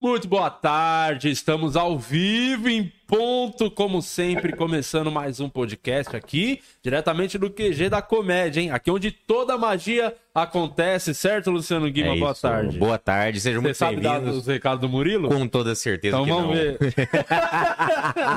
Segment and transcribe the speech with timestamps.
[0.00, 6.60] Muito boa tarde, estamos ao vivo em ponto, como sempre, começando mais um podcast aqui,
[6.82, 8.70] diretamente do QG da Comédia, hein?
[8.70, 12.14] Aqui onde toda magia acontece, certo, Luciano Guima?
[12.14, 12.42] É boa isso.
[12.42, 12.78] tarde.
[12.78, 14.46] Boa tarde, sejam Você muito sabe dar os bem-vindos.
[14.46, 15.28] recados do Murilo?
[15.30, 16.54] Com toda certeza Então que vamos não.
[16.54, 16.78] ver.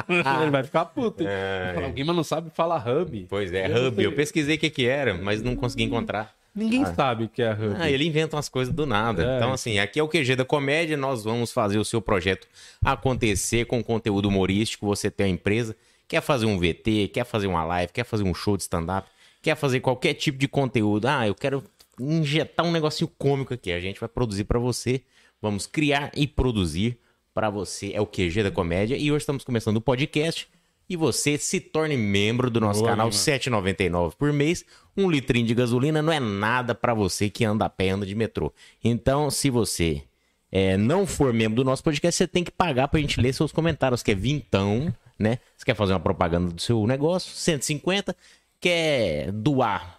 [0.41, 1.21] Ele vai ficar puto.
[1.23, 1.29] hein?
[1.29, 1.85] É.
[1.89, 3.25] O Guima não sabe falar hub.
[3.29, 4.01] Pois é, Eu Hub.
[4.03, 6.36] Eu pesquisei o que que era, mas não consegui encontrar.
[6.57, 7.75] Ninguém sabe o que é hub.
[7.77, 9.23] Ah, ele inventa umas coisas do nada.
[9.23, 9.37] É.
[9.37, 12.47] Então, assim, aqui é o QG da Comédia, nós vamos fazer o seu projeto
[12.83, 14.87] acontecer com conteúdo humorístico.
[14.87, 15.75] Você tem uma empresa,
[16.07, 19.07] quer fazer um VT, quer fazer uma live, quer fazer um show de stand-up,
[19.39, 21.05] quer fazer qualquer tipo de conteúdo.
[21.07, 21.63] Ah, eu quero
[21.99, 23.71] injetar um negocinho cômico aqui.
[23.71, 25.03] A gente vai produzir pra você.
[25.39, 26.97] Vamos criar e produzir
[27.35, 27.91] pra você.
[27.93, 28.97] É o QG da Comédia.
[28.97, 30.47] E hoje estamos começando o podcast.
[30.89, 33.09] E você se torne membro do nosso Boa, canal.
[33.09, 34.65] R$ 7,99 por mês.
[34.97, 38.15] Um litrinho de gasolina não é nada pra você que anda a pé, anda de
[38.15, 38.51] metrô.
[38.83, 40.03] Então, se você
[40.51, 43.51] é, não for membro do nosso podcast, você tem que pagar pra gente ler seus
[43.51, 45.39] comentários, que é vintão, né?
[45.55, 48.15] Você quer fazer uma propaganda do seu negócio, 150.
[48.59, 49.96] Quer doar,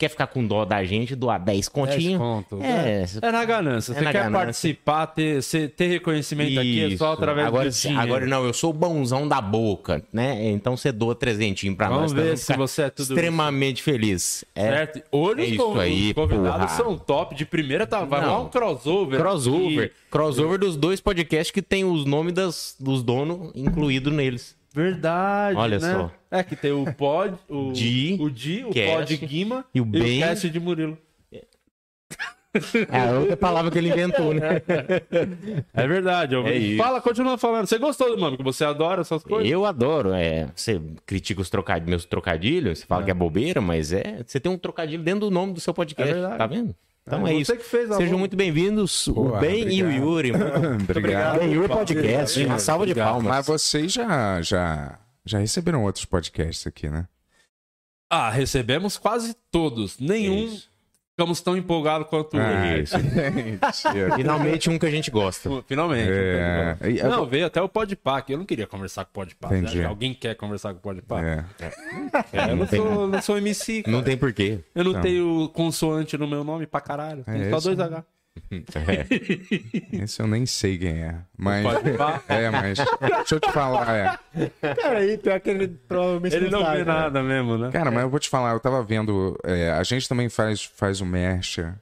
[0.00, 2.18] quer ficar com dó da gente, doar 10 10 continho.
[2.18, 2.60] contos.
[2.62, 3.92] É, É na ganância.
[3.92, 4.38] É Você na quer ganância.
[4.46, 7.04] participar, ter, ser- ter reconhecimento aqui é só Isso.
[7.04, 8.02] através agora, do dinheiro.
[8.02, 10.48] Agora não, eu sou o bonzão da boca, né?
[10.50, 12.12] Então você doa trezentinho pra Vamos nós.
[12.12, 13.12] ver nós vamos se ficar você é tudo isso.
[13.12, 14.44] Extremamente feliz.
[14.54, 15.02] É Certo?
[15.12, 16.68] Hoje É os isso aí, os convidados porra.
[16.68, 17.34] são top.
[17.34, 18.28] De primeira tá, vai Não.
[18.28, 19.20] lá um crossover.
[19.20, 19.92] crossover.
[19.96, 24.58] E- Crossover dos dois podcasts que tem os nomes das, dos donos incluído neles.
[24.72, 25.92] Verdade, Olha né?
[25.92, 26.10] só.
[26.30, 30.20] É que tem o Pod, o Di, o Di, o Pod Guima e o Bem.
[30.20, 30.96] Cast de Murilo.
[32.90, 34.60] É a outra palavra que ele inventou, né?
[35.72, 36.34] É verdade.
[36.34, 36.44] Eu...
[36.46, 36.76] É.
[36.76, 37.66] Fala, continua falando.
[37.66, 38.36] Você gostou do mano?
[38.36, 39.48] Que você adora essas coisas?
[39.48, 40.12] Eu adoro.
[40.12, 44.22] É, você critica os trocadilhos, meus trocadilhos, você fala que é bobeira, mas é.
[44.26, 46.10] Você tem um trocadilho dentro do nome do seu podcast.
[46.10, 46.38] É verdade.
[46.38, 46.74] tá vendo?
[47.06, 47.56] Então É, é, você isso.
[47.56, 50.04] que fez a Sejam muito bem-vindos, o Ben e o obrigado.
[50.04, 50.32] Yuri.
[50.98, 51.38] Obrigado.
[51.40, 52.44] Ben Yuri Podcast.
[52.44, 53.14] Uma salva de Obrigado.
[53.22, 53.46] Mas palmas.
[53.46, 57.08] vocês já, já, já receberam outros podcasts aqui, né?
[58.10, 59.98] Ah, recebemos quase todos.
[59.98, 60.69] Nenhum Isso.
[61.20, 63.30] Ficamos tão empolgados quanto Ah.
[63.30, 64.16] Mentira.
[64.16, 65.50] Finalmente um que a gente gosta.
[65.66, 66.10] Finalmente.
[66.10, 69.50] É, e- Não, veio até o Podpah, que eu não queria conversar com o Podpah.
[69.50, 69.84] Né?
[69.84, 71.20] Alguém quer conversar com o Podpah?
[71.22, 71.44] É.
[72.32, 73.96] É, eu não tem- sou, não sou MC, cara.
[73.96, 74.60] Não tem porquê.
[74.74, 75.00] Eu não, Não.
[75.02, 77.22] tenho consoante no meu nome pra caralho.
[77.24, 77.66] Tem É só esse?
[77.66, 78.04] dois H.
[79.92, 81.18] Esse eu nem sei quem é.
[81.36, 81.64] Mas.
[82.28, 82.78] É, mas.
[82.78, 84.74] Deixa eu te falar, é.
[84.74, 86.92] Cara, aí, pior que ele provavelmente Ele não sabe, vê né?
[86.92, 87.70] nada mesmo, né?
[87.70, 89.38] Cara, mas eu vou te falar, eu tava vendo.
[89.44, 91.80] é, a gente também faz, faz o Mercha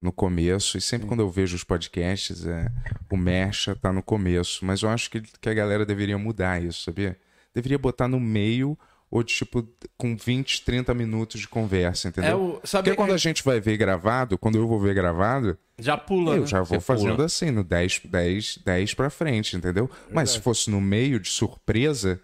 [0.00, 2.70] no começo, e sempre quando eu vejo os podcasts, é,
[3.10, 4.64] o Mercha tá no começo.
[4.64, 7.16] Mas eu acho que, que a galera deveria mudar isso, sabia?
[7.52, 8.78] Deveria botar no meio,
[9.10, 9.66] ou tipo,
[9.96, 12.30] com 20, 30 minutos de conversa, entendeu?
[12.30, 15.58] É o, sabe Porque quando a gente vai ver gravado, quando eu vou ver gravado,
[15.78, 16.46] Já pula, eu né?
[16.46, 16.98] já vou Você pula.
[16.98, 19.88] fazendo assim, no 10, 10, 10 pra frente, entendeu?
[20.12, 22.20] Mas se fosse no meio de surpresa,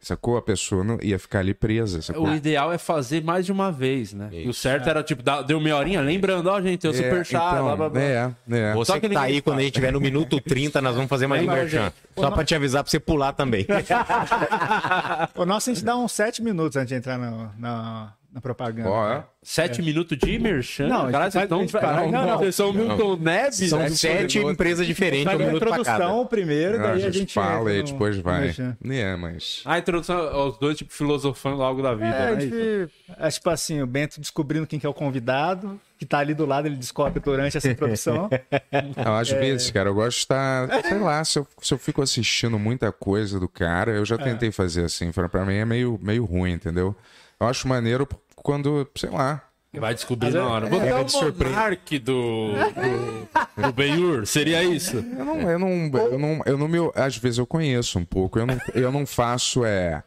[0.00, 0.36] sacou?
[0.36, 2.26] A pessoa não ia ficar ali presa, sacou?
[2.28, 4.28] O ideal é fazer mais de uma vez, né?
[4.32, 6.96] E o certo era, tipo, dar- deu meia horinha, lembrando, ó, gente, tem o É,
[6.96, 8.00] super chat, então, blá, blá, blá.
[8.00, 8.72] É, é.
[8.74, 11.08] Você Só que que tá aí, quando a gente tiver no minuto 30, nós vamos
[11.10, 11.92] fazer mais um merchan.
[12.16, 13.66] Só pra te avisar pra você pular também.
[15.34, 18.88] O nosso a gente dá uns 7 minutos antes de entrar na, na, propaganda.
[18.88, 19.24] Ó, é.
[19.42, 20.88] Sete minutos de merchan?
[20.88, 21.58] Não, a gente Caralho, vocês faz- estão...
[21.58, 22.38] a gente faz- Caralho, não, não.
[22.38, 23.70] Vocês são Milton Neves?
[23.70, 23.90] São né?
[23.90, 28.54] sete empresas diferentes, um a introdução primeiro, Ah, daí a gente fala e depois vai.
[28.90, 29.62] É, mas.
[29.64, 32.40] A introdução aos dois, tipo, filosofando algo da vida, É, a né?
[32.40, 36.34] gente, é tipo assim, o Bento descobrindo quem que é o convidado, que tá ali
[36.34, 38.28] do lado, ele descobre durante essa introdução.
[39.04, 40.68] Eu, às vezes, cara, eu gosto de estar.
[40.82, 44.50] Sei lá, se eu, se eu fico assistindo muita coisa do cara, eu já tentei
[44.50, 45.10] fazer assim.
[45.12, 46.94] Pra, pra mim é meio, meio ruim, entendeu?
[47.38, 49.42] Eu acho maneiro quando, sei lá.
[49.72, 50.68] Vai descobrir na hora.
[50.68, 54.96] Você é, é, vai o monarque do, do, do Benhur, seria isso?
[54.96, 58.38] Eu não, eu não, eu não, eu não me, às vezes eu conheço um pouco.
[58.38, 60.02] Eu não, eu não faço é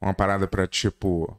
[0.00, 1.36] uma parada pra tipo,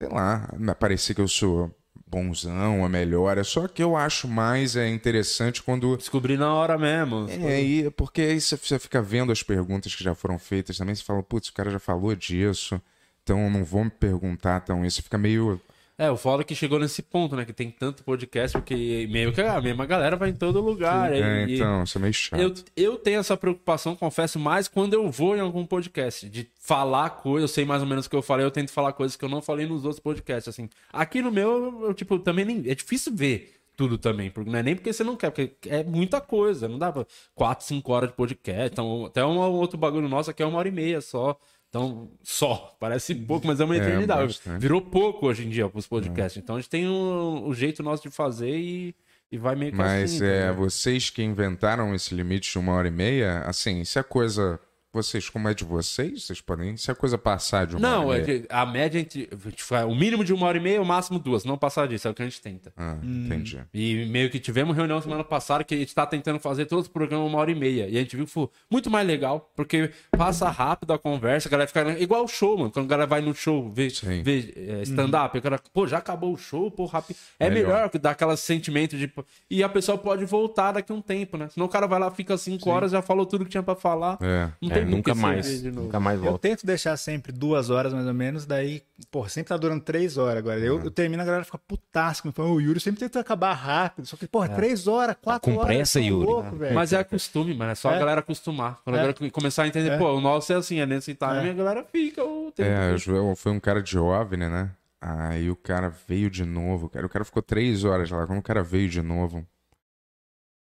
[0.00, 0.48] sei lá,
[0.78, 1.70] parecer que eu sou
[2.06, 3.38] bonzão, ou melhor.
[3.38, 7.26] É só que eu acho mais é interessante quando Descobrir na hora mesmo.
[7.28, 10.94] é, aí, porque aí você você fica vendo as perguntas que já foram feitas também,
[10.94, 12.80] você fala, putz, o cara já falou disso,
[13.22, 15.02] então não vou me perguntar tão isso.
[15.02, 15.60] Fica meio.
[15.98, 17.44] É, o foda é que chegou nesse ponto, né?
[17.44, 21.12] Que tem tanto podcast, porque meio que a mesma galera vai em todo lugar.
[21.12, 22.40] É, e- então, isso é meio chato.
[22.40, 26.28] Eu, eu tenho essa preocupação, confesso, mais quando eu vou em algum podcast.
[26.28, 28.94] De falar coisas, eu sei mais ou menos o que eu falei, eu tento falar
[28.94, 30.48] coisas que eu não falei nos outros podcasts.
[30.48, 32.58] Assim, aqui no meu, eu, tipo, também nem.
[32.66, 34.28] É difícil ver tudo também.
[34.30, 36.66] Porque não é nem porque você não quer, porque é muita coisa.
[36.68, 38.72] Não dá pra 4, 5 horas de podcast.
[38.72, 41.38] Então, até um outro bagulho nosso aqui é uma hora e meia só.
[41.72, 42.76] Então, só.
[42.78, 44.26] Parece pouco, mas é uma É, eternidade.
[44.26, 44.60] bastante.
[44.60, 46.36] Virou pouco hoje em dia pros podcasts.
[46.42, 48.94] Então a gente tem um, um jeito nosso de fazer e.
[49.30, 50.24] E vai meio que Mas assim.
[50.26, 54.04] é, tá vocês que inventaram esse limite de uma hora e meia, assim, se a
[54.04, 54.60] coisa.
[54.92, 56.76] Vocês, como é de vocês, vocês podem.
[56.76, 59.26] Se a coisa passar de uma Não, hora é que a média entre.
[59.56, 61.44] tipo, é O mínimo de uma hora e meia, o máximo duas.
[61.44, 62.72] Não passar disso, é o que a gente tenta.
[62.76, 63.58] Ah, entendi.
[63.72, 66.92] E meio que tivemos reunião semana passada que a gente tá tentando fazer todos os
[66.92, 67.88] programas uma hora e meia.
[67.88, 71.50] E a gente viu que foi muito mais legal, porque passa rápido a conversa, a
[71.50, 71.98] galera fica.
[71.98, 72.70] Igual o show, mano.
[72.70, 74.22] Quando o cara vai no show ver, Sim.
[74.26, 77.16] é, stand-up, o cara, pô, já acabou o show, pô, rápido.
[77.40, 77.72] É Melhor.
[77.72, 79.10] melhor, que dá aquele sentimento de.
[79.50, 81.48] E a pessoa pode voltar daqui a um tempo, né?
[81.48, 84.18] Senão o cara vai lá, fica cinco horas, já falou tudo que tinha pra falar.
[84.20, 84.50] É.
[84.60, 85.46] Não É, tem muito nunca mais.
[85.46, 85.82] ser de novo.
[85.86, 86.38] Nunca mais Eu volta.
[86.48, 90.38] tento deixar sempre duas horas, mais ou menos, daí, pô, sempre tá durando três horas
[90.38, 90.58] agora.
[90.60, 90.84] Eu, Uhum.
[90.84, 94.06] eu termino, a galera fica putasca, me fala, o Yuri sempre tenta acabar rápido.
[94.06, 94.54] Só que, porra, É.
[94.54, 95.74] três horas, quatro com horas.
[95.76, 96.26] pressa, tá Yuri.
[96.26, 96.56] louco.
[96.74, 97.72] Mas é costume, mano.
[97.72, 97.98] É só a É.
[97.98, 98.80] galera acostumar.
[98.84, 99.02] Quando a É.
[99.12, 99.98] galera começar a entender, É.
[99.98, 101.50] pô, o nosso é assim, é nesse time, É.
[101.50, 102.24] a galera fica.
[102.24, 104.70] o tempo É, Joel foi um cara de OVNI, né?
[105.00, 107.04] Aí o cara veio de novo, cara.
[107.04, 108.24] O cara ficou três horas lá.
[108.26, 109.44] Quando o cara veio de novo.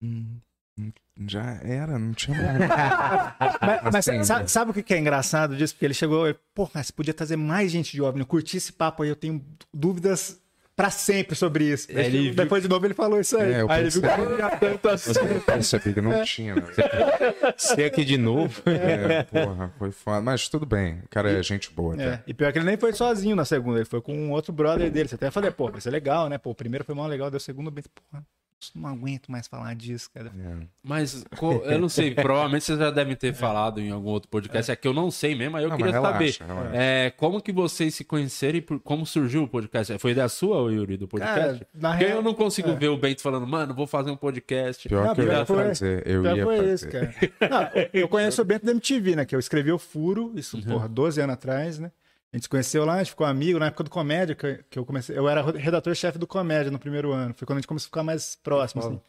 [0.02, 0.36] hum,
[1.26, 2.58] já era, não tinha mais.
[3.60, 5.74] Mas, mas Assim, sabe, sabe o que é engraçado disso?
[5.74, 8.72] Porque ele chegou, pô, mas você podia trazer mais gente de OVNI, eu curti esse
[8.72, 10.40] papo aí, eu tenho dúvidas
[10.74, 11.86] pra sempre sobre isso.
[11.92, 13.52] É, ele viu- Depois de novo ele falou isso aí.
[13.52, 15.10] É, eu aí ele viu que pensei- não tinha tanto assim.
[15.20, 16.62] Eu percebi que não tinha, né?
[17.58, 18.62] Ser aqui de novo.
[18.64, 20.22] É, porra, foi foda.
[20.22, 21.94] Mas tudo bem, o cara é gente boa.
[22.00, 22.22] É, Até.
[22.26, 24.90] e pior que ele nem foi sozinho na segunda, ele foi com um outro brother
[24.90, 25.08] dele.
[25.10, 26.38] Você até falei, pô, vai ser legal, né?
[26.38, 27.84] Pô, o primeiro foi mó legal, deu o segundo bem.
[28.10, 28.24] Porra,
[28.74, 30.30] não aguento mais falar disso, cara.
[30.38, 30.66] É.
[30.82, 31.24] Mas
[31.64, 34.86] eu não sei, provavelmente vocês já devem ter falado em algum outro podcast, é que
[34.86, 36.52] eu não sei mesmo, aí eu Não, queria mas relaxa, saber.
[36.54, 36.76] relaxa.
[36.76, 39.98] É, como que vocês se conheceram e como surgiu o podcast?
[39.98, 41.40] Foi ideia sua, Yuri, do podcast?
[41.40, 42.74] Cara, na Porque real- eu não consigo é.
[42.76, 44.88] ver o Bento falando, mano, vou fazer um podcast.
[44.88, 46.06] Pior Não, que eu ia foi- fazer.
[46.06, 46.74] Eu Já ia foi fazer.
[46.74, 47.14] isso, cara.
[47.50, 49.24] Não, eu conheço o Bento da MTV, né?
[49.24, 51.90] Que eu escrevi o Furo, isso, porra, 12 anos atrás, né?
[52.32, 54.78] A gente se conheceu lá, a gente ficou amigo na época do Comédia, que, que
[54.78, 55.16] eu comecei.
[55.16, 57.34] Eu era redator-chefe do Comédia no primeiro ano.
[57.34, 59.00] Foi quando a gente começou a ficar mais próximo, assim.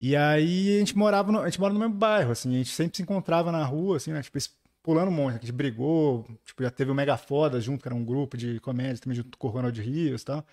[0.00, 2.70] E aí a gente morava no, a gente mora no mesmo bairro, assim, a gente
[2.70, 4.22] sempre se encontrava na rua, assim, né?
[4.22, 4.38] Tipo,
[4.82, 5.36] pulando um monte.
[5.36, 8.58] A gente brigou, tipo, já teve o Mega Foda junto, que era um grupo de
[8.60, 10.44] comédia também junto com o Ronald Rios e tal.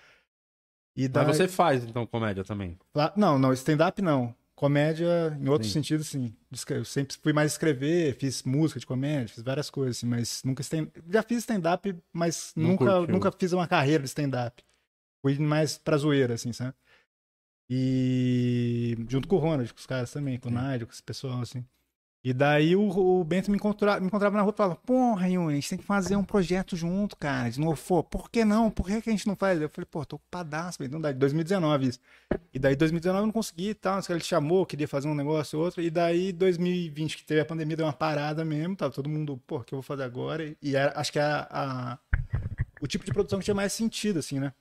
[0.96, 1.26] E daí...
[1.26, 2.78] Mas você faz, então, comédia também.
[2.94, 4.34] Lá- Não, não, stand-up não.
[4.64, 5.74] Comédia, em outro Sim.
[5.74, 6.34] sentido, sim.
[6.70, 10.62] Eu sempre fui mais escrever, fiz música de comédia, fiz várias coisas, assim, mas nunca
[10.62, 10.88] stand...
[11.06, 13.14] Já fiz stand-up, mas Não nunca, curtiu.
[13.14, 14.64] nunca fiz uma carreira de stand-up.
[15.20, 16.74] Fui mais pra zoeira, assim, sabe?
[17.68, 21.42] E junto com o Ronald, com os caras também, com o Nádio, com esse pessoal,
[21.42, 21.62] assim.
[22.24, 25.52] E daí o, o Bento me, encontra, me encontrava na rua e falava, porra, Yuri,
[25.52, 27.50] a gente tem que fazer um projeto junto, cara.
[27.50, 28.70] De novo, por que não?
[28.70, 29.60] Por que, que a gente não faz?
[29.60, 31.12] Eu falei, pô, tô ocupadaço, Bento, não dá.
[31.12, 32.00] 2019 isso.
[32.54, 35.66] E daí 2019 eu não consegui e tal, ele chamou, queria fazer um negócio ou
[35.66, 35.82] outro.
[35.82, 39.58] E daí 2020, que teve a pandemia, deu uma parada mesmo, tava todo mundo, pô,
[39.58, 40.56] o que eu vou fazer agora?
[40.62, 41.98] E era, acho que era a,
[42.80, 44.54] o tipo de produção que tinha mais sentido, assim, né?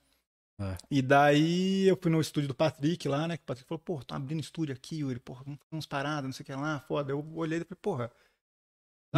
[0.60, 0.78] É.
[0.90, 3.38] E daí eu fui no estúdio do Patrick lá, né?
[3.38, 6.26] Que o Patrick falou, pô, tô abrindo estúdio aqui, Yuri, porra, vamos fazer uns paradas,
[6.26, 7.12] não sei o que lá, foda.
[7.12, 8.12] Eu olhei e falei, porra.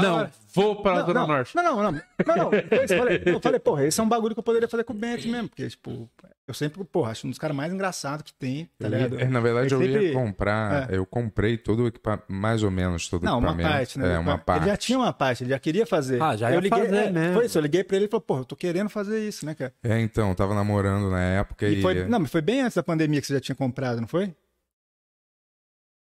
[0.01, 0.31] Não, hora.
[0.53, 1.55] vou pra não, Zona não, Norte.
[1.55, 1.91] Não, não, não.
[1.91, 2.51] Não, não.
[2.71, 4.95] Eu falei, eu falei, porra, esse é um bagulho que eu poderia fazer com o
[4.95, 5.47] Bento mesmo.
[5.49, 6.09] Porque, tipo,
[6.47, 9.21] eu sempre, porra, acho um dos caras mais engraçados que tem, tá Eu ia- ligado?
[9.21, 10.93] é, na verdade, eu ia sempre- comprar.
[10.93, 13.69] Eu comprei todo o equipamento, mais ou menos todo o Não, uma equipamento.
[13.69, 14.13] parte, né?
[14.15, 14.61] É, uma parte.
[14.63, 16.21] Ele já tinha uma parte, ele já queria fazer.
[16.21, 17.33] Ah, já ia eu liguei, fazer é, mesmo.
[17.35, 19.55] Foi isso, eu liguei pra ele e falou, porra, eu tô querendo fazer isso, né,
[19.55, 19.73] cara?
[19.83, 21.79] É, então, eu tava namorando na época e.
[21.79, 24.07] E foi, não, mas foi bem antes da pandemia que você já tinha comprado, não
[24.07, 24.33] foi?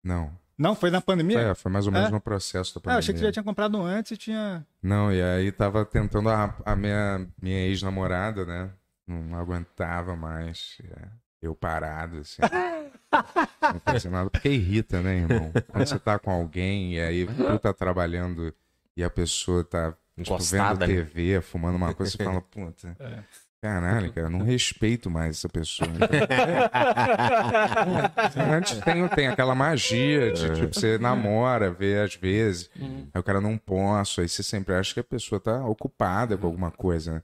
[0.04, 0.32] Não.
[0.58, 1.40] Não, foi na pandemia?
[1.40, 2.12] É, foi mais ou menos É?
[2.12, 3.00] no processo da Ah, eu pandemia.
[3.00, 4.66] achei que você já tinha comprado antes e tinha.
[4.82, 8.70] Não, e aí tava tentando a, a minha, minha ex-namorada, né?
[9.08, 10.78] Não aguentava mais.
[10.84, 11.08] é,
[11.42, 12.42] Eu parado, assim.
[13.62, 14.30] não fazia nada.
[14.30, 15.52] Porque irrita, né, irmão?
[15.72, 18.54] Quando você tá com alguém e aí tu tá trabalhando
[18.96, 21.04] e a pessoa tá tipo, Encostada, vendo né?
[21.06, 22.96] TV, fumando uma coisa, você fala, puta.
[23.00, 23.24] É.
[23.66, 25.90] Caralho, cara, eu não respeito mais essa pessoa.
[28.56, 33.42] Antes tem, tem aquela magia de, tipo, você namora, vê às vezes, aí o cara
[33.42, 37.24] não posso, aí você sempre acha que a pessoa tá ocupada com alguma coisa, né?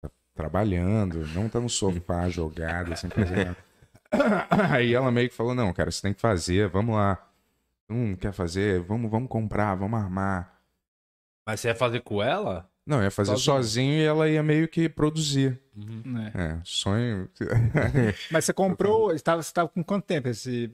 [0.00, 3.58] Tá trabalhando, não tá no sofá jogada, sem fazer nada.
[4.72, 7.22] Aí ela meio que falou, não, cara, você tem que fazer, vamos lá.
[7.86, 8.80] Não quer fazer?
[8.80, 10.50] Vamos, vamos comprar, vamos armar.
[11.46, 12.66] Mas você ia fazer com ela?
[12.86, 13.56] Não, ia fazer Sozinho.
[13.56, 15.58] sozinho e ela ia meio que produzir.
[16.04, 16.30] né?
[16.34, 17.28] É, sonho.
[18.30, 19.08] Mas você comprou.
[19.08, 20.70] Você estava, com quanto tempo esse,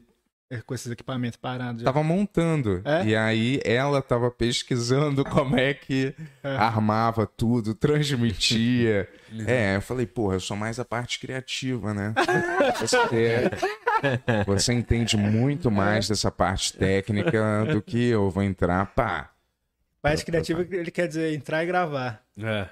[0.67, 1.83] com esses equipamentos parados?
[1.83, 1.85] já?
[1.85, 2.83] Tava montando.
[2.85, 3.05] É?
[3.07, 6.12] E aí ela tava pesquisando como é que
[6.43, 6.57] É.
[6.57, 9.09] armava tudo, transmitia.
[9.47, 12.12] é, eu falei, porra, eu sou mais a parte criativa, né?
[12.81, 12.99] Você,
[14.47, 19.31] você entende muito mais dessa parte técnica do que eu vou entrar, pá.
[20.02, 22.23] Parte criativa, ele quer dizer entrar e gravar.
[22.38, 22.66] É.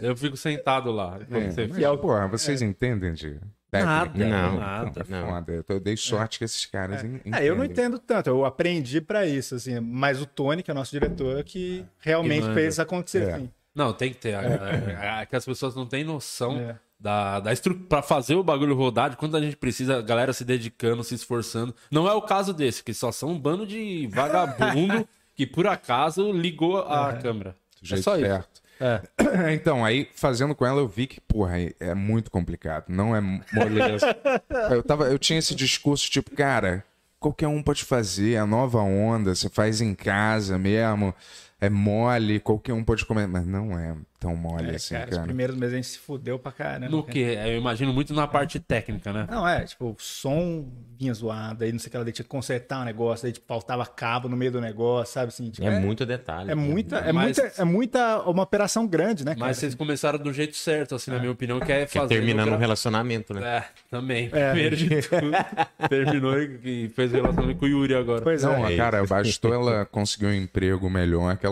[0.00, 1.18] Eu fico sentado lá.
[1.30, 3.38] É, Você mas, fica- porra, vocês entendem de,
[3.70, 4.10] técnica.
[4.28, 5.00] Não, nada.
[5.00, 5.26] É não.
[5.28, 5.52] foda.
[5.52, 7.86] Eu, tô- eu dei sorte que esses caras en- É, eu não entendem.
[7.86, 11.42] entendo tanto, eu aprendi pra isso, assim, mas o Tony, que é o nosso diretor,
[11.44, 13.32] que realmente Que fez isso acontecer, É.
[13.34, 13.50] assim.
[13.74, 14.34] Não, tem que ter.
[14.34, 16.76] É, é que as pessoas não têm noção É.
[16.98, 17.86] da, da estrutura.
[17.88, 21.14] Pra fazer o bagulho rodar, de quanto a gente precisa, a galera se dedicando, se
[21.14, 21.74] esforçando.
[21.90, 25.06] Não é o caso desse, que só são um bando de vagabundo
[25.46, 27.56] que por acaso ligou a câmera.
[27.90, 28.26] É só isso.
[28.26, 28.62] certo.
[28.80, 29.00] É.
[29.52, 32.84] Então, aí, fazendo com ela, eu vi que, porra, é- é muito complicado.
[32.88, 34.06] Não é moleza.
[34.70, 36.84] eu, tava, eu tinha esse discurso, tipo, cara,
[37.18, 41.14] qualquer um pode fazer, a nova onda, você faz em casa mesmo,
[41.62, 43.26] é mole, qualquer um pode comer.
[43.26, 45.20] Mas não é tão mole É, assim, cara, cara.
[45.20, 46.88] os primeiros meses a gente se fudeu pra caramba.
[46.88, 47.18] No que?
[47.20, 49.26] Eu imagino muito na parte técnica, né?
[49.28, 50.64] Não, é, tipo, o som
[50.96, 53.44] vinha zoado, aí não sei o que, ela tinha que consertar um negócio, aí tipo,
[53.48, 55.50] faltava cabo no meio do negócio, sabe assim?
[55.50, 56.52] Tipo, É muito detalhe.
[56.52, 59.46] É muita, é Mas- muita, é muita, uma operação grande, né, cara?
[59.46, 62.14] Mas vocês começaram do jeito certo, assim, na minha opinião, que é Que é fazer.
[62.14, 63.44] terminando no um gra- relacionamento, né?
[63.58, 64.28] É, também.
[64.32, 64.50] É.
[64.52, 65.32] Primeiro de tudo.
[65.88, 68.22] terminou e e fez relacionamento com o Yuri agora.
[68.22, 68.76] Pois Não, é.
[68.76, 71.44] cara, bastou ela conseguir um emprego melhor que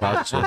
[0.00, 0.42] Passou.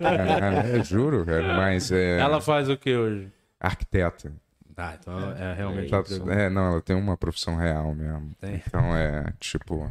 [0.00, 2.18] é, é, juro, cara, mas é.
[2.18, 3.28] Ela faz o que hoje?
[3.60, 4.32] Arquiteta.
[4.76, 5.90] Ah, então é realmente.
[5.90, 8.30] Tá- é, não, ela tem uma profissão real mesmo.
[8.40, 8.62] Tem.
[8.66, 9.90] Então é, tipo.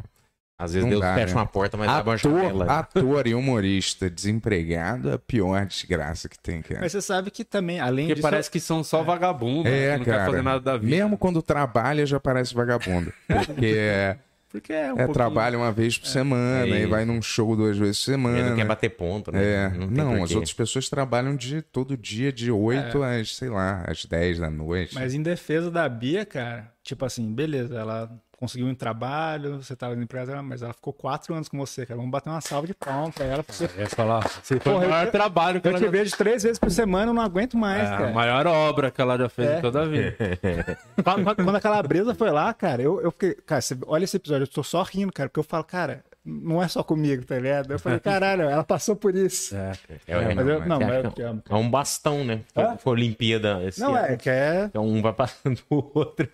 [0.58, 1.40] Às vezes Não Deus dá, fecha né?
[1.40, 2.78] uma porta, mas abre uma Ator, janela.
[2.80, 6.80] ator e humorista desempregado é a pior desgraça que tem, cara.
[6.82, 8.28] Mas você sabe que também, além Porque disso...
[8.30, 10.26] parece que são só vagabundos, É, que não quer cara.
[10.26, 10.90] fazer nada da vida.
[10.94, 13.10] Mesmo quando trabalha, já parece vagabundo.
[13.26, 14.18] Porque é,
[14.50, 17.54] Porque é um é pouquinho- trabalha uma vez por semana É e vai num show
[17.54, 18.48] duas vezes por Ele semana.
[18.50, 19.42] não quer bater ponto, né?
[19.66, 23.20] É, tem não, as outras pessoas trabalham de todo dia, de 8 É.
[23.20, 24.94] às, sei lá, às 10 da noite.
[24.94, 29.94] Mas em defesa da Bia, cara, tipo assim, beleza, ela conseguiu um trabalho, você tava
[29.94, 31.96] desempregado, mas ela ficou quatro anos com você, cara.
[31.98, 33.42] Vamos bater uma salva de palmas pra ela.
[33.44, 33.66] Pra você...
[33.66, 35.90] Eu ia falar, você foi Porra, o maior eu- trabalho que Eu ela te já
[35.90, 38.12] vejo três vezes por semana, eu não aguento mais, É, a cara.
[38.12, 39.58] maior obra que ela já fez É.
[39.58, 40.16] em toda a vida.
[41.04, 43.34] Quando, quando a calabresa foi lá, cara, eu, eu fiquei.
[43.46, 46.62] Cara, você olha esse episódio, eu tô só rindo, cara, porque eu falo, cara, não
[46.62, 47.70] é só comigo, tá ligado?
[47.72, 49.54] Eu falei, caralho, ela passou por isso.
[49.56, 49.72] É.
[50.06, 51.42] É, é, Mas eu, mas não, mas eu te amo.
[51.48, 52.40] é um bastão, né?
[52.54, 54.06] Foi, foi Olimpíada esse Não, ano.
[54.06, 54.64] é, que é.
[54.64, 56.28] Então um vai passando o outro.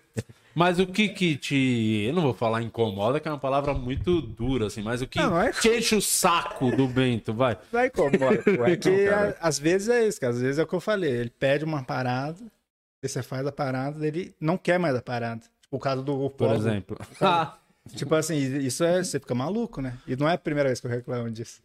[0.58, 2.06] Mas o que que te.
[2.08, 5.18] Eu não vou falar incomoda, que é uma palavra muito dura, assim, mas o que
[5.18, 7.58] Não, não é- te enche o saco do Bento, vai.
[7.70, 8.42] Vai como, bora.
[8.42, 9.36] Porque Não, cara.
[9.38, 10.32] a- às vezes é isso, cara.
[10.32, 11.10] Às vezes é o que eu falei.
[11.10, 12.38] Ele pede uma parada,
[13.02, 15.42] você faz a parada, ele não quer mais a parada.
[15.60, 16.54] Tipo o caso do Por Polo.
[16.54, 16.96] exemplo.
[17.20, 17.58] Ah,
[17.94, 19.04] Tipo assim, isso é.
[19.04, 19.96] Você fica maluco, né?
[20.08, 21.60] E não é a primeira vez que eu reclamo disso.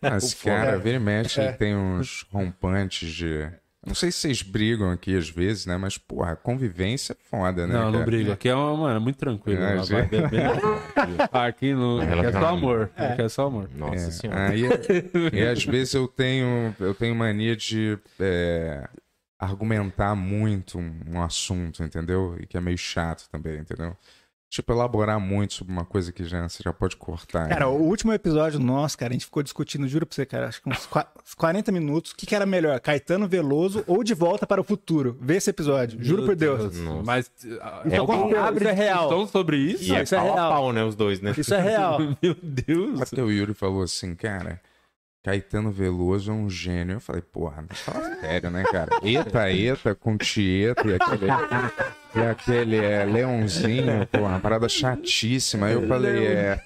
[0.00, 1.48] Mas, O cara, foda- vira e mexe, É.
[1.48, 3.46] ele tem uns rompantes de.
[3.86, 5.76] Não sei se vocês brigam aqui às vezes, né?
[5.76, 7.72] Mas, porra, convivência é foda, né?
[7.74, 8.04] não, não cara?
[8.04, 8.32] brigo.
[8.32, 9.62] Aqui é, uma, mano, é muito tranquilo.
[9.62, 10.40] É, Ela já- vai beber.
[11.32, 12.90] Aqui, no, aqui é só amor.
[12.96, 13.70] Aqui é só amor.
[13.74, 14.48] Nossa É, senhora.
[14.50, 14.62] aí,
[15.32, 18.88] e às vezes eu tenho, eu tenho mania de é,
[19.38, 22.36] argumentar muito um, um assunto, entendeu?
[22.40, 23.96] E que é meio chato também, entendeu?
[24.48, 27.48] Tipo, elaborar muito sobre uma coisa que já, você já pode cortar.
[27.48, 30.62] Cara, o último episódio nosso, cara, a gente ficou discutindo, juro pra você, cara, acho
[30.62, 32.12] que uns qua- 40 minutos.
[32.12, 35.18] O que, que era melhor, Caetano Veloso ou De Volta para o Futuro?
[35.20, 36.78] Vê esse episódio, juro Meu por Deus.
[36.78, 37.02] Nossa.
[37.04, 37.30] Mas
[37.90, 39.08] É alguém o que- abre isso é real.
[39.08, 39.82] discussão sobre isso?
[39.84, 40.36] E é isso é a real.
[40.36, 40.84] pau, né?
[40.84, 41.34] Os dois, né?
[41.36, 41.98] Isso é real.
[42.22, 43.02] Meu Deus.
[43.02, 44.60] Até o Yuri falou assim, cara,
[45.26, 46.94] Caetano Veloso é um gênio.
[46.94, 48.92] Eu falei, porra, não fala sério, né, cara?
[49.02, 51.26] Eta, eta, com tieta e aquele,
[52.14, 55.66] e aquele é, leãozinho, porra, uma parada chatíssima.
[55.66, 56.60] Aí eu falei, é.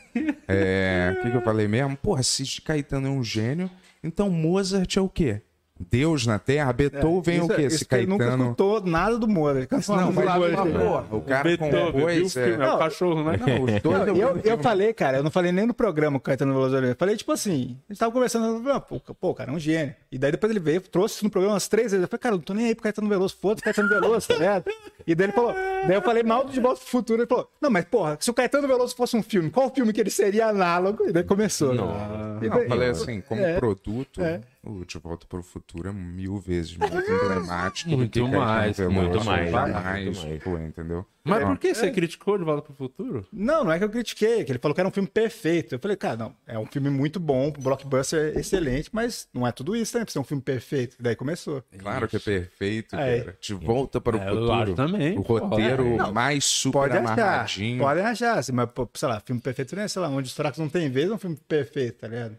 [0.46, 1.96] é o que, que eu falei mesmo?
[1.96, 3.70] Porra, se Caetano é um gênio,
[4.05, 5.40] então Mozart é o quê?
[5.88, 6.73] Deus na Terra?
[6.73, 7.62] Beethoven é, o Isso- quê?
[7.66, 8.45] isso Se que ele nunca Caetano.
[8.45, 9.59] escutou nada do Moro.
[9.59, 12.37] Ele cansa Não, uma mas, mas, porra, o cara o compôs.
[12.37, 12.73] É É...
[12.73, 13.38] o cachorro, né?
[13.38, 16.19] Não, os dois Não, eu- eu, eu falei, cara, eu não falei nem no programa
[16.19, 16.77] com o Caetano Veloso.
[16.77, 19.95] Eu falei, tipo assim, a gente tava conversando, ah, pô, pô, cara, é um gênio.
[20.12, 22.03] E daí depois ele veio, trouxe isso no programa umas três vezes.
[22.03, 24.35] Eu falei, cara, eu não tô nem aí pro Caetano Veloso, foda-se Caetano Veloso, tá
[24.35, 24.64] ligado?
[25.07, 27.23] E daí ele falou, daí eu falei mal do De Volta pro Futuro.
[27.23, 30.01] Ele falou, não, mas porra, se o Caetano Veloso fosse um filme, qual filme que
[30.01, 31.09] ele seria análogo?
[31.09, 31.73] E daí começou.
[31.73, 34.40] E Não, daí- eu falei assim, como É, produto, é.
[34.62, 38.38] O De Volta para o Futuro é mil vezes mais emblemático do Muito que Caetano
[38.40, 40.42] mais, muito mais, vai muito mais, mais.
[40.42, 41.07] pô, entendeu?
[41.23, 43.27] Mas por que você criticou De Volta pro Futuro?
[43.33, 45.75] Não, não é que eu critiquei, que ele falou que era um filme perfeito.
[45.75, 49.53] Eu falei, cara, não, é um filme muito bom, um blockbuster excelente, mas não é
[49.53, 50.05] tudo isso, né?
[50.05, 50.96] Pra ser um filme perfeito.
[50.99, 51.62] E daí começou.
[51.79, 53.20] Claro que é perfeito, Aí.
[53.23, 53.38] cara.
[53.40, 54.75] De Volta para o É, Futuro.
[54.75, 57.79] também, O roteiro Não, mais super Pode achar, amarradinho.
[57.83, 60.59] podem achar, assim, mas, sei lá, filme perfeito não é, sei lá, onde os fracos
[60.59, 62.37] não tem vez, é um filme perfeito, tá ligado?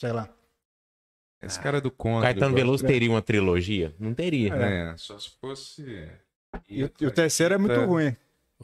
[0.00, 0.28] Sei lá.
[1.42, 2.22] Esse cara é do contra.
[2.22, 3.94] Caetano Veloso teria uma trilogia?
[3.98, 4.54] Não teria.
[4.54, 6.08] É, só se fosse...
[6.68, 7.84] E, o- e o terceiro é muito É.
[7.84, 8.16] ruim.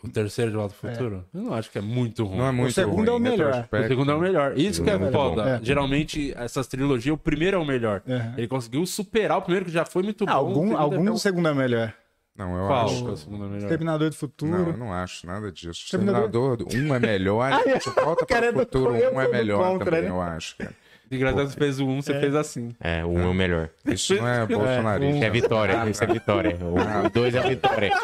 [0.02, 1.24] O terceiro de Volta ao Futuro?
[1.32, 2.38] Eu não acho que é muito ruim.
[2.38, 3.68] Não é muito segundo é o ruim, melhor.
[3.70, 4.58] O segundo é o melhor.
[4.58, 5.42] Isso que é é foda.
[5.42, 5.48] bom.
[5.48, 5.60] É.
[5.62, 8.02] Geralmente, essas trilogias, o primeiro é o melhor.
[8.04, 8.34] Uhum.
[8.36, 10.32] Ele conseguiu superar o primeiro, que já foi muito bom.
[10.32, 11.94] o Algum, segundo algum é do segundo é melhor.
[12.36, 12.86] Não, eu Qual?
[12.86, 13.04] acho.
[13.04, 13.68] que é o segundo é melhor?
[13.68, 14.50] Terminador do Futuro.
[14.50, 15.88] Não, eu não acho nada disso.
[15.88, 17.50] Terminador- Terminador, um é melhor,
[18.04, 20.08] volta cara para é o futuro, um é melhor contra, também, né?
[20.10, 20.56] eu acho.
[20.56, 20.74] cara.
[21.10, 22.74] Você fez o um, você fez assim.
[22.80, 23.68] É, o um é o melhor.
[23.86, 25.16] Isso não é bolsonarista.
[25.16, 26.58] Isso é vitória, isso é vitória.
[27.04, 27.90] O dois é a vitória.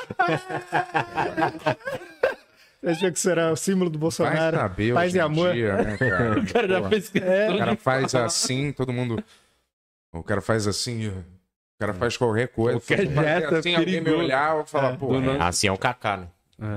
[2.82, 4.56] Eu achei que era o símbolo do Vai Bolsonaro.
[4.56, 5.52] saber Paz hoje e amor.
[5.52, 6.40] dia, né, cara?
[6.40, 9.22] O cara já fez O questão cara de faz assim, todo mundo.
[10.12, 11.08] O cara faz assim.
[11.08, 11.24] O
[11.78, 12.80] cara faz qualquer coisa.
[12.80, 15.14] Qualquer gesto é assim, alguém me olhar, eu vou falar, É, pô.
[15.14, 15.42] é.
[15.42, 16.26] Assim é o Kaká, né?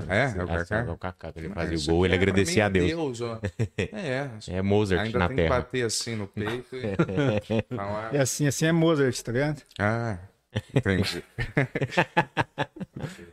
[0.09, 0.91] É, é o Assim é Kaká.
[0.91, 1.31] o Kaká.
[1.33, 3.21] que Ele Mas fazia o gol, ele é agradecia a mim, Deus.
[3.21, 3.39] ó.
[3.77, 5.55] É, É Mozart ainda na tem que Terra.
[5.57, 6.81] bater assim no peito e.
[8.15, 9.61] É assim, assim é Mozart, tá ligado?
[9.79, 10.17] Ah,
[10.73, 11.23] entendi.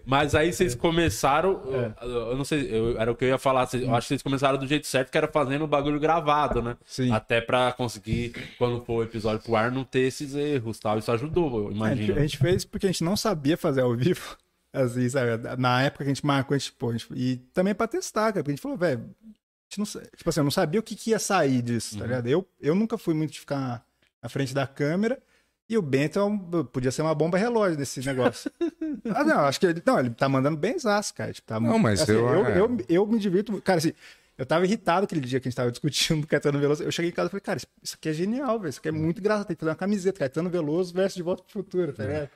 [0.05, 1.63] Mas aí vocês começaram.
[1.73, 2.05] É.
[2.05, 3.67] Eu, eu não sei, eu- era o que eu ia falar.
[3.67, 6.61] vocês- Eu acho que vocês começaram do jeito certo, que era fazendo o bagulho gravado,
[6.63, 6.77] né?
[6.85, 7.13] Sim.
[7.13, 10.99] Até pra conseguir, quando for o episódio pro ar, não ter esses erros tal.
[10.99, 13.95] Isso ajudou, eu A gente, a gente fez porque a gente não sabia fazer ao
[13.95, 14.37] vivo.
[14.73, 15.43] Assim, sabe?
[15.59, 18.33] Na época que a gente marcou, a gente, pô, a gente- e também pra testar,
[18.33, 18.43] cara.
[18.45, 19.27] Porque a gente falou, velho, a
[19.75, 19.85] gente não,
[20.17, 22.27] tipo assim, eu não sabia o que, que ia sair disso, tá ligado?
[22.29, 23.85] Eu, eu nunca fui muito de ficar
[24.23, 25.21] na frente da câmera.
[25.69, 28.51] E o Bento é um- podia ser uma bomba relógio desse negócio.
[29.15, 31.33] ah, não, acho que ele, não, ele tá mandando bem zaço, cara.
[31.33, 32.59] Tipo, tá, Não, mas assim, eu- eu, é.
[32.61, 33.61] eu, eu me divirto.
[33.63, 33.93] Cara, assim,
[34.37, 36.83] eu tava irritado aquele dia que a gente tava discutindo do Caetano Veloso.
[36.83, 38.71] Eu cheguei em casa e falei, cara, isso, isso aqui é genial, velho.
[38.71, 39.47] Isso aqui é muito engraçado.
[39.47, 40.19] Tem que fazer uma camiseta.
[40.19, 42.23] Caetano Veloso versus De Volta pro Futuro, tá ligado?
[42.25, 42.31] É,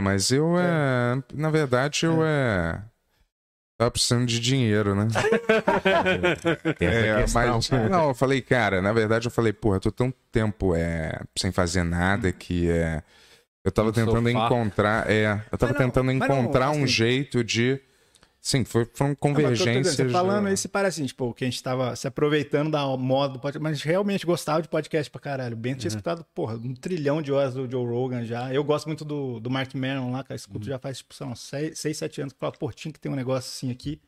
[0.00, 1.22] mas eu é.
[1.32, 2.82] Na verdade, eu é.
[3.76, 5.08] Tava precisando de dinheiro, né?
[6.80, 10.74] É, mas, não, eu falei, cara, na verdade eu falei, porra, eu tô tão tempo
[10.76, 13.02] é, sem fazer nada que é.
[13.64, 14.46] Eu tava tentando sofá.
[14.46, 15.10] encontrar.
[15.10, 17.80] É, eu tava não, tentando mas não, encontrar um assim- jeito de.
[18.46, 19.96] Sim, foi, foram Não, dizendo, convergências.
[19.96, 23.32] você falando é, isso parece assim, tipo, que a gente tava se aproveitando da moda
[23.32, 25.54] do podcast, mas realmente gostava de podcast pra caralho.
[25.54, 25.78] O Bento Uhum.
[25.78, 28.52] tinha escutado, porra, um trilhão de horas do Joe Rogan já.
[28.52, 30.36] Eu gosto muito do, do Mark Maron lá, cara, Uhum.
[30.36, 32.92] escuto já faz, tipo, sei lá, uns seis, seis, sete anos que fala, pô, tinha
[32.92, 33.98] que ter um negócio assim aqui.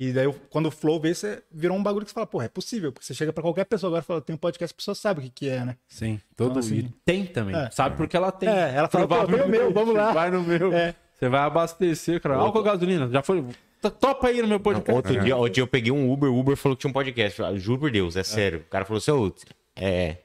[0.00, 2.48] E daí, quando o Flow veio, você virou um bagulho que você fala, porra, é
[2.48, 4.94] possível, porque você chega pra qualquer pessoa agora e fala, tem um podcast, a pessoa
[4.94, 5.76] sabe o que que é, né?
[5.86, 7.54] Sim, todo Então, assim, tem também.
[7.54, 7.68] é.
[7.70, 8.48] Sabe porque ela tem.
[8.48, 10.10] É, ela fala, pô, vem o meu, vamos lá.
[10.10, 10.72] Vai no meu.
[10.72, 10.94] É.
[11.16, 12.36] Você vai abastecer, cara.
[12.36, 13.08] Álcool gasolina?
[13.10, 13.44] Já foi.
[13.90, 14.92] Topa aí no meu Não, podcast.
[14.92, 17.38] outro, dia, outro dia eu peguei um Uber, o Uber falou que tinha um podcast.
[17.38, 18.60] Eu falei, Juro por Deus, é, sério.
[18.60, 19.32] O cara falou assim,
[19.76, 20.18] é,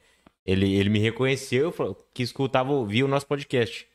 [0.45, 3.87] ele, ele me reconheceu, falou que escutava, ouvia o nosso podcast.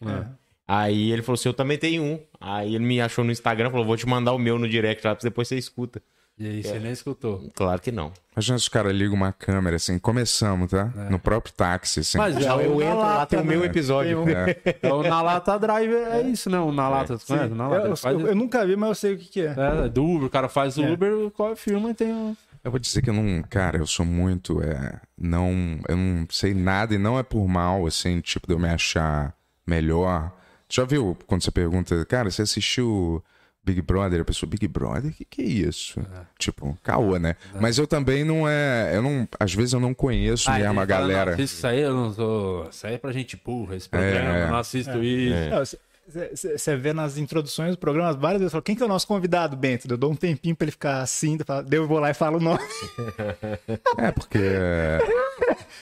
[0.67, 2.21] Aí ele falou assim, eu também tenho um.
[2.41, 5.15] Aí ele me achou no Instagram, falou, vou te mandar o meu no direct lá,
[5.15, 6.03] pra depois você escuta.
[6.37, 7.49] E aí você nem escutou.
[7.55, 8.13] Claro que não.
[8.35, 10.87] Imagina se os caras ligam uma câmera assim, começamos, tá?
[11.09, 12.19] No próprio táxi, assim.
[12.19, 13.49] Mas já eu o entro lá, tem o né?
[13.49, 14.25] meu episódio.
[14.29, 14.57] É.
[14.67, 16.59] Então, na lata drive é isso, né?
[16.59, 17.53] O na lata, você conhece?
[17.53, 19.41] O na lata, Eu, faz eu- eu nunca vi, mas eu sei o que que
[19.43, 19.55] é.
[19.57, 20.91] É, do Uber, o cara faz o É.
[20.93, 22.37] Uber, qual filma e tem um.
[22.65, 26.53] Eu vou dizer que eu não, cara, eu sou muito, é, não, eu não sei
[26.55, 30.33] nada e não é por mal, assim, tipo, de eu me achar melhor.
[30.69, 33.23] Já viu quando você pergunta, cara, você assistiu
[33.65, 34.21] Big Brother?
[34.21, 35.11] A pessoa, Big Brother?
[35.11, 36.01] O que, que é isso?
[36.39, 37.37] Tipo, caô, né?
[37.61, 40.75] Mas eu também não é, eu não, às vezes eu não conheço Aí mesmo a
[40.75, 41.37] fala, galera.
[41.37, 42.69] Não, isso aí, eu não sou.
[42.69, 44.43] Isso aí é pra gente burra, esse programa, É.
[44.45, 45.77] eu não assisto isso.
[46.07, 49.57] Você vê nas introduções do programa várias vezes, fala, quem que é o nosso convidado,
[49.57, 49.89] Bento?
[49.91, 52.37] Eu dou um tempinho pra ele ficar assim, eu falo, eu vou lá e falo
[52.37, 52.61] o nome.
[53.97, 54.99] É, porque é,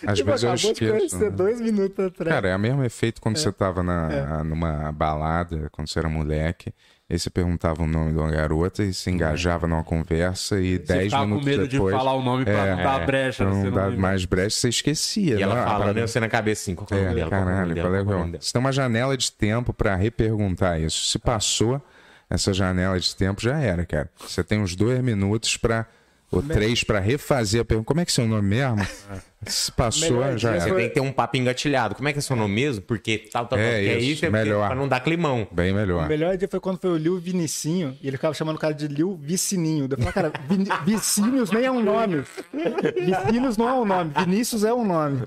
[0.06, 0.92] às Tipo, vezes eu acabou de esqueço.
[0.92, 1.30] conhecer né?
[1.30, 2.30] dois minutos atrás.
[2.30, 3.38] Cara, é o mesmo efeito quando É.
[3.40, 6.72] você tava na, numa balada, quando você era moleque.
[7.12, 10.94] Aí você perguntava o nome de uma garota e se engajava numa conversa e Você
[10.94, 11.92] 10 ficava com minutos medo depois...
[11.94, 13.44] de falar o nome pra É, não dar brecha.
[13.44, 15.38] pra não não dar mais brecha, você esquecia.
[15.38, 15.62] E ela né?
[15.62, 16.06] fala, Pra- né?
[16.06, 17.26] Você na cabeça assim, qual é É, dela?
[17.26, 18.30] É caralho, qual é é dela?
[18.40, 21.06] Você tem uma janela de tempo pra reperguntar isso.
[21.06, 21.82] Se passou
[22.30, 24.08] essa janela de tempo, já era, cara.
[24.26, 25.86] Você tem uns dois minutos pra...
[26.32, 27.86] Ou três pra refazer a pergunta.
[27.86, 28.76] Como é que é seu nome mesmo?
[29.46, 30.60] Se passou, Melhor já era.
[30.60, 31.96] Você tem que ter um papo engatilhado.
[31.96, 32.80] Como é que é seu nome mesmo?
[32.82, 33.66] Porque tal, tal, tal.
[33.66, 34.68] É que é isso, isso, é melhor.
[34.68, 35.46] pra não dar climão.
[35.50, 36.08] Bem O melhor.
[36.08, 38.86] melhor dia foi quando foi o Lil Vinicinho e ele ficava chamando o cara de
[38.86, 39.88] Lil Vicininho.
[39.90, 42.22] Eu falei, cara, Vin Vicínios nem é um nome.
[43.04, 45.22] Vicínios não é um nome, Vinícius é um nome.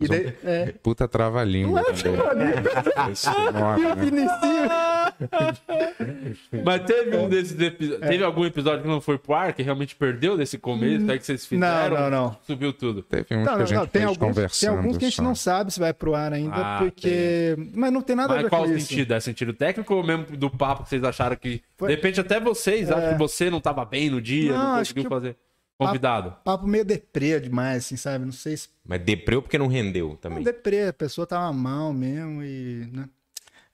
[0.00, 1.82] E daí, é, Puta trava-língua.
[1.82, 2.54] né?
[3.96, 4.70] Vinicinho.
[6.64, 8.08] Mas teve um desses episódios.
[8.08, 11.26] Teve algum episódio que não foi pro ar, que realmente perdeu desse começo, aí que
[11.26, 11.94] vocês fizeram?
[11.96, 12.36] Não, não, não.
[12.46, 13.02] Subiu tudo.
[13.02, 15.22] Teve uns Não, que a gente não, tem alguns, tem alguns que a gente só.
[15.22, 17.56] não sabe se vai pro ar ainda, Ah, porque.
[17.74, 18.86] Mas não tem nada a Mas ver qual com isso.
[18.88, 19.12] sentido?
[19.14, 21.62] É sentido técnico ou mesmo do papo que vocês acharam que.
[21.76, 23.12] Foi- De repente, até vocês acham É.
[23.12, 25.36] que você não tava bem no dia, não, Não, acho conseguiu que- fazer.
[25.86, 26.34] Convidado.
[26.44, 28.24] Papo meio deprê demais, assim, sabe?
[28.24, 28.68] Não sei se.
[28.84, 30.42] Mas depreu porque não rendeu Não, também.
[30.42, 32.88] deprê, a pessoa tava mal mesmo e.
[32.92, 33.08] Né?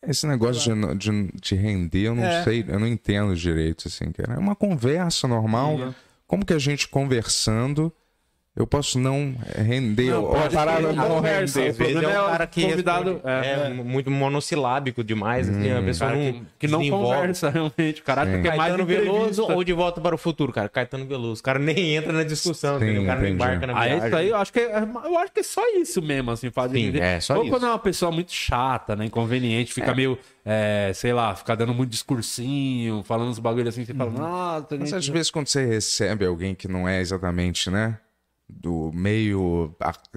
[0.02, 2.44] Esse negócio de, de, de render, eu não É.
[2.44, 4.34] sei, eu não entendo direito, assim, cara.
[4.34, 5.94] É uma conversa normal.
[6.26, 7.92] Como que a gente conversando,
[8.56, 10.10] eu posso não render?
[10.10, 11.60] Não, ou a parada não conversa.
[11.60, 11.70] render?
[11.70, 13.66] Às vezes é é um o cara que convidado- é.
[13.68, 18.00] é, muito monossilábico demais, assim, a pessoa Cara, não, que, que não conversa realmente.
[18.00, 18.42] O cara Sim.
[18.42, 20.68] quer mais Caetano Veloso ou De Volta para o Futuro, cara.
[20.68, 21.40] Caetano Veloso.
[21.40, 23.32] O cara nem entra na discussão, Sim, o cara não entendi.
[23.34, 24.06] embarca na Ah, viagem.
[24.06, 26.78] isso aí eu acho que é, eu acho que é só isso mesmo, assim, fazer.
[26.92, 27.50] Sim, é, só Ou isso.
[27.50, 29.04] quando é uma pessoa muito chata, né?
[29.04, 33.92] Inconveniente, fica meio, é, sei lá, fica dando muito discursinho, falando uns bagulho assim, você
[33.94, 37.98] fala, nossa, Mas às vezes quando você recebe alguém que não é exatamente, né?
[38.48, 39.74] Do meio,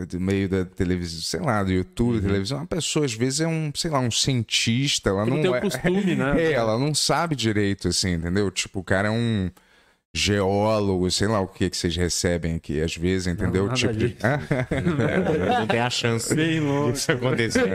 [0.08, 2.22] do meio da televisão, sei lá, do YouTube, Uhum.
[2.22, 5.44] televisão, uma pessoa às vezes é um, sei lá, um cientista, ela que não, não
[5.44, 6.34] tem é, costume, né?
[6.40, 8.52] É, ela não sabe direito, assim, entendeu?
[8.52, 9.50] Tipo, o cara é um
[10.14, 13.66] geólogo, sei lá o que que vocês recebem aqui, às vezes, entendeu?
[13.66, 14.16] nada tipo, disso.
[15.60, 16.94] Não tem a chance Bem longe.
[16.94, 17.70] disso acontecer.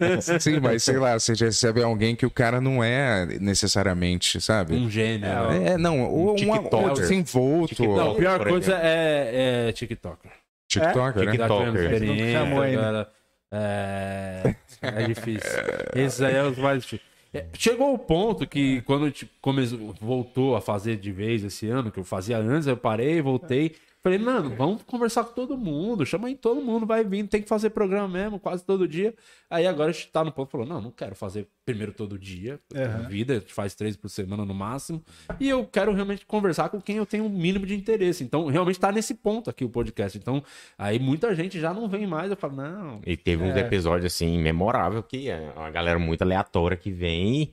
[0.00, 4.74] É, sim, mas sei lá, vocês recebem alguém que o cara não é necessariamente, sabe?
[4.74, 5.28] Um gênio.
[5.28, 5.72] né?
[5.72, 6.90] É, não, ou um, TikToker.
[6.90, 7.82] um desenvolto.
[7.82, 10.30] Não, a pior coisa é, é TikToker.
[10.68, 11.36] TikToker, né?
[11.36, 12.02] Tá TikToker.
[12.02, 12.80] Nunca chamou ainda.
[12.80, 13.08] cara.
[13.50, 15.50] É, é difícil.
[15.94, 17.07] Esses aí é os mais difíceis.
[17.32, 19.66] É, Chegou o ponto que quando tipo, come-
[20.00, 23.76] voltou a fazer de vez esse ano, que eu fazia antes, eu parei, voltei.
[24.08, 27.48] Falei, mano, vamos conversar com todo mundo, chama aí todo mundo, vai vindo, tem que
[27.48, 29.14] fazer programa mesmo, quase todo dia.
[29.50, 32.58] Aí agora a gente tá no ponto, falou, não, não quero fazer primeiro todo dia,
[32.74, 33.06] Aham.
[33.06, 35.04] vida, a gente faz três por semana no máximo,
[35.38, 38.24] e eu quero realmente conversar com quem eu tenho o mínimo de interesse.
[38.24, 40.16] Então, realmente tá nesse ponto aqui o podcast.
[40.16, 40.42] Então,
[40.78, 43.60] aí muita gente já não vem mais, eu falo, não, E teve uns É.
[43.60, 47.52] episódios, assim, memorável que é uma galera muito aleatória que vem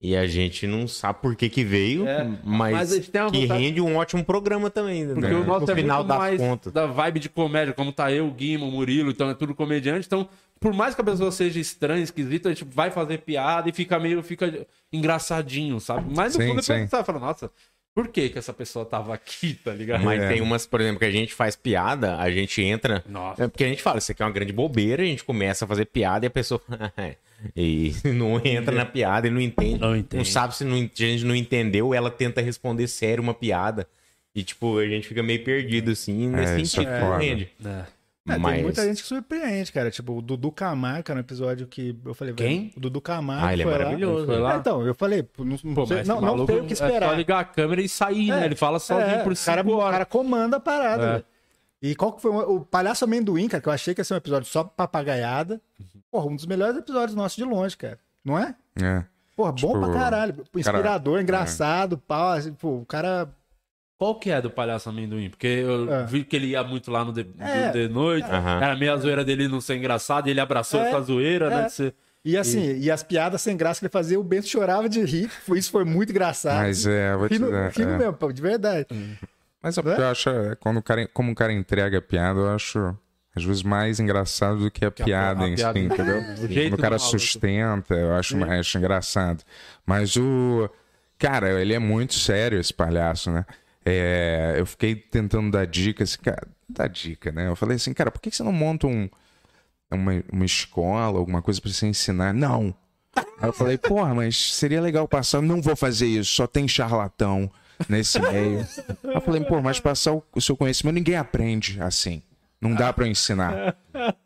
[0.00, 3.20] e, a gente não sabe por que que veio, É, mas, mas a gente tem
[3.20, 5.14] uma que vontade- rende um ótimo programa também, né?
[5.14, 6.72] Porque o nosso no é final muito das mais contas.
[6.72, 10.06] da vibe de comédia, como tá eu, o Guima, o Murilo, então é tudo comediante.
[10.06, 13.72] Então, por mais que a pessoa seja estranha, esquisita, a gente vai fazer piada e
[13.72, 16.12] fica meio, fica engraçadinho, sabe?
[16.14, 16.72] Mas no Sim, fundo, sim.
[16.72, 17.50] depois você vai falando, nossa,
[17.94, 20.02] por que que essa pessoa tava aqui, tá ligado?
[20.04, 20.28] Mas É.
[20.28, 23.04] tem umas, por exemplo, que a gente faz piada, a gente entra.
[23.08, 23.44] Nossa.
[23.44, 25.68] É porque a gente fala, isso aqui é uma grande bobeira, a gente começa a
[25.68, 26.60] fazer piada e a pessoa.
[27.56, 29.78] e não entra na piada e não entende.
[29.80, 30.28] Não entende.
[30.28, 33.86] sabe se não, a gente não entendeu, ela tenta responder sério uma piada.
[34.34, 36.88] E, tipo, a gente fica meio perdido, assim, nesse É, sentido.
[36.88, 37.18] é não foda.
[37.22, 37.48] rende.
[37.64, 37.82] É.
[38.34, 38.54] É, Mas...
[38.54, 39.90] Tem muita gente que surpreende, cara.
[39.90, 42.72] Tipo, o Dudu Camargo, cara, no episódio que eu falei, Quem?
[42.76, 43.78] o Dudu Camargo Ah, ele é foi lá.
[43.78, 44.26] maravilhoso.
[44.26, 44.54] Foi lá?
[44.54, 47.16] É, então, eu falei, não, Pô, sei- não, não tem o que É só esperar.
[47.16, 48.42] ligar a câmera e sair, né?
[48.42, 51.12] É, Ele fala sozinho É, por o cara, o cara comanda a parada, É.
[51.12, 51.24] velho.
[51.82, 54.18] E qual que foi o, Palhaço Amendoim, cara, que eu achei que ia ser um
[54.18, 55.60] episódio só papagaiada.
[56.10, 57.98] Porra, um dos melhores episódios nossos de longe, cara.
[58.24, 58.54] Não é?
[58.82, 59.02] É.
[59.34, 60.34] Porra, bom Tipo, pra caralho.
[60.54, 63.30] Inspirador, engraçado, pau, assim, pô, o cara...
[64.00, 65.28] Qual que é do Palhaço Amendoim?
[65.28, 66.06] Porque eu É.
[66.06, 67.70] vi que ele ia muito lá no de, do É.
[67.70, 68.24] de noite.
[68.30, 68.56] Aham.
[68.62, 70.88] Era meio a zoeira dele não ser engraçado e ele abraçou É.
[70.88, 71.64] essa zoeira, né?
[71.66, 71.68] É.
[71.68, 72.90] ser- E assim, e...
[72.90, 75.30] as piadas sem graça que ele fazia, o Bento chorava de rir.
[75.54, 76.56] Isso foi muito engraçado.
[76.62, 77.68] Mas é, vou te Rindo, dar.
[77.70, 77.98] rindo é.
[77.98, 78.86] mesmo, pô, de verdade.
[79.62, 82.40] Mas é porque eu acho, é, quando o cara, como o cara entrega a piada,
[82.40, 82.96] eu acho
[83.36, 85.78] às vezes mais engraçado do que a, a- piada a em si, em si.
[85.80, 86.20] entendeu?
[86.42, 89.44] O jeito Quando o cara sustenta, eu acho, mais acho engraçado.
[89.84, 90.70] Mas o.
[91.18, 93.44] Cara, ele é muito sério, esse palhaço, né?
[93.84, 97.48] É, eu fiquei tentando dar dicas, cara, dar dica, né?
[97.48, 99.08] Eu falei assim, cara, por que você não monta um,
[99.90, 102.34] uma, uma escola, alguma coisa pra você ensinar?
[102.34, 102.74] Não!
[103.16, 105.40] Aí eu falei, porra, mas seria legal passar.
[105.42, 107.50] Não vou fazer isso, só tem charlatão
[107.88, 108.60] nesse meio.
[109.04, 112.22] Aí eu falei, pô, mas passar o, o seu conhecimento, ninguém aprende assim.
[112.60, 113.74] Não dá pra eu ensinar.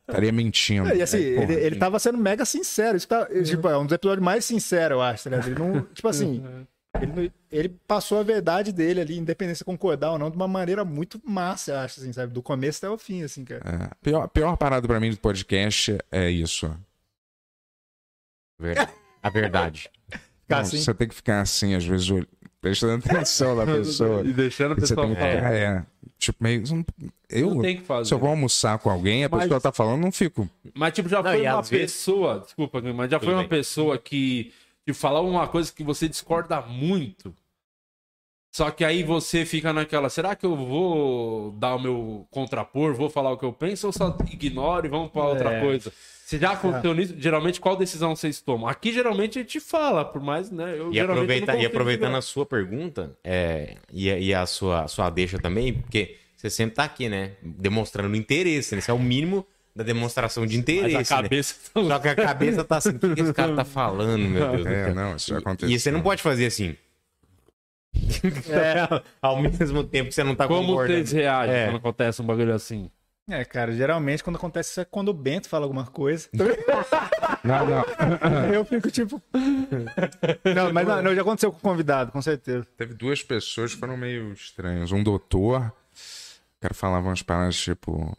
[0.09, 0.89] Estaria mentindo.
[0.89, 2.97] É, E assim, Aí, porra, ele, ele tava sendo mega sincero.
[2.97, 5.47] Isso tá, tipo, é um dos episódios mais sinceros, eu acho, ligado?
[5.47, 6.43] Ele não, tipo assim,
[7.01, 10.85] ele, ele passou a verdade dele ali, independente se concordar ou não, de uma maneira
[10.85, 12.33] muito massa, eu acho, assim, sabe?
[12.33, 13.63] Do começo até o fim, assim, cara.
[13.65, 16.71] É, a pior, a pior parada pra mim do podcast é isso.
[18.59, 18.89] Ver-
[19.23, 19.91] A verdade.
[20.45, 20.77] Ficar Não, assim.
[20.79, 22.07] Você tem que ficar assim, às vezes,
[22.61, 24.21] prestando atenção na pessoa.
[24.23, 25.15] E deixando a pessoa falar.
[25.17, 25.87] ficar, é,
[26.19, 26.63] tipo, meio.
[27.31, 28.09] Eu, Não tem que fazer.
[28.09, 30.47] se eu vou almoçar com alguém, a Mas- pessoa tá falando, não fico.
[30.75, 32.41] Mas, tipo, já Não, foi uma pessoa.
[32.41, 33.49] Desculpa, mas já Tudo foi uma bem.
[33.49, 34.53] pessoa que,
[34.87, 37.35] que falar uma coisa que você discorda muito.
[38.55, 43.11] Só que aí você fica naquela, será que eu vou dar o meu contrapor, vou
[43.11, 45.61] falar o que eu penso ou só ignoro e vamos pra outra É.
[45.61, 45.93] coisa?
[46.25, 48.69] Se já aconteceu nisso, geralmente qual decisão vocês tomam?
[48.69, 50.73] Aqui geralmente a gente fala, por mais, né?
[50.79, 55.11] Eu, E, aproveita, e aproveitando a sua pergunta, é, e, a- e a sua, sua
[55.11, 57.33] deixa também, porque você sempre tá aqui, né?
[57.43, 58.79] Demonstrando interesse, né?
[58.79, 59.45] Isso é o mínimo
[59.75, 60.95] da demonstração de interesse.
[60.95, 61.23] Mas a né?
[61.23, 61.55] cabeça...
[61.75, 64.63] Só que a cabeça tá assim, o que que esse cara tá falando, meu Deus
[64.63, 64.95] do É, céu?
[64.95, 65.75] não, isso já aconteceu.
[65.75, 66.77] E você não pode fazer assim.
[69.23, 70.95] Ao mesmo tempo que você não tá Como concordando.
[70.99, 71.65] vocês reagem É.
[71.67, 72.91] quando acontece um bagulho assim?
[73.31, 76.29] É, cara, geralmente quando acontece isso é quando o Bento fala alguma coisa.
[77.43, 77.85] Não, não.
[78.53, 79.23] Eu fico tipo.
[80.55, 82.67] Não, mas não, não, já aconteceu com o convidado, com certeza.
[82.77, 84.93] Teve duas pessoas que foram meio estranhas.
[84.93, 88.15] Um doutor, o cara falava umas palavras tipo.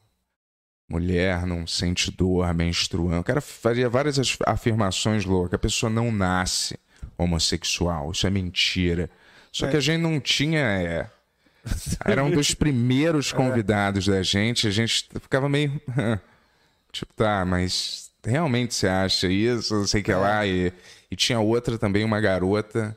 [0.87, 3.21] Mulher não sente dor menstruando.
[3.21, 5.55] O cara fazia várias as- afirmações loucas.
[5.55, 6.77] A pessoa não nasce
[7.17, 8.11] homossexual.
[8.11, 9.09] Isso é mentira.
[9.51, 10.59] Só que a gente não tinha.
[10.59, 11.09] é,
[12.05, 14.67] Era um dos primeiros convidados da gente.
[14.67, 15.81] A gente ficava meio.
[16.91, 19.73] tipo, tá, mas realmente você acha isso?
[19.73, 20.45] Não sei o que lá.
[20.45, 20.71] E,
[21.09, 22.95] e tinha outra também, uma garota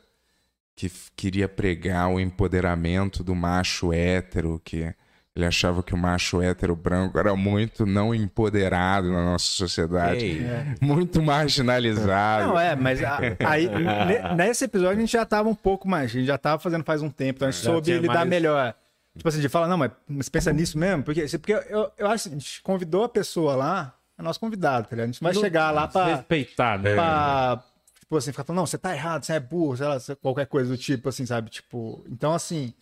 [0.77, 4.95] que queria pregar o empoderamento do macho hétero, que
[5.39, 10.47] ele achava que o macho hétero branco era muito não empoderado na nossa sociedade, Ei,
[10.81, 12.49] muito marginalizado.
[12.49, 16.11] Não, é, mas a- aí, ne- nesse episódio a gente já tava um pouco mais,
[16.11, 18.29] a gente já tava fazendo faz um tempo, então a gente Já soube lidar mais-
[18.29, 18.75] melhor.
[19.17, 21.03] Tipo assim, de falar, não, mas você pensa nisso mesmo?
[21.03, 24.87] Porque, porque eu, eu acho que a gente convidou a pessoa lá, é nosso convidado,
[24.89, 25.09] tá ligado?
[25.09, 26.95] A gente não vai chegar lá pra, Respeitar, né?
[26.95, 27.61] pra,
[28.01, 30.71] tipo assim, ficar falando, não, você tá errado, você é burro, sei lá, qualquer coisa
[30.71, 31.51] do tipo, assim, sabe?
[31.51, 32.73] Tipo, então assim,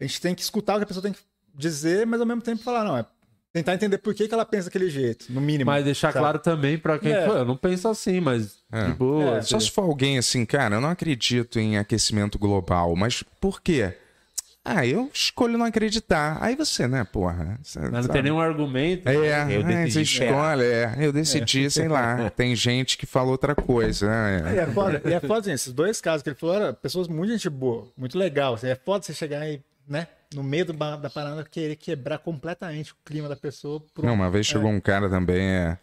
[0.00, 1.20] a gente tem que escutar o que a pessoa tem que
[1.54, 3.04] dizer, mas ao mesmo tempo falar, não, é
[3.52, 5.70] tentar entender por que, que ela pensa daquele jeito, no mínimo.
[5.70, 6.22] Mas deixar sabe?
[6.22, 7.10] claro também pra quem.
[7.12, 7.24] É.
[7.26, 8.84] Pô, eu não penso assim, mas É.
[8.88, 9.38] de boa.
[9.38, 9.42] É.
[9.42, 13.94] Só se for alguém assim, cara, eu não acredito em aquecimento global, mas por quê?
[14.68, 16.38] Ah, eu escolho não acreditar.
[16.40, 17.56] Aí você, né, porra?
[17.62, 18.12] Você, Mas não sabe?
[18.14, 19.08] tem nenhum argumento.
[19.08, 20.96] É, Eu é, decidi você escolhe, é.
[20.98, 22.28] Eu decidi, sei lá.
[22.30, 24.54] Tem gente que falou outra coisa, né?
[24.56, 27.06] E é foda, e é foda assim, esses dois casos que ele falou eram pessoas
[27.06, 28.54] muito gente boa, muito legal.
[28.54, 32.92] Assim, é foda você chegar e, né, no meio ba- da parada, querer quebrar completamente
[32.92, 33.82] o clima da pessoa.
[33.98, 35.78] Um- Não, uma vez chegou um cara também, é,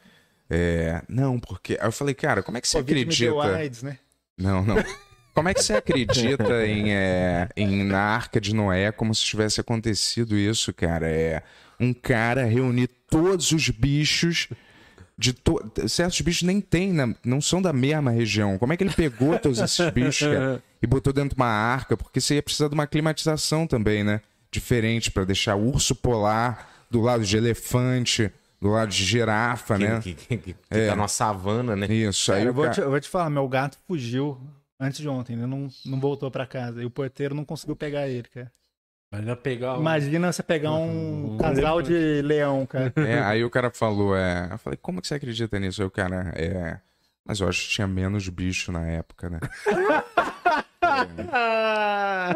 [0.49, 1.77] é, Não, porque.
[1.79, 3.55] Aí eu falei, cara, como é que você acredita?
[3.55, 3.97] AIDS, né?
[4.37, 4.75] Não, não.
[5.33, 9.59] Como é que você acredita em, é, em na Arca de Noé como se tivesse
[9.59, 11.09] acontecido isso, cara?
[11.09, 11.41] É
[11.79, 14.47] um cara reunir todos os bichos
[15.17, 15.59] de to...
[15.87, 18.57] certos bichos nem tem, na- não são da mesma região.
[18.57, 21.95] Como é que ele pegou todos esses bichos, cara, e botou dentro de uma arca?
[21.95, 24.21] Porque você ia precisar de uma climatização também, né?
[24.51, 29.99] Diferente pra deixar urso polar do lado de elefante, do lado de girafa, né?
[30.01, 31.87] que, que, que, que tá numa savana, né?
[31.87, 32.39] Isso aí.
[32.39, 34.39] Cara, eu, o vou cara- te, eu vou te falar, meu gato fugiu
[34.79, 36.81] antes de ontem, ele não, não voltou pra casa.
[36.81, 38.51] E o porteiro não conseguiu pegar ele, cara.
[39.13, 42.91] Ainda pegar um- Imagina você pegar um Um casal de leão, cara.
[42.97, 44.49] É, aí o cara falou, é.
[44.51, 45.81] Eu falei, como que você acredita nisso?
[45.81, 46.79] Aí o cara, é.
[47.25, 49.39] Mas eu acho que tinha menos bicho na época, né?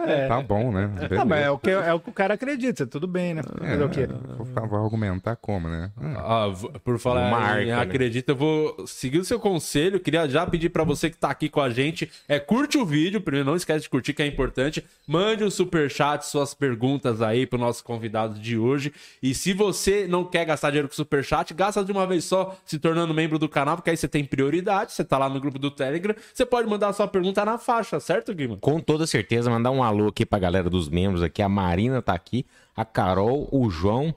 [0.05, 0.27] É.
[0.27, 0.89] Tá bom, né?
[1.19, 3.43] Ah, mas é o, que, é o que o cara acredita, tudo bem, né?
[3.43, 4.07] Fazer o quê?
[4.37, 5.91] Vou, argumentar como, né?
[5.99, 6.13] Hum.
[6.17, 6.51] Ah,
[6.83, 7.79] por falar Uma em né?
[7.79, 9.99] acredita, eu vou seguir o seu conselho.
[9.99, 13.21] Queria já pedir pra você que tá aqui com a gente, é curte o vídeo,
[13.21, 14.83] primeiro não esquece de curtir que é importante.
[15.07, 18.93] Mande um super chat, suas perguntas aí pro nosso convidado de hoje.
[19.21, 22.55] E se você não quer gastar dinheiro com super chat, gasta de uma vez só,
[22.65, 25.57] se tornando membro do canal, porque aí você tem prioridade, você tá lá no grupo
[25.57, 28.57] do Telegram, você pode mandar a sua pergunta na faixa, certo, Guima?
[28.57, 31.41] Com toda certeza, mandar um alô aqui pra galera dos membros aqui.
[31.41, 32.45] A Marina tá aqui,
[32.75, 34.13] a Carol, o João,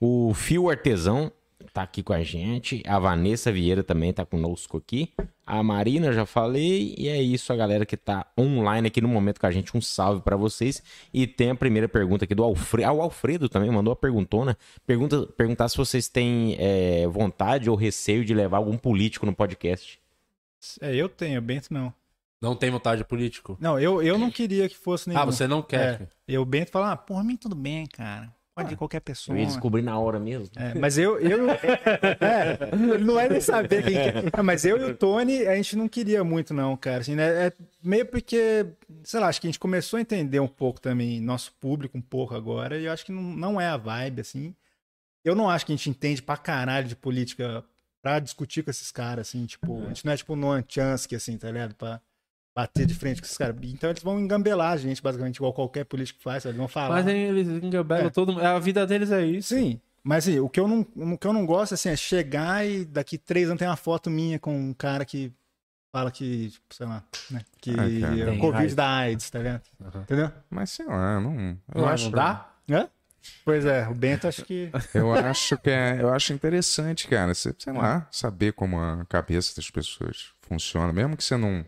[0.00, 1.32] o Fio Artesão
[1.72, 5.12] tá aqui com a gente, a Vanessa Vieira também tá conosco aqui.
[5.44, 9.40] A Marina, já falei, e é isso, a galera que tá online aqui no momento
[9.40, 9.76] com a gente.
[9.76, 10.82] Um salve pra vocês.
[11.12, 12.88] E tem a primeira pergunta aqui do Alfredo.
[12.88, 14.56] Ah, o Alfredo também mandou a perguntona.
[14.86, 19.98] Pergunta, perguntar se vocês têm é, vontade ou receio de levar algum político no podcast.
[20.80, 21.92] É, eu tenho, Bento não.
[22.40, 23.56] Não tem vontade de político?
[23.60, 25.20] Não, eu, eu não queria que fosse nenhum.
[25.20, 26.02] Ah, você não quer.
[26.02, 28.32] É, eu, o Bento fala, ah, por mim tudo bem, cara.
[28.54, 29.36] Pode ir qualquer pessoa.
[29.36, 30.48] Eu ia descobrir na hora mesmo.
[30.54, 31.18] É, mas eu.
[31.18, 31.50] eu
[32.20, 34.22] é, não é nem saber quem que é.
[34.36, 37.00] Não, Mas eu e o Tony, a gente não queria muito, não, cara.
[37.00, 37.48] Assim, né?
[37.48, 38.64] É meio porque,
[39.02, 42.00] sei lá, acho que a gente começou a entender um pouco também, nosso público um
[42.00, 44.54] pouco agora, e eu acho que não, não é a vibe, assim.
[45.24, 47.64] Eu não acho que a gente entende pra caralho de política
[48.00, 51.36] pra discutir com esses caras, assim, tipo, a gente não é tipo Noam Chomsky, assim,
[51.36, 51.74] tá ligado?
[51.74, 52.00] Pra
[52.54, 53.56] bater de frente com esses caras.
[53.62, 56.96] Então eles vão engambelar a gente, basicamente, igual qualquer político faz, eles vão falar.
[57.02, 58.10] Mas eles engabelam É.
[58.10, 59.54] todo A vida deles é isso.
[59.54, 62.66] Sim, mas assim, o que eu não, o que eu não gosto assim, é chegar
[62.66, 65.32] e daqui três anos tem uma foto minha com um cara que
[65.92, 67.40] fala que, tipo, sei lá, né?
[67.60, 68.20] Que Ah, cara.
[68.20, 68.74] é o Covid AIDS.
[68.74, 69.62] da AIDS, tá ligado?
[70.02, 70.30] Entendeu?
[70.50, 71.58] Mas sei lá, não.
[71.74, 72.04] Eu Não, acho.
[72.04, 72.50] não dá?
[72.70, 72.88] Hã?
[73.44, 74.70] Pois é, o Bento acho que.
[74.92, 79.56] Eu acho que é, eu acho interessante, cara, você, sei lá, saber como a cabeça
[79.56, 81.64] das pessoas funciona, mesmo que você não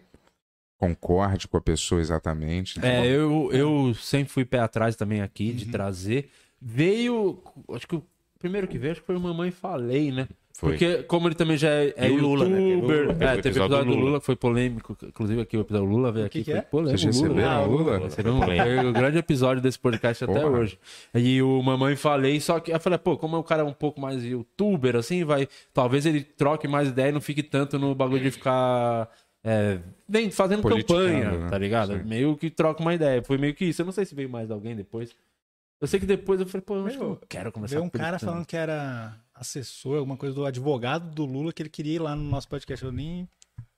[0.79, 2.79] concorde com a pessoa exatamente.
[2.81, 3.07] né?
[3.07, 5.57] É, eu, eu sempre fui pé atrás também aqui Uhum.
[5.57, 6.29] de trazer.
[6.61, 8.03] Veio, acho que o
[8.39, 10.29] primeiro que veio, acho que foi o Mamãe Falei, né?
[10.59, 10.71] Foi.
[10.71, 12.57] Porque, como ele também já é, é E o Lula, né?
[12.57, 14.21] Teve o youtuber, Lula, é, teve o episódio episódio do Lula, Lula.
[14.23, 14.97] foi polêmico.
[15.03, 16.63] Inclusive aqui o episódio do Lula veio aqui, que foi é?
[16.63, 16.99] polêmico.
[16.99, 17.35] Vocês o Lula.
[17.35, 17.99] receberam Ah, o Lula?
[18.01, 20.59] Você não foi o grande episódio desse podcast até Porra.
[20.59, 20.79] hoje.
[21.15, 24.01] E o Mamãe Falei, só que eu falei, pô, como o cara é um pouco
[24.01, 25.47] mais youtuber, assim, vai.
[25.75, 29.11] Talvez ele troque mais ideia e não fique tanto no bagulho de ficar.
[29.49, 29.79] É,
[30.09, 31.49] vem fazendo Politicando, campanha, né?
[31.49, 31.97] tá ligado?
[31.99, 32.03] Sim.
[32.03, 33.23] Meio que troca uma ideia.
[33.23, 33.81] Foi meio que isso.
[33.81, 35.15] Eu não sei se veio mais alguém depois.
[35.81, 37.91] Eu sei que depois eu falei, pô, eu acho que eu quero começar Veio um
[37.91, 41.99] cara falando que era assessor, alguma coisa do advogado do Lula, que ele queria ir
[42.01, 42.85] lá no nosso podcast.
[42.85, 43.29] Eu nem,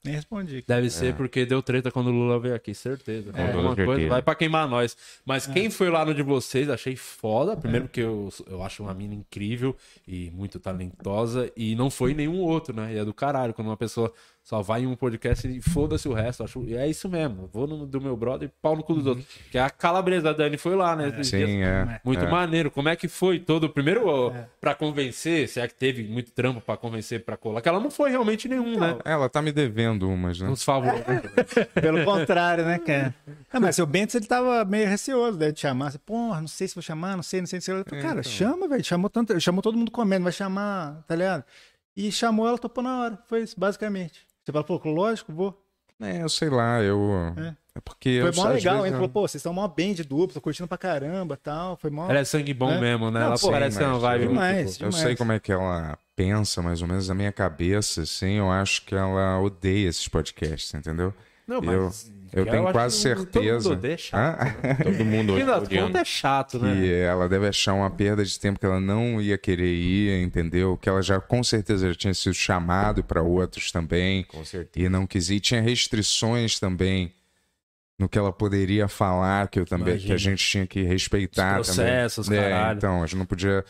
[0.02, 0.64] nem respondi.
[0.66, 3.30] Deve ser porque deu treta quando o Lula veio aqui, certeza.
[3.30, 4.96] Com Alguma coisa vai pra queimar nós.
[5.26, 7.54] Mas quem foi lá no de vocês, achei foda.
[7.56, 11.52] Primeiro porque eu, eu acho uma mina incrível e muito talentosa.
[11.54, 12.94] E não foi nenhum outro, né?
[12.94, 13.52] E é do caralho.
[13.52, 14.14] Quando uma pessoa
[14.48, 16.42] só vai em um podcast e foda-se o resto.
[16.42, 17.50] Acho, e é isso mesmo.
[17.52, 19.26] Vou no do meu brother e pau no cu dos outros.
[19.50, 21.10] Que é a calabresa da Dani foi lá, né?
[21.10, 21.26] dias.
[21.26, 22.00] Sim, é.
[22.02, 22.30] Muito é.
[22.30, 22.70] maneiro.
[22.70, 23.68] Como é que foi todo?
[23.68, 27.68] Primeiro, ó, pra convencer, se é que teve muito trampo pra convencer pra colar, que
[27.68, 28.96] ela não foi realmente nenhum, né?
[29.04, 30.48] Ela tá me devendo umas, né?
[30.48, 31.04] Uns favores.
[31.78, 33.14] Pelo contrário, né, cara?
[33.52, 35.90] Ah, mas o Bentes, ele tava meio receoso né, de chamar.
[35.90, 37.58] Você, Porra, não sei se vou chamar, não sei, não sei.
[37.58, 37.74] Não sei.
[37.74, 38.82] Eu falei, cara, chama, velho.
[38.82, 41.44] Chamou, tanto, chamou todo mundo comendo, vai chamar, tá ligado?
[41.94, 43.18] E chamou, ela topou na hora.
[43.26, 44.27] Foi isso, basicamente.
[44.48, 45.62] Você falou, pô, lógico, vou.
[46.00, 47.34] É, eu sei lá, eu.
[47.36, 47.54] É.
[47.74, 48.18] É, porque.
[48.22, 50.66] Foi eu, mó legal, vezes, Falou, pô, vocês estão mó bem de dupla, tô curtindo
[50.66, 51.76] pra caramba tal.
[51.76, 52.08] Foi mó.
[52.08, 52.80] Ela é sangue bom É.
[52.80, 53.20] mesmo, né?
[53.20, 54.78] Não, ela pô, parece uma mas vibe eu- muito demais.
[54.78, 54.86] boa.
[54.86, 54.94] Eu demais.
[55.06, 58.84] sei como é que ela pensa, mais ou menos, na minha cabeça, assim, eu acho
[58.86, 61.12] que ela odeia esses podcasts, entendeu?
[61.46, 61.90] Não, Eu-
[62.32, 63.68] eu tenho acho quase que todo certeza.
[63.70, 64.40] mundo odeia, é chato.
[64.40, 64.74] Hã?
[64.84, 66.86] Todo mundo hoje contas é chato, né?
[67.00, 70.76] ela deve achar uma perda de tempo que ela não ia querer ir, entendeu?
[70.76, 74.86] Que ela já com certeza já tinha sido chamado para outros também Com certeza.
[74.86, 75.36] e não quis ir.
[75.36, 77.12] E tinha restrições também
[77.98, 80.18] no que ela poderia falar, que eu também que a Imagina.
[80.18, 82.40] gente tinha que respeitar Os processos, também.
[82.40, 82.76] É, caralho.
[82.78, 83.64] então, a gente não podia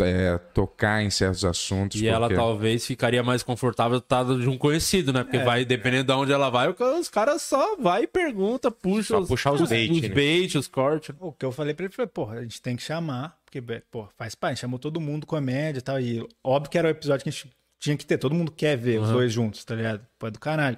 [0.00, 2.00] é, tocar em certos assuntos.
[2.00, 5.22] E ela porque- talvez ficaria mais confortável estar de um conhecido, né?
[5.24, 9.20] Porque vai, dependendo de onde ela vai, os caras só vai e pergunta, puxa Só
[9.20, 10.08] os, puxar os bait, os né?
[10.08, 11.14] bait, os cortes.
[11.20, 14.08] O que eu falei pra ele foi, porra, a gente tem que chamar, porque, pô,
[14.16, 16.90] faz parte, a gente chamou todo mundo comédia e tal, e óbvio que era o
[16.90, 19.74] episódio que a gente tinha que ter, todo mundo quer ver os dois juntos, tá
[19.74, 20.04] ligado?
[20.18, 20.76] Pô, é do caralho.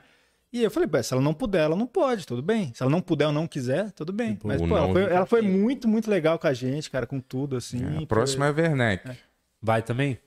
[0.53, 2.73] E eu falei, pô, se ela não puder, ela não pode, tudo bem.
[2.75, 4.35] Se ela não puder ou não quiser, tudo bem.
[4.35, 7.21] Tipo, Mas, pô, ela foi, ela foi muito, muito legal com a gente, cara, com
[7.21, 7.85] tudo, assim.
[7.85, 9.09] É, foi- a próxima é Werneck.
[9.63, 10.19] Vai também?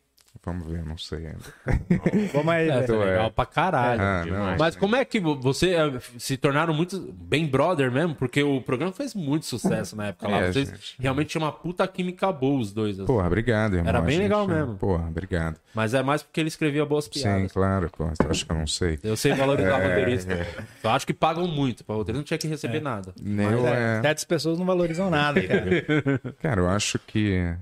[0.45, 1.39] Vamos ver, não sei ainda.
[2.33, 4.01] Vamos aí, É, tá legal pra caralho.
[4.01, 4.57] Ah, não.
[4.57, 8.13] Mas como é que vo- você eh, se tornaram muito bem brother mesmo?
[8.13, 10.41] Porque o programa fez muito sucesso na época lá.
[10.43, 10.95] É, Vocês gente.
[10.99, 12.97] realmente tinham uma puta química boa, os dois.
[12.99, 13.05] assim.
[13.07, 13.87] Porra, obrigado, irmão.
[13.87, 14.75] Era bem gente- legal mesmo.
[14.75, 15.57] Porra, obrigado.
[15.73, 17.51] Mas é mais porque ele escrevia boas Sim, piadas.
[17.53, 18.13] claro, porra.
[18.13, 18.99] Você acha que eu não sei?
[19.01, 20.47] Eu sei valorizar É, roteirista.
[20.83, 23.13] Eu acho que pagam muito pra roteirista, não tinha que receber nada.
[23.25, 24.01] Eu, É, é...
[24.01, 26.19] Certas pessoas não valorizam nada, cara.
[26.41, 27.55] Cara, eu acho que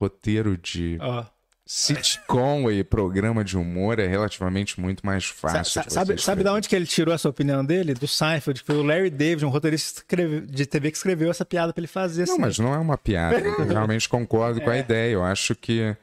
[0.00, 1.24] roteiro de Ó,
[1.74, 5.82] sitcom e programa de humor é relativamente muito mais fácil.
[5.82, 7.94] sa- sabe, sabe da onde que ele tirou essa opinião dele?
[7.94, 10.02] Do Seinfeld, que foi o Larry David, um roteirista
[10.46, 12.40] de TV que escreveu essa piada pra ele fazer Não, assim.
[12.42, 13.38] mas não é uma piada.
[13.40, 15.12] Eu realmente concordo com a ideia.
[15.12, 15.96] Eu acho que,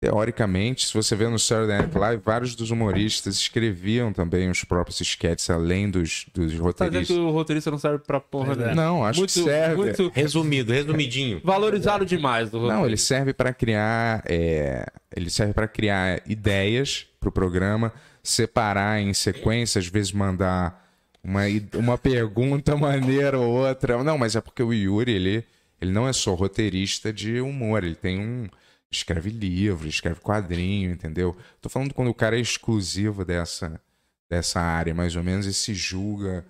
[0.00, 4.98] teoricamente, se você vê no Saturday Night Live, vários dos humoristas escreviam também os próprios
[5.00, 7.16] sketches, além dos, dos Tá dizendo que roteiristas.
[7.18, 8.74] o roteirista não serve pra porra nenhuma.
[8.74, 9.76] Não, acho muito, que serve.
[9.76, 11.40] muito Resumido, resumidinho.
[11.44, 12.78] valorizado demais do roteiro.
[12.80, 17.92] Não, ele serve para criar, é, ele serve para criar ideias para o programa,
[18.22, 20.88] separar em sequência, às vezes mandar
[21.22, 21.42] uma,
[21.74, 24.02] uma pergunta maneira ou outra.
[24.02, 25.44] Não, mas é porque o Yuri ele,
[25.78, 28.48] ele não é só roteirista de humor, ele tem um
[28.90, 31.36] escreve livro, escreve quadrinho, entendeu?
[31.60, 33.80] Tô falando quando o cara é exclusivo dessa
[34.28, 36.44] dessa área, mais ou menos, e se julga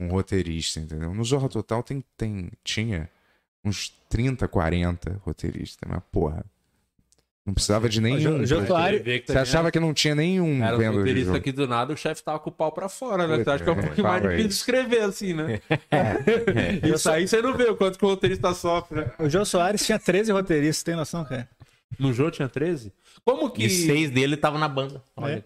[0.00, 1.12] um roteirista, entendeu?
[1.12, 3.10] No Zorra Total tem, tem tinha
[3.62, 6.44] uns 30, 40 roteiristas, mas porra.
[7.44, 8.44] Não precisava de nenhum.
[8.44, 8.98] Jô- Jô né?
[9.20, 11.96] Que Você achava que não tinha nenhum Era vendo o roteirista aqui do nada, o
[11.96, 13.36] chefe tava com o pau pra fora, né?
[13.44, 15.60] Você acha que é um é, pouquinho mais difícil de escrever assim, né?
[16.82, 19.12] Isso aí você não vê o quanto que o roteirista sofre, né?
[19.20, 21.48] O Jô Soares tinha 13 roteiristas, tem noção, cara?
[21.98, 22.92] No jogo tinha 13?
[23.24, 23.64] Como que.
[23.64, 25.02] E seis dele estavam na banda.
[25.16, 25.42] Olha,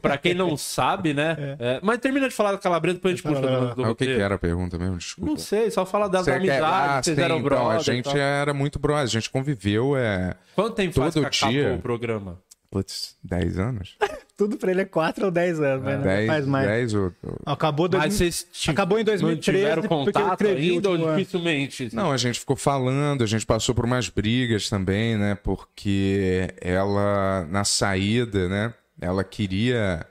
[0.00, 1.56] pra quem não sabe, né?
[1.58, 3.94] é, mas termina de falar da Calabresa, depois a gente puxa do, do Ah, o
[3.94, 4.96] que, que era a pergunta mesmo?
[4.96, 5.30] Desculpa.
[5.32, 7.76] Não sei, só fala das Você quer- amizades, Ah, vocês sim, eram então, brother.
[7.76, 10.34] a gente era muito brother, a gente conviveu, é.
[10.54, 11.74] Quanto tempo faz todo que acabou dia.
[11.74, 12.40] o programa?
[12.70, 13.96] Putz, 10 anos?
[14.40, 16.66] Tudo pra ele é 4 ou 10 anos, mas não 10, faz mais.
[16.66, 20.46] 10 ou, ou- Acabou, dois, Mas vocês acabou em 2013 não tiveram porque eu contato
[20.46, 21.94] ainda ou dificilmente?
[21.94, 25.34] Não, a gente ficou falando, a gente passou por umas brigas também, né?
[25.34, 28.72] Porque ela, na saída, né?
[28.98, 30.06] Ela queria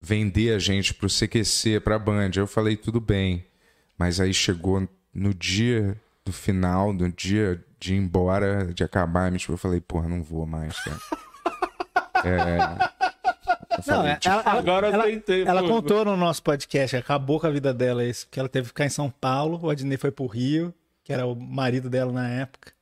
[0.00, 2.30] vender a gente pro CQC, pra Band.
[2.36, 3.44] Eu falei, tudo bem.
[3.98, 5.94] Mas aí chegou no dia
[6.24, 10.74] do final, no dia de ir embora, de acabar, eu falei, porra, não vou mais,
[10.80, 10.96] cara.
[12.24, 12.97] É.
[13.86, 15.68] Eu Não, é- ela, ela- Agora eu ela- tentei, ela pô.
[15.68, 18.84] contou no nosso podcast, acabou com a vida dela isso, porque ela teve que ficar
[18.86, 20.74] em São Paulo, o Adnei foi pro Rio,
[21.04, 22.72] que era o marido dela na época.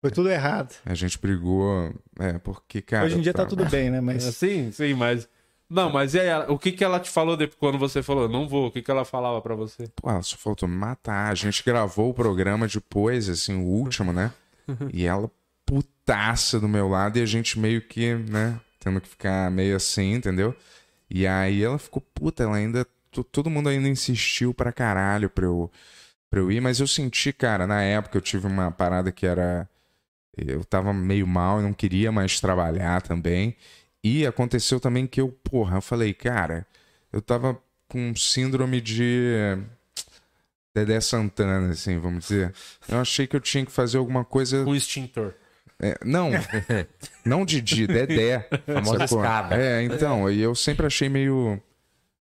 [0.00, 0.74] Foi tudo errado.
[0.84, 3.04] a gente brigou, é, porque, cara.
[3.06, 4.00] Hoje em dia tá eu tudo bem, né?
[4.00, 5.28] Mas Sim, sim, mas.
[5.70, 8.28] Não, mas e aí, ela- o que, que ela te falou depois, quando você falou,
[8.28, 8.66] não vou?
[8.66, 9.88] O que, que ela falava pra você?
[9.96, 11.30] Pô, ela só faltou me matar.
[11.30, 14.32] A gente gravou o programa depois, assim, o último, né?
[14.92, 15.30] E ela
[15.64, 20.14] putaça do meu lado e a gente meio que, né, tendo que ficar meio assim,
[20.14, 20.54] entendeu?
[21.08, 22.84] E aí ela ficou puta, ela ainda.
[23.10, 25.70] to- Todo mundo ainda insistiu pra caralho pra eu,
[26.30, 29.68] pra eu ir, mas eu senti, cara, na época eu tive uma parada que era.
[30.36, 33.54] Eu tava meio mal, eu não queria mais trabalhar também.
[34.02, 36.66] E aconteceu também que eu, porra, eu falei, cara,
[37.12, 37.56] eu tava
[37.88, 39.58] com síndrome de
[40.74, 42.52] Dedé Santana, assim, vamos dizer.
[42.88, 44.64] Eu achei que eu tinha que fazer alguma coisa.
[44.66, 45.34] Um extintor.
[45.82, 46.30] É, não,
[47.24, 48.48] não de Dedé.
[48.66, 49.22] Famosa sacou?
[49.22, 49.56] escada.
[49.56, 51.60] É, então, e eu sempre achei meio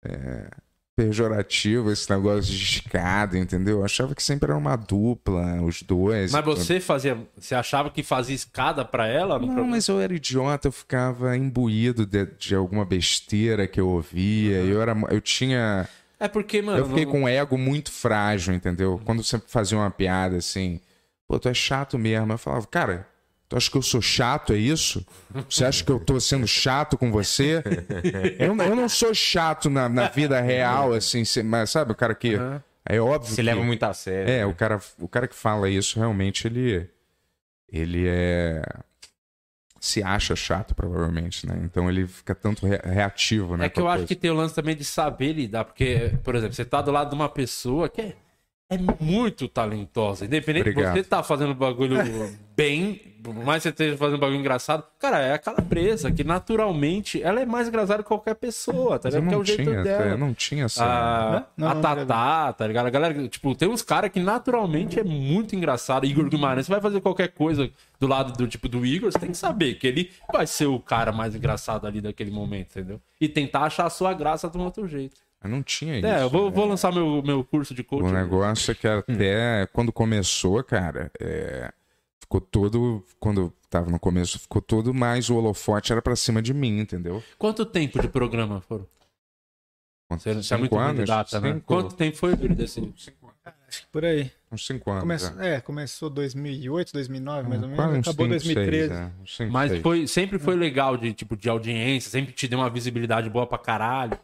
[0.05, 0.51] é,
[0.97, 3.79] pejorativo esse negócio de escada, entendeu?
[3.79, 6.33] Eu achava que sempre era uma dupla, os dois.
[6.33, 7.19] Mas você fazia.
[7.39, 9.39] Você achava que fazia escada pra ela?
[9.39, 9.71] Não, programa?
[9.71, 14.57] mas eu era idiota, eu ficava imbuído de, de alguma besteira que eu ouvia.
[14.57, 15.89] Eu, era, eu tinha.
[16.19, 16.79] É porque, mano.
[16.79, 19.01] Eu fiquei não- com um ego muito frágil, entendeu?
[19.05, 20.81] Quando você fazia uma piada assim,
[21.29, 22.33] pô, tu é chato mesmo.
[22.33, 23.07] Eu falava, cara,
[23.49, 25.05] tu acha que eu sou chato, é isso?
[25.49, 27.63] Você acha que eu tô sendo chato com você?
[28.39, 32.37] Eu, eu não sou chato na, na vida real, assim, mas sabe, o cara que.
[32.89, 33.43] É óbvio Se que.
[33.43, 34.33] leva muito a sério.
[34.33, 36.89] É, o cara, o cara que fala isso, realmente, ele.
[37.73, 38.63] Ele é.
[39.81, 41.61] Se acha chato, provavelmente, né?
[41.63, 43.67] Então ele fica tanto re- reativo, né?
[43.67, 44.09] É que eu com a acho coisa.
[44.09, 47.11] que tem o lance também de saber lidar, porque, por exemplo, você tá do lado
[47.11, 48.17] de uma pessoa que é,
[48.69, 50.25] é muito talentosa.
[50.25, 50.95] Independente Obrigado.
[50.95, 51.97] de você tá fazendo bagulho
[52.57, 57.23] bem, por mais que você esteja fazendo bagulho engraçado, cara, é a calabresa, que naturalmente
[57.23, 59.23] ela é mais engraçada que qualquer pessoa, tá ligado?
[59.23, 60.05] Que é não o jeito tinha, dela.
[60.07, 60.85] eu não tinha essa.
[60.85, 62.87] A, Não, a não, Tatá, tá ligado?
[62.87, 66.05] A galera, tipo, tem uns caras que naturalmente é muito engraçado.
[66.05, 69.31] Igor Guimarães, você vai fazer qualquer coisa do lado do tipo do Igor, você tem
[69.31, 73.01] que saber que ele vai ser o cara mais engraçado ali daquele momento, entendeu?
[73.21, 75.26] E tentar achar a sua graça de um outro jeito.
[75.47, 76.07] Eu não tinha isso.
[76.07, 76.57] É, eu vou, né?
[76.57, 78.09] vou lançar meu, meu curso de coaching.
[78.09, 81.73] O negócio é que até quando começou, cara, é,
[82.21, 83.05] ficou todo.
[83.19, 87.23] Quando tava no começo, ficou todo mais o holofote era pra cima de mim, entendeu?
[87.39, 88.87] Quanto tempo de programa foram?
[90.11, 91.07] Você você é Cinco muito anos?
[91.07, 91.61] data, né?
[91.67, 92.81] Quanto tempo foi, desse...
[92.97, 93.11] acho
[93.83, 94.31] que por aí.
[94.51, 95.03] Uns cinco anos.
[95.03, 95.55] Começou, é.
[95.55, 97.85] é, começou 2008, 2009, mais ou menos.
[97.85, 98.89] Quase Acabou cinco, 2013.
[99.27, 99.47] seis, é.
[99.51, 103.47] Mas foi, sempre foi legal de, tipo, de audiência, sempre te deu uma visibilidade boa
[103.47, 104.19] pra caralho.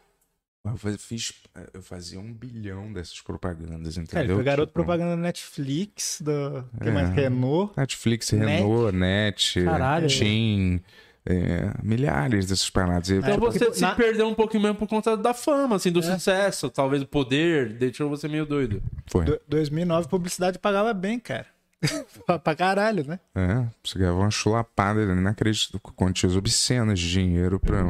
[0.65, 1.33] Eu fiz.
[1.73, 4.35] Eu fazia um bilhão dessas propagandas, É, entendeu?
[4.37, 6.63] foi garoto Tipo, propaganda da Netflix, do.
[6.81, 6.91] Que É.
[6.91, 7.09] mais?
[7.09, 7.73] Renault.
[7.75, 8.45] Netflix, Net.
[8.45, 10.07] Renault, Net, Caralho.
[10.07, 10.79] Team,
[11.25, 13.09] é, milhares dessas paradas.
[13.09, 15.91] Então É, porque você se na- perdeu um pouquinho mesmo por conta da fama, assim,
[15.91, 16.03] do É.
[16.03, 16.69] sucesso.
[16.69, 18.81] Talvez o poder deixou você meio doido.
[19.07, 19.25] Foi.
[19.25, 21.47] Do- 2009, publicidade pagava bem, cara.
[22.41, 23.19] pra, caralho, né?
[23.35, 27.83] É, você ganhava uma chulapada, eu não acredito, com quantias obscenas de dinheiro pra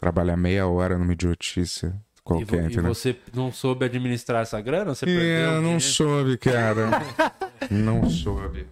[0.00, 4.94] trabalhar meia hora numa idiotice E, qualquer, vo- e você não soube administrar essa grana?
[4.94, 5.52] Você É, perdeu.
[5.56, 5.80] não dinheiro?
[5.80, 6.88] soube, cara.
[7.70, 8.66] não soube.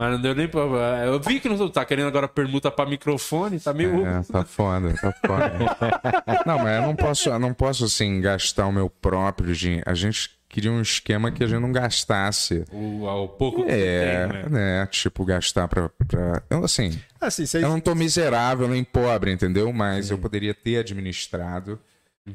[0.00, 0.60] Mas não deu nem pra.
[1.04, 1.68] Eu vi que não.
[1.68, 4.06] Tá querendo agora permuta pra microfone, tá meio.
[4.06, 5.52] É, tá foda, tá foda.
[6.46, 9.82] não, mas eu não posso, eu não posso, assim, gastar o meu próprio dinheiro.
[9.86, 12.64] A gente queria um esquema que a gente não gastasse.
[12.72, 14.78] O, o pouco que É, você tem, né?
[14.80, 14.86] né?
[14.86, 15.88] Tipo, gastar pra.
[15.88, 16.42] pra...
[16.50, 19.72] Eu, assim, Assim, eu não tô miserável nem pobre, entendeu?
[19.72, 21.78] Mas eu poderia ter administrado.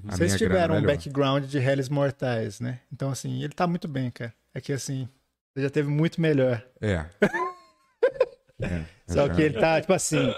[0.07, 0.95] A vocês tiveram um melhor.
[0.95, 2.79] background de réis mortais, né?
[2.91, 4.33] Então, assim, ele tá muito bem, cara.
[4.53, 5.07] É que, assim,
[5.55, 6.63] ele já teve muito melhor.
[6.81, 7.05] É.
[8.61, 10.33] É, Só que ele tá, tipo assim,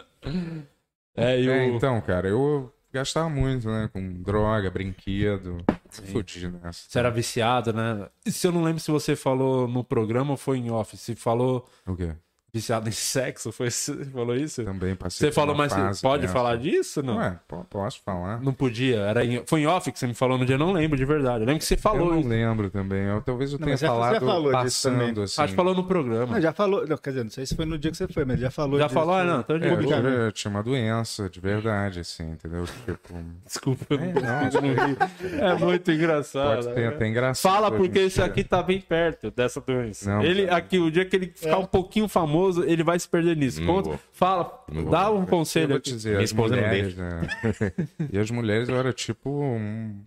[1.16, 1.52] É, e o.
[1.52, 3.90] É, então, cara, eu gastava muito, né?
[3.92, 5.58] Com droga, brinquedo.
[5.90, 6.90] Fudido nessa.
[6.90, 8.08] Você era viciado, né?
[8.26, 10.98] E se eu não lembro se você falou no programa ou foi em off.
[10.98, 12.16] Se falou O quê?
[12.56, 14.64] Viciado em sexo, foi, você falou isso?
[14.64, 17.04] Também passei Você falou, mas fase pode falar disso?
[17.04, 17.18] Não.
[17.18, 18.40] Ué, po- posso falar.
[18.42, 18.96] Não podia.
[19.02, 21.04] Era em- Foi em off que você me falou no dia, eu não lembro de
[21.04, 21.42] verdade.
[21.42, 22.30] Eu lembro que você Eu falou não isso.
[22.30, 23.04] lembro também.
[23.04, 25.24] Eu, talvez eu Não, tenha já- falado já falou disso passando, também.
[25.26, 25.42] assim.
[25.42, 26.34] Acho que falou no programa.
[26.34, 28.24] não, já falou, não, quer dizer, não sei se foi no dia que você foi,
[28.24, 28.94] mas já falou Já disso.
[29.00, 29.16] falou?
[29.16, 29.96] Ah, não, então de É, eu, boa.
[29.98, 32.64] tive- eu tinha uma doença de verdade, assim, entendeu?
[32.86, 33.86] Tipo, Desculpa.
[33.90, 34.98] eu É, não- não, eu não ri.
[35.42, 36.50] É muito engraçado.
[36.56, 36.88] pode ser né?
[36.88, 37.52] até engraçado.
[37.52, 38.26] Fala porque esse dia.
[38.26, 40.10] aqui tá bem perto dessa doença.
[40.10, 43.36] Não, ele aqui, o dia que ele ficar um pouquinho famoso, ele vai se perder
[43.38, 43.60] nisso.
[43.62, 44.00] Não Conta, vou.
[44.12, 45.20] fala, Não dá vou.
[45.20, 45.90] um Eu conselho vou aqui.
[45.90, 47.22] te dizer, Minha as esposa não mulheres, né?
[48.12, 50.04] E as mulheres eu era tipo um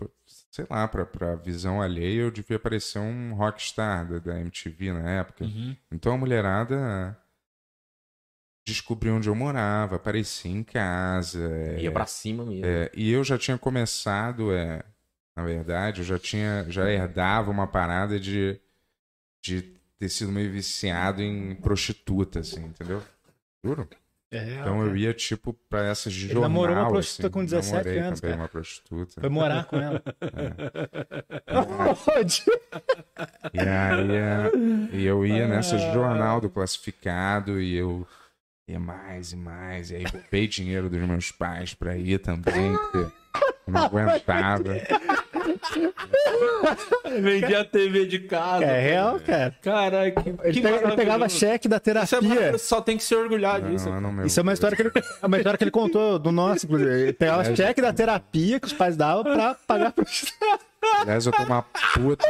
[0.51, 5.09] sei lá, pra, pra visão alheia, eu devia parecer um rockstar da, da MTV na
[5.11, 5.45] época.
[5.45, 5.76] Uhum.
[5.93, 7.16] Então a mulherada
[8.66, 11.41] descobriu onde eu morava, aparecia em casa.
[11.49, 12.66] é, Ia pra cima mesmo.
[12.66, 14.82] é, e eu já tinha começado, é,
[15.36, 18.61] na verdade, eu já tinha, já herdava uma parada de,
[19.43, 23.03] de ter sido meio viciado em prostituta, assim, entendeu?
[23.64, 23.88] Juro.
[24.30, 27.32] É, Então eu ia, tipo, pra essas de jornal, namorou uma prostituta assim.
[27.32, 28.42] com 17 Namorei anos, também cara.
[28.42, 29.20] uma prostituta.
[29.22, 30.03] Foi morar com ela.
[33.55, 38.07] E aí, é, e eu ia nessas de jornal do classificado e eu
[38.68, 39.90] ia mais e mais.
[39.90, 43.12] E aí roubei dinheiro dos meus pais pra ir também, porque eu
[43.66, 44.74] não aguentava.
[47.20, 48.64] Vendi a TV de casa.
[48.64, 49.55] É real, cara.
[49.62, 52.20] Caralho, que, Ele, que pe- ele pegava cheque da Isso é terapia.
[52.28, 53.88] maravilhoso, só tem que se orgulhar disso.
[53.88, 54.90] Não, eu não me Isso é uma história que ele,
[55.22, 56.90] é uma história que ele contou do nosso, inclusive.
[57.03, 60.05] Ele pegava cheque da terapia que os pais davam pra pagar pro
[61.01, 62.26] Aliás, eu tenho uma puta.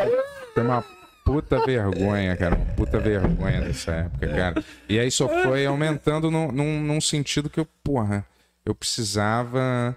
[0.54, 0.84] Tenho uma
[1.24, 2.54] puta vergonha, cara.
[2.56, 4.64] Uma puta vergonha dessa época, cara.
[4.88, 8.24] E aí só foi aumentando num, num, num sentido que eu, porra,
[8.64, 9.96] eu precisava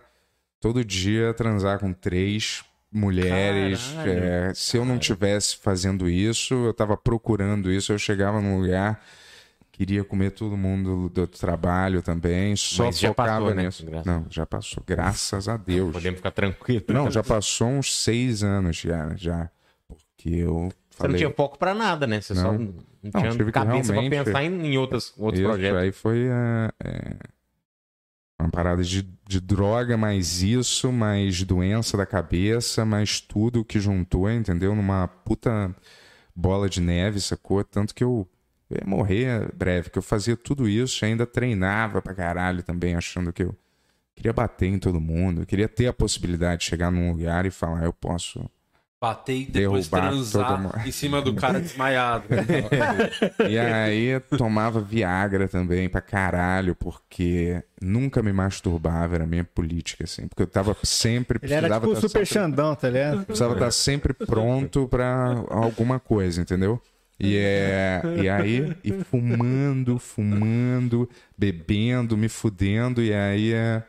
[0.59, 3.95] todo dia transar com três mulheres.
[4.05, 9.01] É, se eu não tivesse fazendo isso, eu tava procurando isso, eu chegava num lugar.
[9.71, 13.63] Queria comer todo mundo do trabalho também, só Mas focava passou, né?
[13.65, 13.85] nisso.
[13.85, 15.91] Graças- Não, já passou, graças a Deus.
[15.93, 16.83] Podemos ficar tranquilos.
[16.89, 19.49] Não, já passou uns seis anos já, já.
[19.87, 20.53] Porque eu
[20.89, 21.17] Você não falei.
[21.17, 22.21] tinha foco pra nada, né?
[22.21, 22.59] Você só Não.
[22.59, 22.73] não,
[23.11, 25.79] Não, tinha que cabeça pra pensar em, em outras, outros isso, projetos.
[25.81, 27.15] aí foi é, é,
[28.41, 34.29] uma parada de, de droga, mais isso, mais doença da cabeça, mais tudo que juntou,
[34.29, 34.75] entendeu?
[34.75, 35.73] Numa puta
[36.35, 37.63] bola de neve, sacou?
[37.63, 38.27] Tanto que eu,
[38.69, 42.95] eu ia morrer breve, que eu fazia tudo isso e ainda treinava pra caralho também,
[42.95, 43.55] achando que eu
[44.15, 47.83] queria bater em todo mundo, queria ter a possibilidade de chegar num lugar e falar,
[47.83, 48.49] eu posso
[49.01, 52.25] Bater e depois Derrubar transar em cima do cara desmaiado.
[53.49, 60.03] E aí tomava Viagra também pra caralho, porque nunca me masturbava, era a minha política,
[60.03, 60.27] assim.
[60.27, 61.39] Porque eu tava sempre.
[61.41, 63.25] Ele era precisava tipo o tá super sempre- Xandão, tá ligado?
[63.25, 66.79] Precisava estar sempre pronto pra alguma coisa, entendeu?
[67.19, 73.83] E, é, e aí, e fumando, fumando, bebendo, me fudendo, e aí é.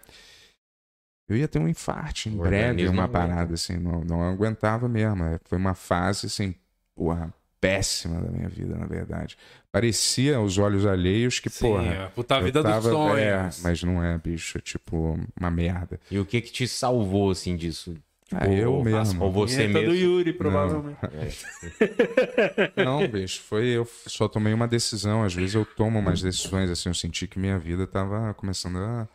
[1.32, 4.86] Eu ia ter um infarto em O breve, uma não parada assim, não, não aguentava
[4.88, 5.24] mesmo.
[5.24, 6.54] É, Foi uma fase, assim,
[6.94, 9.38] porra, péssima da minha vida, na verdade.
[9.70, 11.84] Parecia aos olhos alheios que, Sim, porra.
[11.86, 13.18] é a puta eu vida dos tava- sonhos.
[13.18, 15.98] É, mas não é, bicho, é tipo uma merda.
[16.10, 17.96] E o que que te salvou, assim, disso?
[18.34, 19.24] Ah, eu ou, mesmo.
[19.24, 20.06] Ou você Vinheta do mesmo?
[20.16, 20.98] Yuri, provavelmente.
[22.76, 25.22] Não, bicho, foi eu só tomei uma decisão.
[25.22, 29.08] Às vezes eu tomo umas decisões assim, eu senti que minha vida tava começando a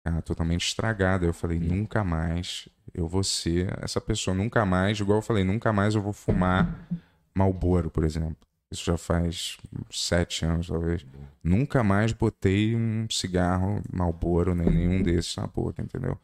[0.00, 1.26] ficar totalmente estragada.
[1.26, 5.72] Eu falei, nunca mais eu vou ser essa pessoa, nunca mais, igual eu falei, nunca
[5.72, 6.88] mais eu vou fumar
[7.34, 8.36] Malboro, por exemplo.
[8.72, 9.56] Isso já faz
[9.90, 11.04] sete anos, talvez.
[11.42, 16.18] Nunca mais botei um cigarro Malboro, nem nenhum desses na boca, entendeu?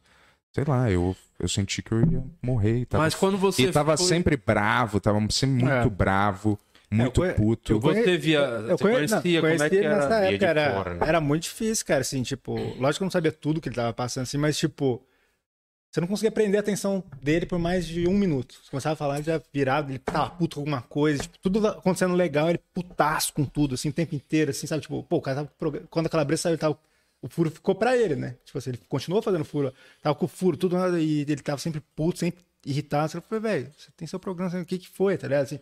[0.55, 2.87] Sei lá, eu, eu senti que eu ia morrer.
[2.87, 5.91] Tava Mas quando você e tava sempre bravo, tava sempre muito É.
[5.91, 6.59] bravo,
[6.91, 7.73] muito conhe- puto.
[7.73, 8.39] eu Você via.
[8.39, 9.97] Eu você conhe- conhecia, não, como é conheci que ele era?
[9.97, 11.09] nessa época, era, fora, né?
[11.09, 13.93] era muito difícil, cara, assim, tipo, lógico que eu não sabia tudo que ele tava
[13.93, 15.03] passando, assim, mas, tipo,
[15.91, 18.55] você não conseguia prender a atenção dele por mais de um minuto.
[18.63, 21.67] Você começava a falar, ele já virava, ele tava puto com alguma coisa, tipo, tudo
[21.67, 25.23] acontecendo legal, ele putaço com tudo, assim, o tempo inteiro, assim, sabe, tipo, pô, o
[25.23, 26.79] cara tava com programa- quando a calabresa saiu, ele tava
[27.23, 28.37] o furo ficou pra ele, né?
[28.45, 29.73] Tipo assim, ele continuou fazendo furo.
[30.03, 33.11] Tava com o furo, tudo nada, e ele tava sempre puto, sempre irritado.
[33.11, 35.45] Você falou, velho, você tem seu programa, o que que foi, tá ligado?
[35.45, 35.59] Assim,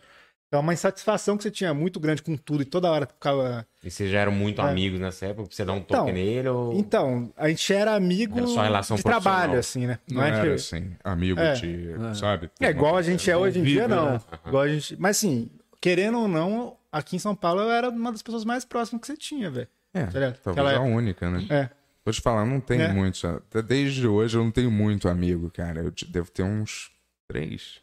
[0.53, 3.67] é uma insatisfação que você tinha muito grande com tudo e toda hora ficava.
[3.83, 4.65] E vocês já eram muito É.
[4.71, 5.49] amigos nessa época?
[5.49, 6.49] Pra você dar um toque Então, nele?
[6.49, 6.73] Ou...
[6.79, 9.39] Então, a gente era amigo Era só relação de profissional.
[9.41, 9.99] trabalho, assim, né?
[10.11, 11.53] Não é era que- assim, amigo É.
[11.55, 12.51] de, sabe?
[12.61, 14.13] É igual a gente é hoje em dia, não.
[14.13, 14.21] né?
[14.47, 14.97] Igual a gente...
[15.01, 18.65] Mas assim, querendo ou não, aqui em São Paulo eu era uma das pessoas mais
[18.65, 19.69] próximas que você tinha, velho.
[19.93, 21.47] É, Tá talvez Aquela a única, né?
[21.51, 21.69] É.
[22.05, 22.93] Vou te falar, não tenho É.
[22.93, 23.25] muitos.
[23.25, 25.81] Até desde hoje eu não tenho muito amigo, cara.
[25.81, 26.91] Eu devo ter uns
[27.29, 27.81] três,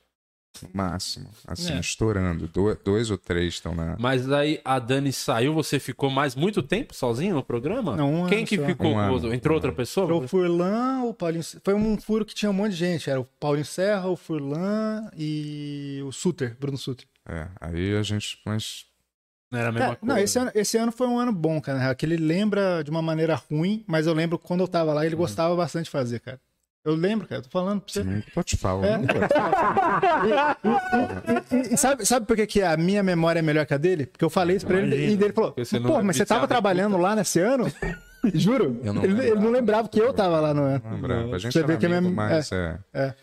[0.74, 1.30] máximo.
[1.48, 1.80] Assim, É.
[1.80, 2.48] estourando.
[2.48, 3.96] Do- dois ou três estão na.
[4.00, 7.96] Mas aí a Dani saiu, você ficou mais muito tempo sozinho no programa?
[7.96, 8.66] Não, um Quem que só.
[8.66, 8.92] ficou?
[8.94, 9.78] Um ano, Entrou um outra ano.
[9.78, 10.08] pessoa?
[10.08, 11.44] Foi o Furlan, o Paulinho.
[11.64, 13.10] Foi um furo que tinha um monte de gente.
[13.10, 17.06] Era o Paulinho Serra, o Furlan e o Suter, Bruno Suter.
[17.28, 18.40] É, aí a gente.
[18.46, 18.86] Mas.
[19.52, 20.14] Não era a mesma Cara, coisa.
[20.16, 21.78] não, esse ano, esse ano foi um ano bom, cara.
[21.78, 24.94] na real, Que ele lembra de uma maneira ruim, mas eu lembro quando eu tava
[24.94, 26.40] lá, ele gostava bastante de fazer, cara.
[26.84, 27.40] Eu lembro, cara.
[27.40, 28.04] eu Tô falando pra você.
[28.44, 29.06] Te falando.
[29.10, 29.16] É.
[31.70, 34.08] E, e sabe, sabe por que, que a minha memória é melhor que a dele?
[34.08, 35.62] Porque eu falei isso pra ele Imagina, e ele falou: Pô,
[36.00, 37.72] é mas você tava trabalhando lá nesse ano?
[38.34, 38.80] Juro.
[38.84, 39.32] Eu não ele, lembrava.
[39.32, 40.82] ele não lembrava que eu tava lá no ano.
[40.84, 41.36] Não lembrava.
[41.36, 42.78] A gente Você era vê que é amigo, mesmo- mas é.
[42.94, 43.14] é.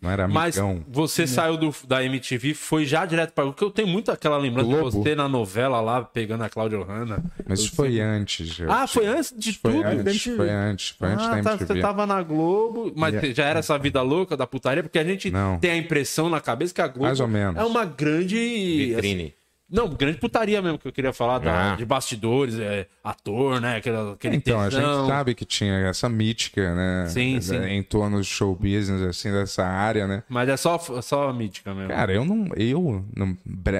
[0.00, 0.84] Não era Mas amigão.
[0.88, 3.46] você saiu do, da MTV, foi já direto para.
[3.46, 4.90] Porque eu tenho muito aquela lembrança Globo.
[4.90, 7.24] de você na novela lá, pegando a Cláudia Hanna.
[7.48, 8.58] Mas isso foi antes.
[8.58, 9.84] eu- Ah, foi antes de Foi tudo?
[9.86, 10.36] antes, MTV.
[10.36, 11.66] foi antes, foi antes da Ah, tá, MTV.
[11.74, 13.34] você tava na Globo, mas Yeah.
[13.34, 15.58] já era essa vida louca da putaria, porque a gente Não.
[15.58, 17.56] tem a impressão na cabeça que a Globo Mais ou menos.
[17.56, 18.92] é uma grande.
[18.94, 19.34] Vitrine.
[19.68, 21.76] Não, grande putaria mesmo que eu queria falar, da- Ah.
[21.76, 23.76] de bastidores, é, ator, né?
[23.78, 25.00] Aquele, aquele Então, a tesão.
[25.00, 27.08] gente sabe que tinha essa mítica, né?
[27.08, 27.56] Sim, sim.
[27.64, 30.22] Em torno do show business, assim, dessa área, né?
[30.28, 31.88] Mas é só, só mítica mesmo.
[31.90, 32.48] Cara, eu não.
[32.56, 33.36] Eu, num,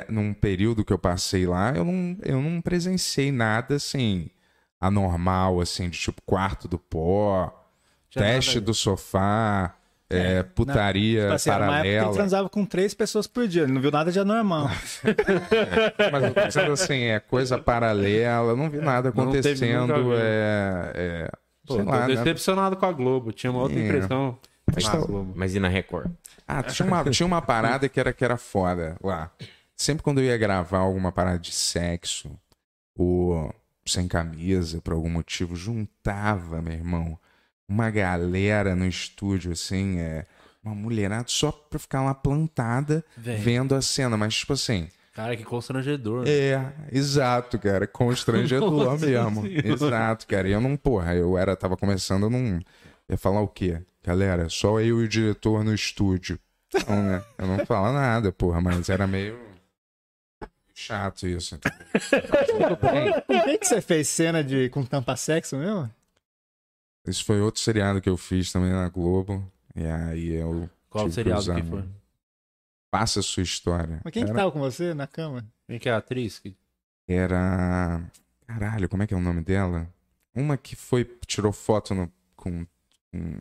[0.09, 4.29] num período que eu passei lá, eu não, eu não presenciei nada assim
[4.81, 7.65] anormal, assim, de tipo quarto do pó,
[8.13, 9.75] teste do sofá,
[10.09, 12.15] é, putaria Tipo assim, era uma época que ele paralela.
[12.17, 13.63] transava com três pessoas por dia.
[13.63, 14.69] Ele não viu nada de anormal.
[16.13, 19.95] Mas eu tô dizendo assim, é coisa paralela, eu não vi nada Não acontecendo.
[20.11, 20.17] vi.
[20.17, 21.31] é, é,
[21.67, 22.15] Pô, sei tô lá, né?
[22.15, 23.33] decepcionado com a Globo.
[23.33, 23.85] Tinha uma outra É.
[23.85, 24.39] impressão.
[24.75, 25.33] Mas com a tá-.
[25.35, 26.11] Mas e na Record?
[26.47, 29.31] Ah, tinha uma, tinha uma parada que era, que era foda lá.
[29.77, 32.31] Sempre quando eu ia gravar alguma parada de sexo,
[32.97, 33.53] ou
[33.85, 37.19] sem camisa, por algum motivo, juntava, meu irmão,
[37.69, 40.27] uma galera no estúdio, assim, é,
[40.63, 43.37] uma mulherada só pra ficar lá plantada, Vem.
[43.39, 44.17] vendo a cena.
[44.17, 46.25] Mas, tipo assim, Cara, que constrangedor.
[46.25, 46.31] né?
[46.31, 49.43] é, exato, cara, constrangedor mesmo.
[49.43, 49.69] Senhora.
[49.69, 50.49] Exato, cara.
[50.49, 52.61] E eu não, porra, eu era, tava começando, eu não
[53.09, 53.81] ia falar o quê?
[54.05, 56.39] Galera, só eu e o diretor no estúdio.
[56.89, 57.23] Não, né?
[57.39, 59.39] Eu não falo nada, porra, mas era meio
[60.75, 61.59] chato isso.
[63.27, 65.91] Por que, que você fez cena de, com tampa sexo mesmo?
[67.07, 69.51] Isso foi outro seriado que eu fiz também na Globo.
[69.75, 70.69] E aí eu.
[70.89, 71.85] Qual que seriado que foi?
[72.91, 74.01] Passa a sua história.
[74.05, 75.45] Mas quem que era, tava com você na cama?
[75.69, 76.39] Quem que é a atriz?
[76.39, 76.57] Que-
[77.09, 78.01] era.
[78.47, 79.89] Caralho, como é que é o nome dela?
[80.35, 81.05] Uma que foi.
[81.27, 82.67] tirou foto no, com.
[83.13, 83.41] com-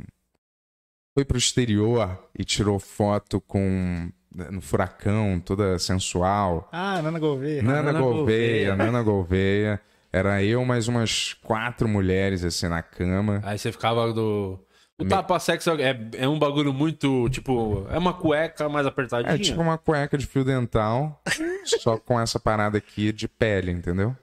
[1.13, 4.09] Foi pro exterior e tirou foto com.
[4.51, 6.68] no furacão, toda sensual.
[6.72, 7.61] Ah, Nana Gouveia.
[7.63, 8.76] Nana, Nana Gouveia, Gouveia.
[8.76, 9.82] Nana Gouveia.
[10.16, 13.41] Era eu mais umas quatro mulheres assim na cama.
[13.43, 14.57] Aí você ficava do.
[14.97, 19.36] O tapa-sexo é, é um bagulho muito, tipo, é uma cueca mais apertadinha.
[19.36, 21.22] É tipo uma cueca de fio dental,
[21.82, 24.16] só com essa parada aqui de pele, entendeu?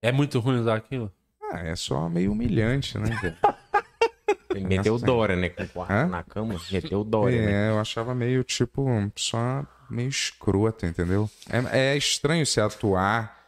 [0.00, 1.10] É muito ruim usar aquilo.
[1.52, 3.10] Ah, é só meio humilhante, né?
[4.54, 5.06] Ele meteu Nossa.
[5.06, 5.48] Dora, né?
[5.48, 6.54] Com o quarto na cama.
[6.70, 7.66] Meteu o Dora, né?
[7.66, 8.86] É, eu achava meio, tipo,
[9.16, 11.28] só meio escroto, entendeu?
[11.50, 13.43] É, é estranho você atuar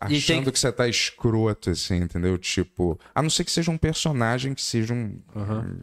[0.00, 2.36] achando tem- que você tá escroto, assim, entendeu?
[2.38, 5.20] Tipo, a não ser que seja um personagem que seja um...
[5.34, 5.78] Aham.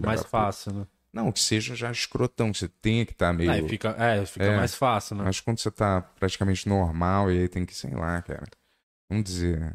[0.00, 0.86] um mais fácil, né?
[1.12, 3.50] Não, que seja já escrotão, que você tenha que estar meio...
[3.50, 4.56] Aí fica, é, fica É.
[4.56, 5.24] mais fácil, né?
[5.24, 8.46] Mas quando você tá praticamente normal e aí tem que, sei lá, cara.
[9.08, 9.74] Vamos dizer.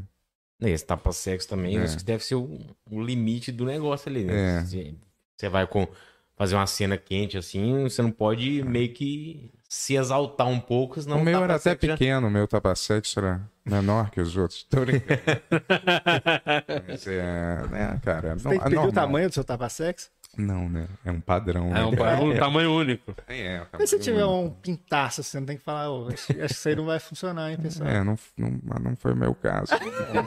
[0.61, 1.81] E Esse tapa-sexo também, É.
[1.83, 4.59] acho que deve ser o, o limite do negócio ali, né?
[4.59, 4.63] É.
[4.63, 4.95] Você,
[5.35, 5.87] você vai com,
[6.35, 11.17] fazer uma cena quente assim, você não pode meio que se exaltar um pouco, senão
[11.17, 14.63] o meu era até tapa-sexo já- pequeno, o meu tapa-sexo era menor que os outros.
[14.69, 15.19] Tô brincando.
[16.87, 18.37] Mas é, né, cara.
[18.37, 18.91] Você Não, tem que é pedir o normal.
[19.05, 20.11] tamanho do seu tapa sexo?
[20.35, 20.87] Não, né?
[21.05, 21.67] É um padrão.
[21.69, 22.17] É né, um, cara?
[22.17, 23.13] é um tamanho único.
[23.27, 24.47] É, é Mas se tiver único.
[24.47, 26.99] um pintaço, você não tem que falar, ô, acho, acho que isso aí não vai
[26.99, 27.87] funcionar, hein, pessoal?
[27.89, 29.73] É, não, não, mas não foi o meu caso.
[30.13, 30.23] Não.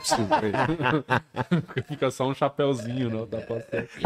[1.86, 3.16] Fica só um chapéuzinho, né?
[3.16, 3.98] o tapa-sexo.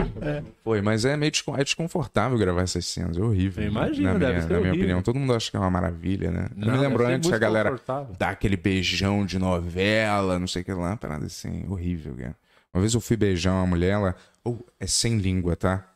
[0.65, 3.17] Foi, mas é meio é desconfortável gravar essas cenas.
[3.17, 3.65] É horrível.
[3.65, 4.81] Eu imagino, na deve minha, ser na minha horrível.
[4.81, 5.03] opinião.
[5.03, 6.49] Todo mundo acha que é uma maravilha, né?
[6.57, 7.81] eu Não, me lembro deve ser antes muito a galera
[8.19, 12.37] dar aquele beijão de novela, não sei o que lá, parada assim, horrível, cara.
[12.73, 14.17] Uma vez eu fui beijar uma mulher, ela.
[14.45, 15.87] Oh, é sem língua, tá?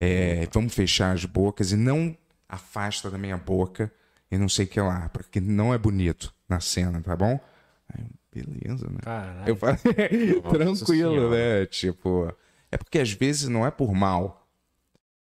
[0.00, 2.16] É, vamos fechar as bocas e não
[2.48, 3.92] afasta da minha boca
[4.30, 7.38] e não sei o que lá, porque não é bonito na cena, tá bom?
[7.88, 8.98] Aí, beleza, né?
[9.02, 9.48] Caralho.
[9.48, 9.76] Eu falei,
[10.42, 11.66] tranquilo, né?
[11.66, 12.34] Tipo,
[12.70, 14.48] é porque às vezes não é por mal.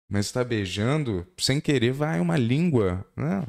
[0.09, 3.45] Mas você tá beijando, sem querer vai uma língua, né?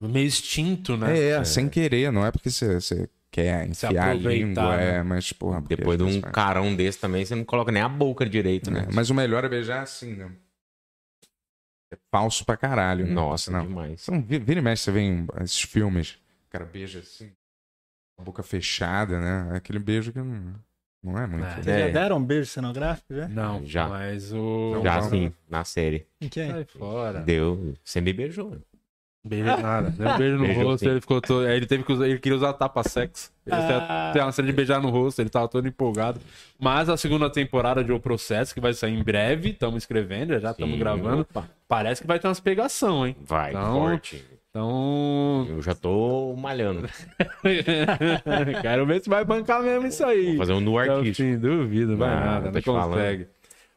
[0.00, 1.18] Meio extinto, né?
[1.18, 4.96] É, sem querer, não é porque você, você quer Se enfiar a aproveitar, língua, né?
[4.98, 7.88] é, mas porra, Depois de um vai- carão desse também, você não coloca nem a
[7.88, 8.86] boca direito, né?
[8.88, 10.30] É, mas o melhor é beijar assim, né?
[11.92, 13.06] É falso pra caralho.
[13.06, 13.12] né?
[13.12, 13.66] Nossa, não.
[13.66, 14.02] demais.
[14.02, 17.32] Então, vi- vira e mexe, você vê em esses filmes, o cara beija assim,
[18.18, 19.54] a boca fechada, né?
[19.54, 20.54] É aquele beijo que não,
[21.02, 21.44] não é muito.
[21.46, 21.54] É.
[21.54, 21.86] Vocês É.
[21.86, 23.26] já deram um beijo cenográfico, já?
[23.28, 23.88] Não, Já.
[23.88, 24.80] mas o.
[24.84, 26.06] Já assim, na série.
[26.20, 26.50] Em quem?
[26.50, 27.20] Sai fora.
[27.20, 27.74] Deu.
[27.82, 28.56] Você me beijou.
[29.22, 29.90] Beijo nada.
[29.96, 30.90] Deu um beijo no Beijou rosto, sim.
[30.90, 31.46] ele ficou todo.
[31.46, 33.30] Ele teve que usar, ele queria usar tapa-sexo.
[33.46, 34.10] Ele Ah.
[34.14, 36.18] tem uma cena de beijar no rosto, ele tava todo empolgado.
[36.58, 40.52] Mas a segunda temporada de O Processo, que vai sair em breve, estamos escrevendo, já
[40.52, 41.22] estamos gravando.
[41.22, 41.44] opa.
[41.68, 43.14] Parece que vai ter umas pegação, hein?
[43.22, 44.24] Vai, Então- forte.
[44.50, 45.46] Então.
[45.48, 46.88] Eu já tô malhando.
[48.62, 50.28] Quero ver se vai bancar mesmo isso aí.
[50.30, 51.28] Vou fazer um nu Então, artístico.
[51.28, 53.26] sim, duvido, vai Ah, nada, tô não te falando.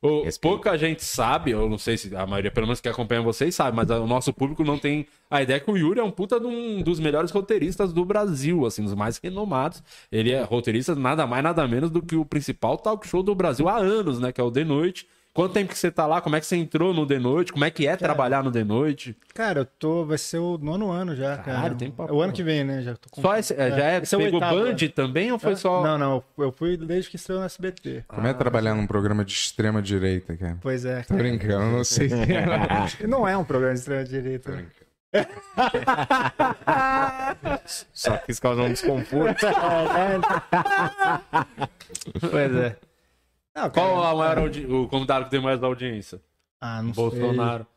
[0.04, 3.56] O- pouca gente sabe, eu não sei se a maioria, pelo menos que acompanha vocês,
[3.56, 6.39] sabe, mas o nosso público não tem a ideia que o Yuri é um puta
[6.39, 9.82] de um dos melhores roteiristas do Brasil, assim, dos mais renomados.
[10.12, 13.70] Ele é roteirista nada mais, nada menos do que o principal talk show do Brasil
[13.70, 14.32] há anos, né?
[14.32, 15.08] Que é o The Noite.
[15.34, 16.22] Quanto tempo que você tá lá?
[16.22, 17.52] Como é que você entrou no The Noite?
[17.52, 19.18] Como é que é trabalhar no The Noite?
[19.34, 20.06] Cara, eu tô.
[20.06, 21.76] Vai ser o nono ano já, Caralho, cara.
[21.76, 22.84] tem pra É o ano que vem, né?
[22.84, 23.20] Já tô com...
[23.20, 24.90] Só esse, é, já é, Esse é o pegou oitavo Band ano.
[24.90, 25.84] também ou foi só...
[25.84, 26.24] Não, não.
[26.38, 28.04] Eu fui desde que estreou no SBT.
[28.08, 30.60] Como é trabalhar num programa de extrema direita, cara?
[30.62, 31.02] Pois é.
[31.02, 32.46] Tô brincando, não sei se é.
[33.08, 34.52] Não é um programa de extrema-direita.
[34.52, 34.68] né?
[37.66, 39.46] Só quis causar um desconforto.
[42.30, 42.78] pois é.
[43.56, 44.66] Não, cara, Qual a maior audi...
[44.66, 46.20] o convidado que tem mais audiência?
[46.60, 47.68] Ah, não Bolsonaro.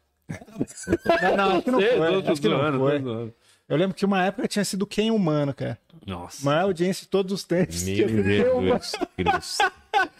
[0.66, 0.98] sei.
[1.22, 2.06] Não, não, acho que não Sei, foi.
[2.26, 3.00] Acho que não foi.
[3.00, 3.34] zoando.
[3.68, 5.76] Eu lembro que uma época tinha sido Quem Humano, cara.
[6.06, 6.44] Nossa.
[6.44, 7.82] Maior audiência de todos os tempos.
[7.82, 7.96] Meu.
[8.08, 9.72] Jesus Cristo.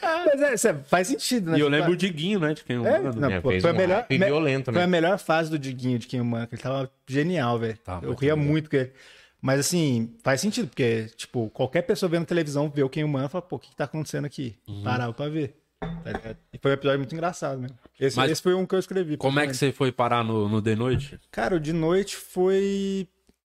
[0.03, 1.59] Mas é, isso é- faz sentido, né?
[1.59, 2.55] E eu lembro o Diguinho, né?
[2.55, 3.13] De quem É, humano.
[3.21, 4.83] não, É, pô, fez foi a melhor, me- violento, foi né?
[4.83, 7.79] a melhor fase do Diguinho de Quem Humano, ele tava genial, velho.
[7.85, 8.93] Tá, eu ria muito com ele.
[9.41, 13.29] Mas assim, faz sentido, porque, tipo, qualquer pessoa vendo televisão, vê o Quem Humano e
[13.29, 14.57] fala, pô, o que, que tá acontecendo aqui?
[14.67, 14.83] Uhum.
[14.83, 15.57] Parava pra ver.
[15.79, 16.35] Tá?
[16.53, 17.77] E foi um episódio muito engraçado mesmo.
[18.01, 19.17] Esse, Mas- esse foi um que eu escrevi.
[19.17, 21.21] Como é que você foi parar no, no The Noite?
[21.31, 23.07] Cara, o de noite foi.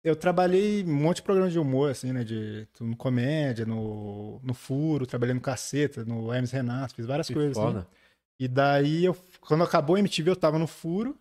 [0.04, 2.24] Eu trabalhei um monte de programas de humor, assim, né?
[2.24, 7.34] De, no comédia, no, no furo, trabalhei no caceta, no Hermes Renato, fiz várias Que
[7.34, 7.58] coisas.
[7.58, 7.66] assim.
[7.68, 7.88] foda.
[8.40, 11.18] E daí, eu, quando acabou a MTV, eu tava no furo.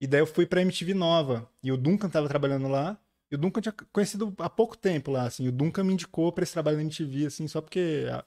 [0.00, 1.48] E daí eu fui pra MTV nova.
[1.62, 2.98] E o Duncan tava trabalhando lá.
[3.34, 5.46] E o Duncan tinha conhecido há pouco tempo lá, assim.
[5.48, 8.06] O Duncan me indicou pra esse trabalho na MTV, assim, só porque.
[8.10, 8.24] ah,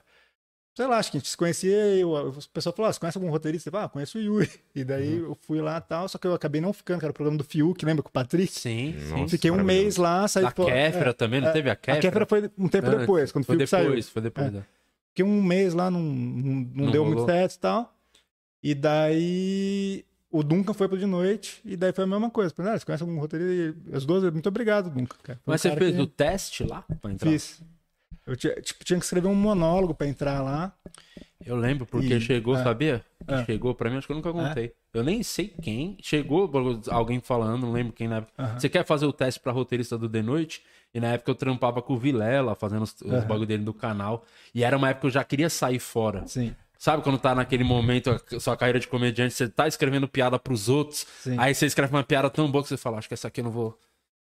[0.76, 3.00] Sei lá, acho que a gente se conhecia e o o pessoal falou: ah, você
[3.00, 3.68] conhece algum roteirista?
[3.68, 4.48] Eu falei, ah, conheço o Yuri.
[4.76, 7.10] E daí eu fui lá e tal, só que eu acabei não ficando, que era
[7.10, 8.52] o programa do Fiuk, lembra com o Patrick?
[8.52, 9.10] Sim, sim.
[9.10, 9.28] Nossa.
[9.28, 11.98] Fiquei um mês lá, saí A pô, Kéfera é, também, não é, teve a Kéfera?
[11.98, 13.00] A Kéfera foi um tempo Antes.
[13.00, 13.86] depois, quando o Foi Fiuk saiu.
[13.86, 14.54] depois, foi depois.
[14.54, 14.62] é.
[15.08, 17.18] Fiquei um mês lá, não, não, não Não deu rolou.
[17.18, 17.92] muito certo e tal.
[18.62, 22.52] E daí o Duncan foi pro de noite, e daí foi a mesma coisa.
[22.54, 23.78] Falei, ah, você conhece algum roteirista?
[23.90, 25.16] E As duas, muito obrigado, Duncan.
[25.22, 25.38] Cara.
[25.44, 27.30] Foi um Mas você fez que o teste lá pra entrar?
[27.30, 27.60] Fiz.
[28.26, 30.72] Eu tinha, tipo, tinha que escrever um monólogo pra entrar lá.
[31.46, 32.62] Eu lembro, porque E- chegou, é.
[32.62, 33.02] sabia?
[33.26, 33.44] É.
[33.46, 34.72] Chegou pra mim, acho que eu nunca contei.
[34.92, 35.96] Eu nem sei quem.
[36.02, 36.50] Chegou
[36.90, 38.58] alguém falando, não lembro quem na época.
[38.58, 40.62] Você quer fazer o teste pra roteirista do The Noite?
[40.92, 43.26] E na época eu trampava com o Vilela, fazendo os, os Aham.
[43.26, 44.24] bagulho dele do canal.
[44.54, 46.26] E era uma época que eu já queria sair fora.
[46.26, 46.54] Sim.
[46.78, 50.68] Sabe quando tá naquele momento, a sua carreira de comediante, você tá escrevendo piada pros
[50.68, 51.34] outros, Sim.
[51.36, 53.44] aí você escreve uma piada tão boa que você fala, acho que essa aqui eu
[53.44, 53.76] não vou.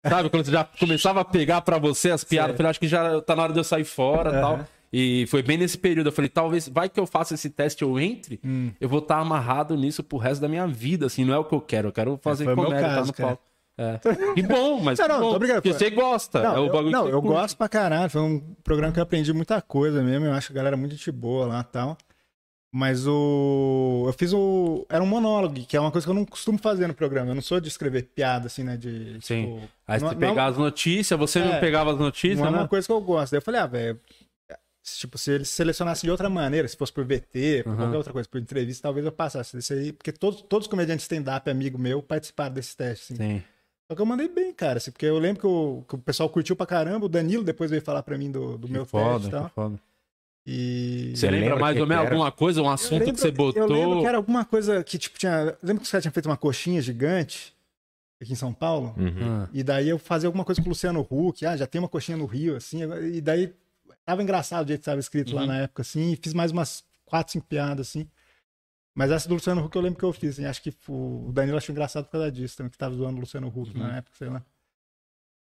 [0.08, 2.88] Sabe, quando você já começava a pegar pra você as piadas, eu falei, acho que
[2.88, 4.41] já tá na hora de eu sair fora e Aham.
[4.41, 4.68] tal.
[4.91, 6.08] E foi bem nesse período.
[6.08, 8.72] Eu falei, talvez, vai que eu faça esse teste, eu entre, Hum.
[8.80, 11.53] eu vou estar amarrado nisso pro resto da minha vida, assim, não é o que
[11.53, 11.89] eu quero.
[11.89, 13.28] Eu quero fazer foi o meu comédia, tá caso, no cara.
[13.30, 13.43] palco.
[13.80, 13.99] É.
[14.34, 16.41] Que bom, mas Não, que não, bom, tô brincando, porque você gosta.
[16.41, 17.36] Não, é o eu, bagulho não, que você eu curte.
[17.36, 18.10] gosto pra caralho.
[18.10, 20.26] Foi um programa que eu aprendi muita coisa mesmo.
[20.26, 21.97] Eu acho que a galera é muito gente boa lá e tal.
[22.78, 24.03] Mas o.
[24.05, 24.86] Eu fiz o.
[24.88, 27.32] Era um monólogo, que é uma coisa que eu não costumo fazer no programa.
[27.32, 28.78] Eu não sou de escrever piada, assim, né?
[28.78, 29.17] De.
[29.21, 29.55] Sim.
[29.55, 32.47] Tipo, Aí não- você não- pegar as notícias, você não É, pegava as notícias, Não
[32.47, 32.57] é né?
[32.59, 33.32] uma coisa que eu gosto.
[33.32, 33.99] Daí eu falei, ah, velho.
[34.99, 37.75] Tipo, se eles selecionassem de outra maneira, se fosse por VT, por Uhum.
[37.78, 39.91] qualquer outra coisa, por entrevista, talvez eu passasse desse aí.
[39.91, 43.13] Porque todos, todos os comediantes stand-up, amigo meu, participaram desse teste.
[43.13, 43.15] Assim.
[43.21, 43.43] Sim.
[43.91, 46.30] Só que eu mandei bem, cara, assim, porque eu lembro que o, que o pessoal
[46.30, 47.05] curtiu pra caramba.
[47.05, 49.49] O Danilo depois veio falar pra mim do, do Que meu foda, teste e tal.
[49.49, 49.80] foda.
[50.49, 51.11] E.
[51.13, 52.13] Você lembra lembra mais ou menos era?
[52.15, 53.61] alguma coisa, um assunto lembro- que você botou?
[53.63, 55.57] Eu lembro que era alguma coisa que, tipo, tinha.
[55.61, 57.53] Lembra que os caras tinham feito uma coxinha gigante
[58.21, 58.95] aqui em São Paulo?
[58.97, 59.43] Uhum.
[59.43, 61.89] Ah, E daí eu fazia alguma coisa com o Luciano Huck, ah, já tem uma
[61.89, 62.79] coxinha no Rio, assim,
[63.13, 63.53] e daí
[64.05, 65.47] tava engraçado o jeito que tava escrito lá Uhum.
[65.47, 68.07] na época, assim, e fiz mais umas quatro, cinco piadas, assim.
[68.95, 71.57] Mas essa do Luciano Huck eu lembro que eu fiz, assim, acho que o Danilo
[71.57, 73.83] achou engraçado por causa disso, também, que tava zoando o Luciano Huck Uhum.
[73.83, 74.41] na época, sei lá.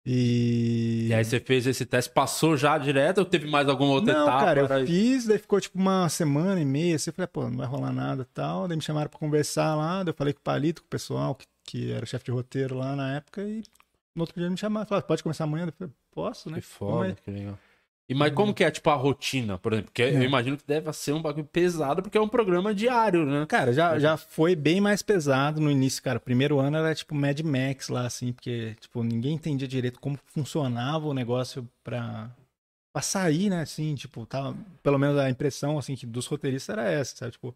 [0.06, 1.08] E...
[1.10, 4.24] E aí você fez esse teste, passou já direto ou teve mais alguma outra Não,
[4.24, 4.46] etapa?
[4.46, 7.50] cara, eu Era- fiz, daí ficou tipo uma semana e meia, assim, eu falei, pô,
[7.50, 8.68] não vai rolar nada e tal.
[8.68, 11.34] Daí me chamaram pra conversar lá, daí eu falei com o Palito, com o pessoal,
[11.34, 13.64] que, que era o chefe de roteiro lá na época, e
[14.16, 15.66] no outro dia me chamaram, falaram, pode começar amanhã?
[15.66, 16.56] Eu falei, posso, né?
[16.56, 16.62] Que aí.
[16.62, 17.58] foda, que legal.
[18.08, 19.90] E, mas como que é, tipo, a rotina, por exemplo?
[19.92, 20.24] Porque eu É.
[20.24, 23.46] imagino que deve ser um bagulho pesado, porque é um programa diário, né?
[23.48, 26.20] Cara, já, já foi bem mais pesado no início, cara.
[26.20, 30.20] O primeiro ano era tipo Mad Max lá, assim, porque, tipo, ninguém entendia direito como
[30.28, 32.30] funcionava o negócio pra,
[32.94, 36.88] pra sair, né, assim, tipo, tava, pelo menos a impressão, assim, que dos roteiristas era
[36.88, 37.56] essa, sabe, tipo,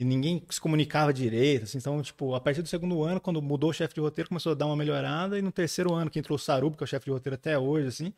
[0.00, 3.68] e ninguém se comunicava direito, assim, então, tipo, a partir do segundo ano, quando mudou
[3.68, 6.36] o chefe de roteiro, começou a dar uma melhorada, e no terceiro ano, que entrou
[6.36, 8.12] o Sarubo, que é o chefe de roteiro até hoje, assim,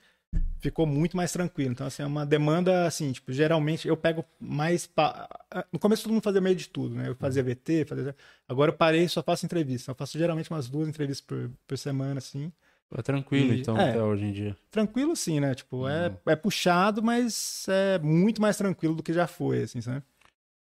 [0.61, 1.73] ficou muito mais tranquilo.
[1.73, 4.87] Então, assim, é uma demanda, assim, tipo, geralmente eu pego mais.
[4.87, 5.29] Pa...
[5.73, 7.09] No começo todo mundo fazia meio de tudo, né?
[7.09, 8.17] Eu fazia VT, fazia.
[8.49, 9.91] Agora eu parei e só faço entrevista.
[9.91, 12.53] Eu faço geralmente umas duas entrevistas por, por semana, assim.
[12.97, 13.91] É tranquilo, E- então, é.
[13.91, 14.57] até hoje em dia.
[14.71, 15.55] Tranquilo, sim, né?
[15.55, 16.17] Tipo, é, Uhum.
[16.27, 20.03] é puxado, mas é muito mais tranquilo do que já foi, assim, sabe?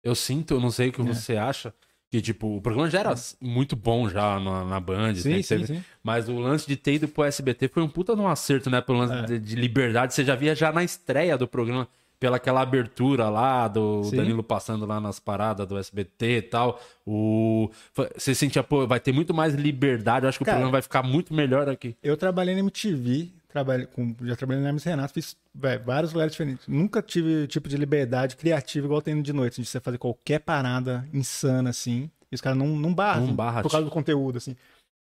[0.03, 0.91] Eu sinto, eu não sei o É.
[0.91, 1.74] que você acha,
[2.09, 5.15] que, tipo, o programa já era muito bom já na, na Band.
[5.15, 5.83] Sim, né, sim, sim.
[6.01, 8.79] Mas o lance de ter ido pro SBT foi um puta de um acerto, né?
[8.79, 9.21] Pelo lance É.
[9.23, 10.13] de, de liberdade.
[10.13, 11.85] Você já via já na estreia do programa,
[12.17, 14.15] pela aquela abertura lá, do Sim.
[14.15, 16.81] Danilo passando lá nas paradas do SBT e tal.
[17.05, 17.69] O...
[18.15, 20.25] Você sentia, pô, vai ter muito mais liberdade.
[20.25, 21.95] Eu acho que Cara, o programa vai ficar muito melhor aqui.
[22.01, 26.31] Eu trabalhei na MTV, trabalhei com, já trabalhei na MC Renato, fiz véi, vários lugares
[26.31, 26.67] diferentes.
[26.67, 31.07] Nunca tive tipo de liberdade criativa igual tem de noite, de você fazer qualquer parada
[31.13, 32.09] insana assim.
[32.31, 34.55] E os caras não, não barram, Não assim, barra, por causa do conteúdo, assim.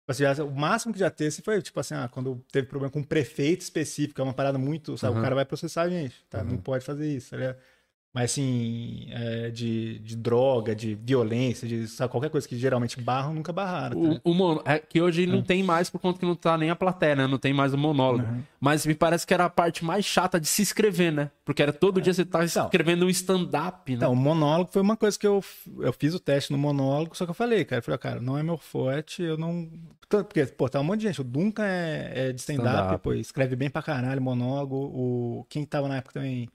[0.08, 2.92] Assim, já- o máximo que já teve assim, foi, tipo assim, ah, quando teve problema
[2.92, 5.14] com um prefeito específico, é uma parada muito, sabe?
[5.14, 5.20] Uhum.
[5.20, 6.44] O cara vai processar a gente, tá?
[6.44, 7.56] Não pode fazer isso, tá ligado?
[8.16, 13.34] Mas assim, é, de, de droga, de violência, de sabe, qualquer coisa que geralmente barram,
[13.34, 14.00] nunca barraram.
[14.14, 14.20] tá?
[14.24, 16.70] O, o mono- é que hoje não tem mais por conta que não tá nem
[16.70, 17.26] a plateia, né?
[17.26, 18.24] Não tem mais o monólogo.
[18.24, 18.40] Uhum.
[18.58, 21.30] Mas me parece que era a parte mais chata de se escrever, né?
[21.44, 22.64] Porque era todo dia você tá Então.
[22.64, 23.96] escrevendo um stand-up, né?
[23.98, 25.44] Então, o monólogo foi uma coisa que eu,
[25.80, 28.38] eu fiz o teste no monólogo, só que eu falei, cara, eu falei, cara, não
[28.38, 29.68] é meu forte, eu não.
[30.08, 31.20] Porque, pô, tá um monte de gente.
[31.20, 33.02] O Duncan é, é de stand-up, Stand-up.
[33.02, 34.76] pô, escreve bem pra caralho, monólogo.
[34.76, 35.46] O.
[35.50, 36.48] Quem tava na época também?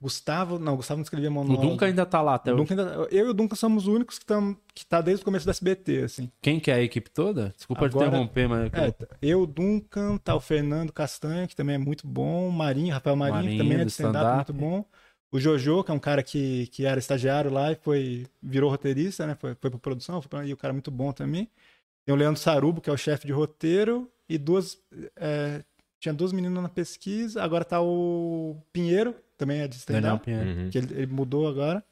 [0.00, 0.58] Gustavo.
[0.58, 1.66] Não, Gustavo não escrevia o monólogo.
[1.68, 2.56] Duncan ainda tá lá até O.
[2.56, 5.24] Duncan ainda- Eu e o Duncan somos os únicos que estão que tá desde o
[5.24, 6.30] começo do SBT, assim.
[6.40, 7.52] Quem que é a equipe toda?
[7.56, 8.72] Desculpa Agora- te interromper, mas...
[8.72, 12.92] É, eu, o Duncan, tá o Fernando Castanha, que também é muito bom, o Marinho,
[12.94, 14.52] Rafael Marinho, Marinho, que também é do de stand-up, stand-up.
[14.52, 14.84] muito bom.
[15.30, 19.26] O Jojo, que é um cara que, que era estagiário lá e foi, virou roteirista,
[19.26, 19.36] né?
[19.38, 21.48] Foi, foi pra produção, foi pra, e o cara é muito bom também.
[22.06, 24.78] Tem o Leandro Sarubo, que é o chefe de roteiro, e duas.
[25.16, 25.62] é,
[25.98, 30.60] tinha duas meninas na pesquisa, agora tá o Pinheiro, também é de Daniel stand-up, Pinheiro.
[30.60, 30.70] Uhum.
[30.70, 31.84] que ele, ele mudou agora.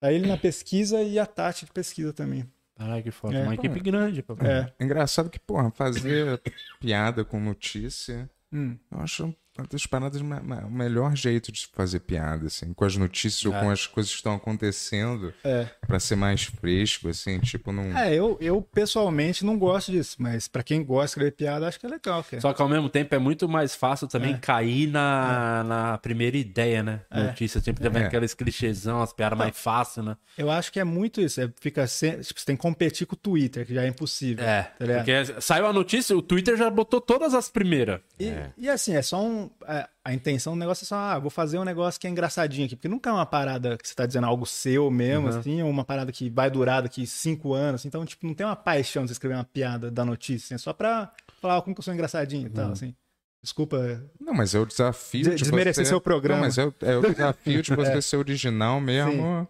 [0.00, 2.50] Tá ele na pesquisa e a Tati de pesquisa também.
[2.76, 3.36] Caralho, que foda.
[3.36, 3.42] É.
[3.42, 4.34] Uma equipe grande, pô.
[4.40, 4.72] É.
[4.78, 6.40] É engraçado que, porra, fazer
[6.80, 8.76] piada com notícia, Hum.
[8.90, 12.84] eu acho uma das paradas ma- ma- o melhor jeito de fazer piada, assim, com
[12.84, 13.60] as notícias ou É.
[13.60, 15.66] com as coisas que estão acontecendo, É.
[15.86, 17.96] pra ser mais fresco, assim, tipo, não.
[17.96, 21.78] É, eu, eu pessoalmente não gosto disso, mas pra quem gosta de escrever piada, acho
[21.80, 22.40] que é legal, cara.
[22.40, 24.38] Só que ao mesmo tempo é muito mais fácil também É.
[24.38, 27.00] cair na, na primeira ideia, né?
[27.10, 27.24] É.
[27.24, 28.06] Notícia, sempre vem É.
[28.06, 30.16] aqueles clichêzão, as piadas mais fáceis, né?
[30.38, 31.40] Eu acho que é muito isso.
[31.40, 34.44] É, fica sem, tipo, você tem que competir com o Twitter, que já é impossível.
[34.44, 35.04] É, tá ligado?
[35.04, 38.00] porque saiu a notícia, o Twitter já botou todas as primeiras.
[38.18, 39.49] E, e assim, é só um.
[39.66, 42.66] É, a intenção do negócio é só, ah, vou fazer um negócio que é engraçadinho
[42.66, 42.76] aqui.
[42.76, 45.38] Porque nunca é uma parada que você tá dizendo algo seu mesmo, Uhum.
[45.38, 47.84] assim, ou uma parada que vai durar daqui cinco anos.
[47.84, 50.46] Então, tipo, não tem uma paixão de você escrever uma piada da notícia.
[50.46, 52.52] assim, É só pra falar ah, como que eu sou engraçadinho e Uhum.
[52.52, 52.94] tal, assim.
[53.42, 54.02] Desculpa.
[54.20, 55.88] Não, mas é o desafio Des- de desmerecer você...
[55.88, 56.40] seu programa.
[56.40, 59.48] Não, mas é, o- é o desafio de você ser original mesmo.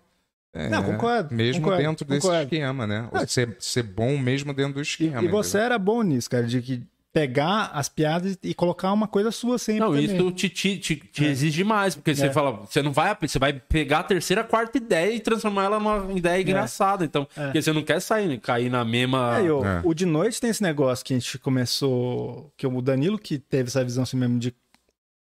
[0.52, 2.42] é, Não, concordo, Mesmo concordo, dentro desse concordo.
[2.44, 3.08] esquema, né?
[3.12, 5.22] Ah, Ser, ser bom mesmo dentro do E, esquema.
[5.22, 5.64] e você entendeu?
[5.66, 6.82] era bom nisso, cara, de que
[7.12, 9.80] pegar as piadas e colocar uma coisa sua sempre.
[9.80, 10.04] Não, também.
[10.04, 11.28] isso te, te, te, te É.
[11.28, 12.32] exige mais, porque você É.
[12.32, 16.12] fala, você não vai, você vai pegar a terceira, quarta ideia e transformar ela numa
[16.16, 17.04] ideia engraçada.
[17.04, 17.46] Então, É.
[17.46, 19.38] porque você não quer sair, cair na mesma.
[19.38, 19.82] É, e o, É.
[19.84, 22.52] o de noite tem esse negócio que a gente começou.
[22.56, 24.54] Que o Danilo que teve essa visão assim mesmo de.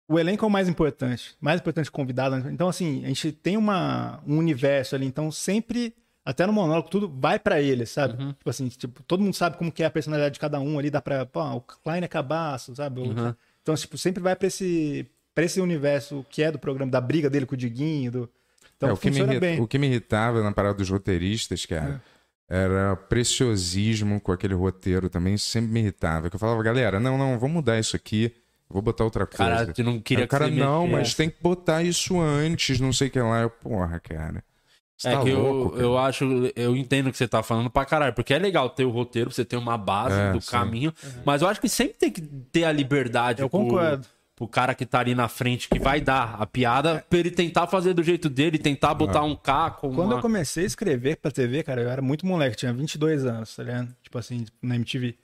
[0.09, 1.35] O elenco é o mais importante.
[1.39, 2.37] Mais importante convidado.
[2.37, 2.49] né?
[2.53, 5.05] Então, assim, a gente tem uma, um universo ali.
[5.05, 5.93] Então, sempre,
[6.29, 8.21] até no monólogo, tudo vai pra ele, sabe?
[8.21, 8.33] Uhum.
[8.33, 10.89] Tipo assim, tipo, todo mundo sabe como que é a personalidade de cada um ali.
[10.89, 11.25] Dá pra.
[11.25, 12.99] Pô, o Klein é cabaço, sabe?
[13.01, 13.33] Uhum.
[13.61, 17.29] Então, tipo, sempre vai pra esse, pra esse universo que é do programa, da briga
[17.29, 18.11] dele com o Diguinho.
[18.11, 18.29] Do...
[18.75, 19.57] Então, É, o, que me irrita- bem.
[19.57, 19.61] É.
[19.61, 22.01] o que me irritava na parada dos roteiristas, cara,
[22.49, 25.33] era preciosismo com aquele roteiro também.
[25.33, 26.29] Isso sempre me irritava.
[26.29, 28.33] Que eu falava, galera, não, não, vamos mudar isso aqui.
[28.69, 29.37] Vou botar outra coisa.
[29.37, 32.19] Cara, tu não Aí queria o cara, que você não, mas tem que botar isso
[32.19, 33.41] antes, não sei o que lá.
[33.41, 34.43] Eu, porra, cara.
[34.97, 36.25] Você É tá que louco, eu, eu acho,
[36.55, 39.31] eu entendo o que você tá falando pra caralho, porque é legal ter o roteiro,
[39.31, 40.49] você ter uma base É, do sim.
[40.51, 40.91] caminho,
[41.23, 44.07] mas eu acho que sempre tem que ter a liberdade Eu pro- concordo.
[44.35, 47.67] pro cara que tá ali na frente, que vai dar a piada, pra ele tentar
[47.67, 50.15] fazer do jeito dele, tentar botar um caco, Quando uma...
[50.17, 53.61] eu comecei a escrever pra TV, cara, eu era muito moleque, tinha 22 anos, tá
[53.63, 53.95] ligado?
[54.01, 55.15] Tipo assim, na MTV.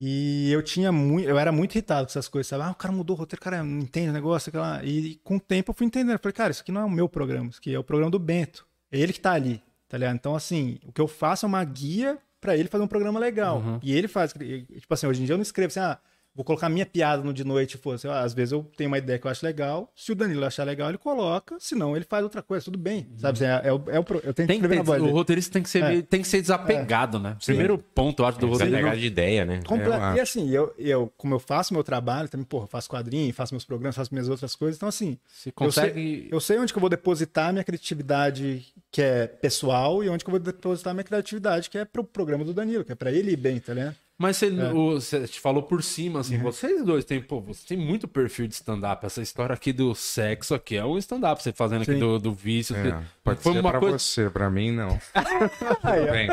[0.00, 2.64] E eu tinha muito, eu era muito irritado com essas coisas, sabe?
[2.64, 4.84] Ah, o cara mudou o roteiro, o cara não entende o negócio, aquela.
[4.84, 6.12] E com o tempo eu fui entendendo.
[6.14, 8.10] Eu falei, cara, isso aqui não é o meu programa, isso aqui é o programa
[8.10, 8.66] do Bento.
[8.94, 10.14] É ele que tá ali, tá ligado?
[10.14, 13.58] Então, assim, o que eu faço é uma guia pra ele fazer um programa legal.
[13.58, 13.80] Uhum.
[13.82, 14.32] E ele faz.
[14.32, 15.98] Tipo assim, hoje em dia eu não escrevo assim, ah,
[16.34, 18.08] vou colocar minha piada no de noite, fosse.
[18.08, 19.90] às vezes eu tenho uma ideia que eu acho legal.
[19.94, 21.56] Se o Danilo achar legal, ele coloca.
[21.60, 23.06] Se não, ele faz outra coisa, tudo bem.
[23.16, 23.38] Sabe?
[23.38, 25.12] assim, É, é, o- é o, eu tenho que Tem que voz o dele.
[25.14, 25.88] roteirista tem que ser, É.
[25.88, 27.36] meio- tem que ser desapegado, né?
[27.44, 28.84] Primeiro ponto, eu acho, do Você roteiro.
[28.84, 29.60] pegar de ideia, né?
[29.66, 32.68] Comple- É, eu e assim, eu, eu, como eu faço meu trabalho, também, porra, eu
[32.68, 34.76] faço quadrinho, faço meus programas, faço minhas outras coisas.
[34.76, 35.92] Então, assim, eu consegue...
[35.94, 40.24] sei, eu sei onde que eu vou depositar minha criatividade que é pessoal e onde
[40.24, 43.10] que eu vou depositar minha criatividade que é pro programa do Danilo, que é pra
[43.12, 43.96] ele ir bem, tá ligado?
[44.16, 44.72] Mas você, É.
[44.72, 48.46] o- você te falou por cima, assim, vocês dois têm, pô, você tem muito perfil
[48.46, 49.04] de stand-up.
[49.04, 51.98] Essa história aqui do sexo aqui é um stand-up, você fazendo aqui Sim.
[51.98, 52.76] do, do vício.
[52.76, 54.96] É, você- pode foi ser uma pra coisa- você, pra mim não.
[56.12, 56.28] Bem,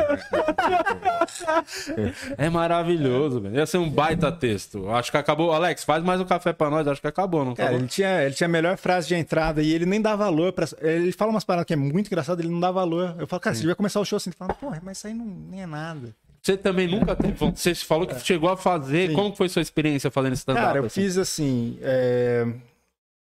[2.38, 3.56] É maravilhoso, velho.
[3.56, 4.88] Ia ser um baita texto.
[4.90, 5.52] Acho que acabou.
[5.52, 6.86] Alex, faz mais um café pra nós.
[6.86, 7.80] Acho que acabou, não Cara, acabou?
[7.82, 10.66] ele tinha, ele tinha a melhor frase de entrada e ele nem dá valor pra.
[10.80, 13.16] Ele fala umas paradas que é muito engraçado, ele não dá valor.
[13.18, 15.14] Eu falo, cara, você devia começar o show assim, ele fala, porra, mas isso aí
[15.14, 16.14] não, nem é nada.
[16.42, 17.34] Você também nunca teve.
[17.34, 19.10] Você falou que chegou a fazer.
[19.10, 19.14] Sim.
[19.14, 20.66] Como foi sua experiência fazendo stand-up?
[20.66, 21.00] Cara, eu assim?
[21.00, 21.78] fiz assim.
[21.80, 22.44] é,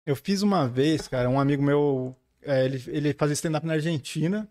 [0.06, 4.48] Eu fiz uma vez, cara, um amigo meu, é, ele, ele fazia stand-up na Argentina.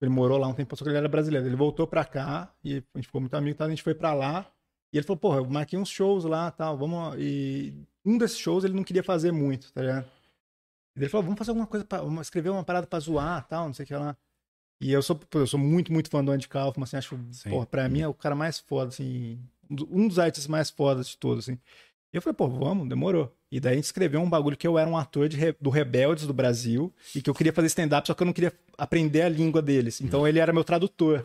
[0.00, 1.46] Ele morou lá um tempo, só que ele era brasileiro.
[1.46, 3.64] Ele voltou pra cá e a gente ficou muito amigo, tá?
[3.64, 4.46] a gente foi pra lá.
[4.92, 7.16] E ele falou, porra, eu marquei uns shows lá tal, vamos.
[7.18, 7.74] E
[8.04, 10.06] um desses shows ele não queria fazer muito, tá ligado?
[10.94, 13.74] E ele falou, vamos fazer alguma coisa, pra, escrever uma parada pra zoar tal, não
[13.74, 14.16] sei o que lá.
[14.80, 17.50] E eu sou, eu sou muito, muito fã do Andy Kaufman, assim, acho, Sim.
[17.50, 21.08] porra, pra mim é o cara mais foda, assim, um do- dos artistas mais fodas
[21.08, 21.58] de todos, assim.
[22.12, 23.34] E eu falei, pô, vamos, demorou.
[23.50, 26.26] E daí a gente escreveu um bagulho que eu era um ator de do Rebeldes
[26.26, 29.28] do Brasil e que eu queria fazer stand-up, só que eu não queria aprender a
[29.28, 30.00] língua deles.
[30.00, 31.24] Então ele era meu tradutor.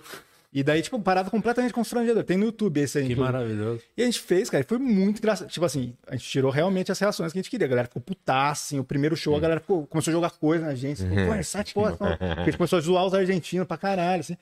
[0.55, 2.23] E daí, tipo, parada completamente constrangedora.
[2.23, 3.05] Tem no YouTube esse aí.
[3.07, 3.33] Que inclusive.
[3.33, 3.81] maravilhoso.
[3.97, 5.47] E a gente fez, cara, e foi muito engraçado.
[5.49, 7.65] Tipo assim, a gente tirou realmente as reações que a gente queria.
[7.65, 8.79] A galera ficou putaça, assim.
[8.79, 11.01] O primeiro show, a galera ficou- começou a jogar coisa na gente.
[11.01, 11.89] Ficou, pô, sai porra.
[11.99, 14.37] não." Porque a gente começou a zoar os argentinos pra caralho, assim.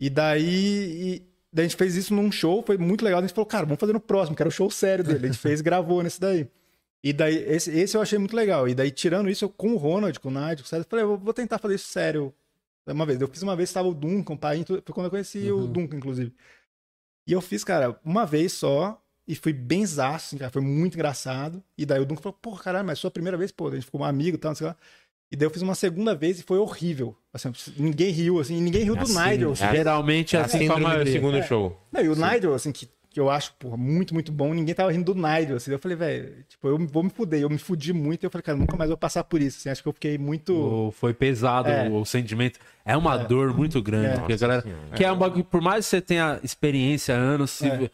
[0.00, 1.22] E daí, e
[1.52, 3.18] daí a gente fez isso num show, foi muito legal.
[3.18, 5.24] A gente falou, cara, vamos fazer no próximo, que era o show sério dele.
[5.24, 6.46] A gente fez e gravou nesse daí.
[7.04, 8.68] E daí, esse, esse eu achei muito legal.
[8.68, 10.88] E daí, tirando isso, eu, com o Ronald, com o Nigel, com o César, eu
[10.88, 12.32] falei, eu vou tentar fazer isso sério.
[12.86, 13.20] Uma vez.
[13.20, 15.96] Eu fiz uma vez, estava o Duncan, o pai, foi quando eu conheci o Duncan,
[15.96, 16.32] inclusive.
[17.26, 20.94] E eu fiz, cara, uma vez só, e fui bem zaço, assim, cara, foi muito
[20.94, 21.62] engraçado.
[21.78, 24.00] E daí o Duncan falou, porra, caralho, mas sua primeira vez, pô, a gente ficou
[24.00, 24.76] um amigo e tal, não sei lá.
[25.30, 27.16] E daí eu fiz uma segunda vez e foi horrível.
[27.32, 29.52] Assim, ninguém riu, assim, ninguém riu do Assim, Nigel.
[29.52, 31.12] é- Geralmente é A assim com a síndrome do maioria.
[31.12, 31.80] segundo show.
[31.92, 34.90] Não, e o Nigel, assim, que, que eu acho, porra, muito, muito bom, ninguém tava
[34.90, 35.70] rindo do Nigel, assim.
[35.70, 37.40] Eu falei, velho, tipo, eu vou me fuder.
[37.40, 39.68] Eu me fudi muito e eu falei, cara, nunca mais vou passar por isso, assim.
[39.68, 40.54] Acho que eu fiquei muito...
[40.54, 41.88] O- Foi pesado É.
[41.88, 42.58] o, o sentimento.
[42.84, 44.08] É uma dor muito grande.
[44.08, 44.16] É.
[44.16, 44.64] Porque a galera.
[44.96, 47.90] Que é um bagulho, por mais que você tenha experiência, anos, se- É.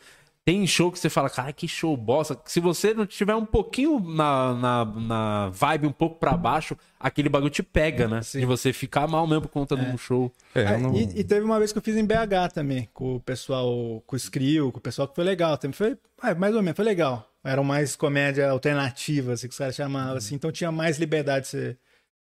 [0.49, 2.41] tem show que você fala, cara, que show bosta.
[2.47, 7.29] Se você não tiver um pouquinho na, na, na vibe um pouco pra baixo, aquele
[7.29, 8.23] bagulho te pega, né?
[8.23, 8.41] Sim.
[8.41, 10.33] De você ficar mal mesmo por conta de um show.
[10.55, 13.17] é, Ah, não- e, e teve uma vez que eu fiz em BH também, com
[13.17, 15.59] o pessoal, com o Skrill, com o pessoal que foi legal.
[15.59, 17.31] Também foi, ah, mais ou menos, foi legal.
[17.45, 21.49] Eram mais comédia alternativa, assim, que os caras chamavam, assim, então tinha mais liberdade de
[21.49, 21.79] ser.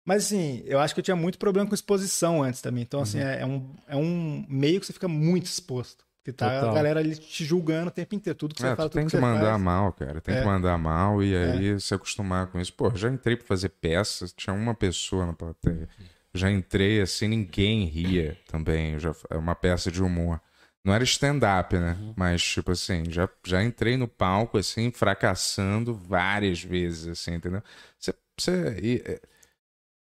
[0.04, 2.82] Mas assim, eu acho que eu tinha muito problema com exposição antes também.
[2.82, 6.07] Então, assim, é, é um, é um meio que você fica muito exposto.
[6.28, 6.72] Porque tá Total.
[6.72, 8.38] a galera ali te julgando o tempo inteiro.
[8.38, 9.62] Tudo que você É, fala, tu tudo tem que que você mandar faz.
[9.62, 10.20] mal, cara.
[10.20, 10.40] Tem É.
[10.42, 12.74] que mandar mal e aí se acostumar com isso.
[12.74, 15.88] Pô, já entrei pra fazer peças, tinha uma pessoa na plateia.
[16.34, 19.00] Já entrei assim, ninguém ria também.
[19.00, 20.42] Já, é uma peça de humor.
[20.84, 21.98] Não era stand-up, né?
[22.18, 27.64] Mas, tipo assim, já, já entrei no palco, assim, fracassando várias vezes, assim, entendeu?
[27.98, 28.14] Você.
[28.38, 29.22] você e, é,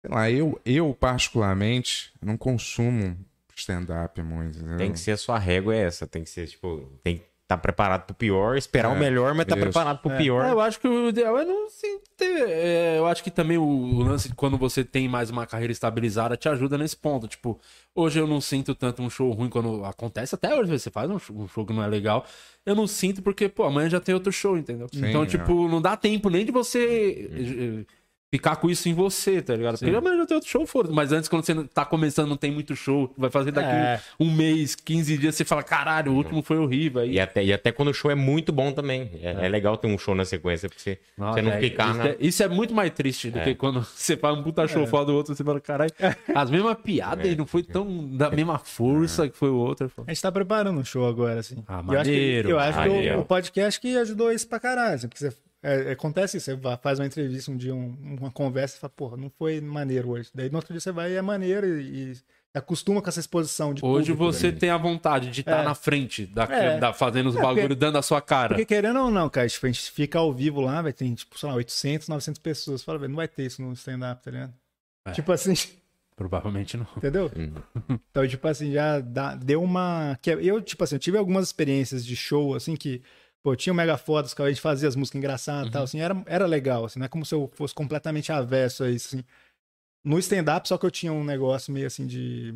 [0.01, 3.15] sei lá, eu, eu particularmente, não consumo
[3.56, 4.78] stand-up muito, entendeu?
[4.78, 6.06] Tem que ser a sua régua é essa.
[6.06, 9.45] Tem que ser, tipo, tem que estar preparado pro pior, esperar É, o melhor, mas
[9.45, 9.64] tá isso.
[9.66, 10.18] preparado pro É.
[10.18, 10.43] pior.
[10.45, 11.86] É, eu acho que o ideal é não se
[12.18, 12.49] ter.
[12.49, 16.36] é, eu acho que também o, lance de quando você tem mais uma carreira estabilizada
[16.36, 17.28] te ajuda nesse ponto.
[17.28, 17.60] Tipo,
[17.93, 20.34] hoje eu não sinto tanto um show ruim quando acontece.
[20.34, 22.26] Até hoje você faz um show, um show que não é legal.
[22.66, 24.88] Eu não sinto porque, pô, amanhã já tem outro show, entendeu?
[24.91, 25.28] Sim, então, é.
[25.28, 27.30] tipo, não dá tempo nem de você.
[27.32, 27.86] eh,
[28.32, 29.78] Ficar com isso em você, tá ligado?
[29.78, 32.51] Porque amanhã já tem outro show, foda Mas antes, quando você tá começando, não tem
[32.51, 34.01] muito show, vai fazer daqui É.
[34.19, 37.01] um mês, 15 dias, você fala, caralho, o último foi horrível.
[37.01, 39.11] Aí E até, e até quando o show é muito bom também.
[39.21, 41.89] É, é legal ter um show na sequência, porque você, Nossa, você não é, ficar
[41.89, 42.07] isso, na.
[42.07, 43.43] é, isso é muito mais triste do É.
[43.43, 45.91] que quando você faz um puta show foda do outro, você fala, caralho,
[46.34, 49.89] as mesmas piadas e não foi tão da mesma força que foi o outro.
[50.05, 51.63] A gente tá preparando um show agora, assim.
[51.67, 52.49] Ah, E eu acho que- maneiro.
[52.49, 53.17] Eu acho que, Maneiro.
[53.17, 54.95] o, o podcast que ajudou isso pra caralho.
[54.95, 55.36] assim, porque você,
[55.66, 59.18] é, acontece isso, você faz uma entrevista um dia, um- uma conversa e fala, porra,
[59.18, 60.30] não foi maneiro hoje.
[60.34, 62.13] Daí no outro dia você vai e é maneiro e, e
[62.53, 64.57] acostuma com essa exposição de Hoje público, você né?
[64.57, 65.66] tem a vontade de estar É.
[65.66, 66.80] na frente, da, É.
[66.80, 68.49] da- fazendo os É, bagulho, porque- dando a sua cara.
[68.49, 71.49] Porque querendo ou não, cara, a gente fica ao vivo lá, vai ter, tipo, sei
[71.49, 72.82] lá, 800, 900 pessoas.
[72.84, 74.53] Fala, velho, não vai ter isso no stand-up, tá ligado?
[75.05, 75.11] É.
[75.11, 75.53] Tipo assim,
[76.16, 76.88] Provavelmente não.
[76.95, 77.30] entendeu?
[77.35, 77.99] Uhum.
[78.10, 80.18] Então, tipo assim, já dá- deu uma.
[80.41, 83.02] Eu, tipo assim, eu tive algumas experiências de show, assim, que,
[83.45, 85.99] pô, tinha o Mega Fodas, que a gente fazia as músicas engraçadas e tal, assim,
[85.99, 89.23] era, era legal, assim, não é como se eu fosse completamente avesso a isso, assim.
[90.03, 92.55] No stand-up, só que eu tinha um negócio meio assim de.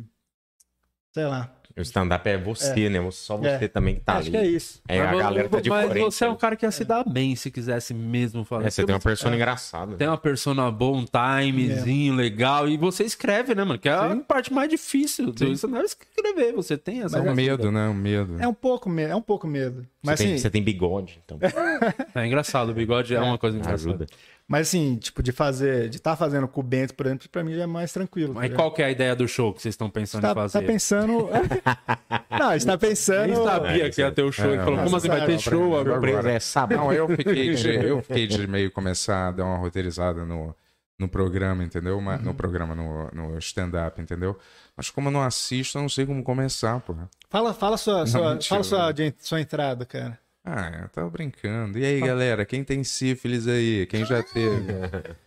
[1.12, 1.54] sei lá.
[1.80, 3.00] O stand-up é você, né?
[3.10, 3.68] Só você É.
[3.68, 4.30] também que tá Acho ali.
[4.30, 4.80] que é isso.
[4.88, 6.04] É, a Mas galera tá de Mas frente.
[6.04, 6.36] você é um né?
[6.38, 8.66] cara que ia se dar bem se quisesse mesmo fazer.
[8.66, 9.96] É, você tem uma Porque persona engraçada.
[9.96, 12.68] Tem uma persona boa, um timezinho legal.
[12.68, 13.78] E você escreve, né, mano?
[13.78, 15.32] Que é a parte mais difícil.
[15.32, 16.52] do Isso não é escrever.
[16.54, 17.18] Você tem essa.
[17.18, 17.88] É um medo, né?
[17.88, 18.36] Um medo.
[18.38, 19.86] É um pouco medo, é um pouco medo.
[20.02, 21.38] Mas você, tem, assim, você tem bigode, então
[22.14, 22.70] É engraçado.
[22.70, 23.90] O bigode é, uma coisa engraçada.
[23.90, 24.06] ajuda.
[24.50, 27.54] Mas assim, tipo, de fazer, de estar fazendo com o Bento, por exemplo, pra mim
[27.54, 28.34] já é mais tranquilo.
[28.34, 30.34] Mas tá qual que é a ideia do show que vocês estão pensando tá, em
[30.34, 30.60] fazer?
[30.60, 31.28] tá pensando.
[32.36, 33.28] Não, a gente tá pensando.
[33.28, 34.52] Nem sabia que ia ter o show.
[34.52, 36.32] É, falou, como assim vai ter show agora?
[36.32, 36.76] É sábado.
[36.76, 40.52] Não, eu fiquei de, eu fiquei de meio começar a dar uma roteirizada no,
[40.98, 42.00] no programa, entendeu?
[42.00, 42.26] Mas- Uhum.
[42.26, 44.36] No programa, no, no stand-up, entendeu?
[44.76, 47.08] Mas como eu não assisto, eu não sei como começar, porra.
[47.28, 50.18] Fala, fala sua, sua, mentira, fala sua, sua entrada, cara.
[50.42, 51.78] Ah, eu tava brincando.
[51.78, 53.86] E aí, galera, quem tem sífilis aí?
[53.86, 54.72] Quem já teve?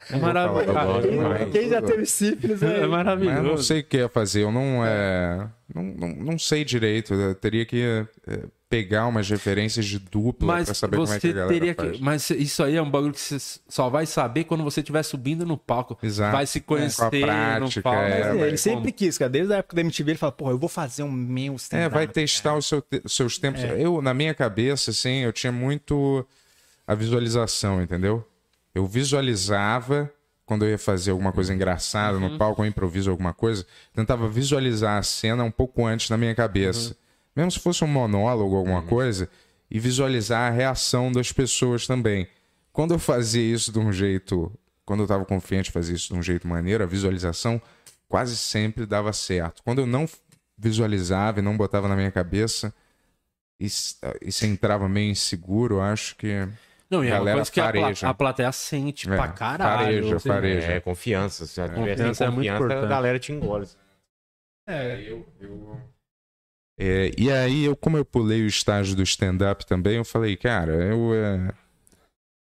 [0.10, 1.52] É maravilhoso.
[1.52, 2.72] Quem já teve sífilis É aí?
[2.72, 3.64] Mas eu não maravilhoso.
[3.64, 7.14] sei o que ia fazer, eu não, é, não, não, não sei direito.
[7.14, 8.46] Eu teria que é,
[8.76, 11.76] pegar umas referências de dupla Mas pra saber como é que você a galera teria
[11.76, 11.92] faz.
[11.98, 12.02] que.
[12.04, 13.38] Mas isso aí é um bagulho que você
[13.70, 15.98] só vai saber quando você estiver subindo no palco.
[16.02, 16.32] Exato.
[16.36, 18.00] Vai se conhecer Com a prática, no palco.
[18.00, 19.30] é, ele sempre quis, cara.
[19.30, 22.08] Desde a época da MTV, ele fala, porra, eu vou fazer um meu É, vai
[22.08, 23.62] testar os seu te- seus tempos.
[23.64, 23.80] É.
[23.80, 26.26] Eu, na minha cabeça, assim, eu tinha muito
[26.88, 28.28] a visualização, entendeu?
[28.74, 30.12] Eu visualizava
[30.46, 32.30] quando eu ia fazer alguma coisa engraçada Uhum.
[32.30, 36.36] no palco, eu improviso alguma coisa, tentava visualizar a cena um pouco antes na minha
[36.36, 36.90] cabeça.
[36.90, 36.96] Uhum.
[37.36, 39.30] Mesmo se fosse um monólogo, alguma coisa,
[39.70, 42.28] e visualizar a reação das pessoas também.
[42.72, 44.52] Quando eu fazia isso de um jeito,
[44.86, 47.62] quando eu estava confiante de fazer isso de um jeito maneiro, a visualização
[48.08, 49.64] quase sempre dava certo.
[49.64, 50.08] Quando eu não
[50.58, 52.74] visualizava e não botava na minha cabeça,
[53.60, 56.48] e, se entrava meio inseguro, eu acho que.
[56.90, 58.10] Não, e é uma Galera coisa que a, fareja.
[58.10, 59.80] a plateia sente É, pra caralho.
[59.86, 60.28] fareja, assim.
[60.30, 60.68] fareja.
[60.74, 61.46] É, confiança.
[61.48, 62.90] Se já tiver sem Confiança é muito confiança, a importante.
[62.90, 63.68] galera te engole.
[64.68, 65.16] É,
[66.78, 70.74] É, e aí, eu, como eu pulei o estágio do stand-up também, eu falei, cara,
[70.74, 71.54] eu é,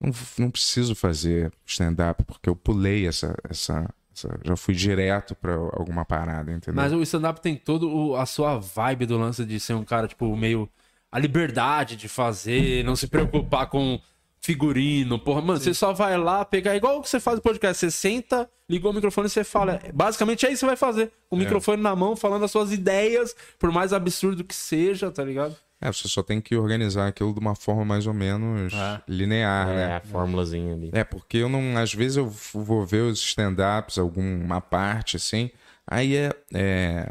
[0.00, 3.36] não, não preciso fazer stand-up, porque eu pulei essa.
[3.48, 6.82] essa, essa- já fui direto pra alguma parada, entendeu?
[6.82, 10.08] Mas o stand-up tem todo o- a sua vibe do lance de ser um cara,
[10.08, 10.68] tipo, meio.
[11.10, 14.00] A liberdade de fazer, não se preocupar com
[14.42, 15.40] figurino, porra.
[15.40, 16.74] Mano, você só vai lá pegar.
[16.76, 17.78] Igual o que você faz no podcast.
[17.78, 19.80] Você senta, ligou o microfone e você fala.
[19.94, 21.12] Basicamente é isso que você vai fazer.
[21.28, 25.24] Com o microfone na mão, falando as suas ideias, por mais absurdo que seja, tá
[25.24, 25.56] ligado?
[25.80, 29.00] É, você só tem que organizar aquilo de uma forma mais ou menos É.
[29.08, 29.96] linear, É, né?
[29.96, 30.90] a fórmulazinha ali.
[30.92, 31.76] É, porque eu não.
[31.78, 35.50] Às vezes eu vou ver os stand-ups, alguma parte assim,
[35.86, 36.32] aí é.
[36.54, 37.08] é,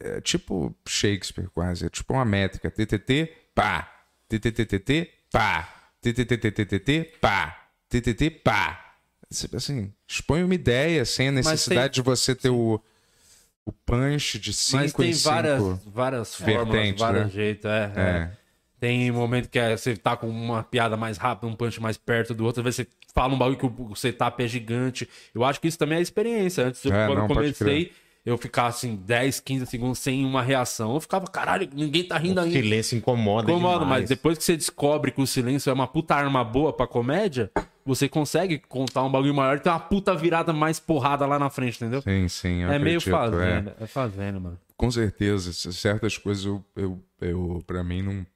[0.00, 1.86] é tipo Shakespeare, quase.
[1.86, 2.70] É tipo uma métrica.
[2.70, 3.90] TTT, pá.
[4.28, 5.68] TTTTT, pá.
[6.00, 7.68] TTTTTT, pá.
[7.88, 8.94] TTT, pá.
[9.54, 12.80] Assim, expõe uma ideia sem a necessidade de você ter o,
[13.64, 15.28] o punch de 5 Mas tem em 5.
[15.34, 17.30] várias, várias formas, vários né?
[17.30, 17.64] jeitos.
[17.66, 18.00] É, é.
[18.00, 18.30] É.
[18.80, 22.32] Tem momento que é- você tá com uma piada mais rápida, um punch mais perto
[22.32, 25.08] do outro, às vezes você fala um bagulho que o setup é gigante.
[25.34, 26.64] Eu acho que isso também é experiência.
[26.66, 27.92] Antes, eu- É, quando não, comecei,
[28.28, 30.94] eu ficava assim, 10, 15 segundos sem uma reação.
[30.94, 32.54] Eu ficava, caralho, ninguém tá rindo O ainda.
[32.54, 34.00] silêncio incomoda Incomoda, demais.
[34.02, 37.50] mas depois que você descobre que o silêncio é uma puta arma boa pra comédia,
[37.84, 41.48] você consegue contar um bagulho maior e ter uma puta virada mais porrada lá na
[41.48, 42.02] frente, entendeu?
[42.02, 42.62] Sim, sim.
[42.64, 43.10] é meio acredito, é.
[43.10, 43.86] fazendo, é.
[43.86, 44.58] fazendo, mano.
[44.76, 48.26] Com certeza, certas coisas eu, eu, eu para mim não,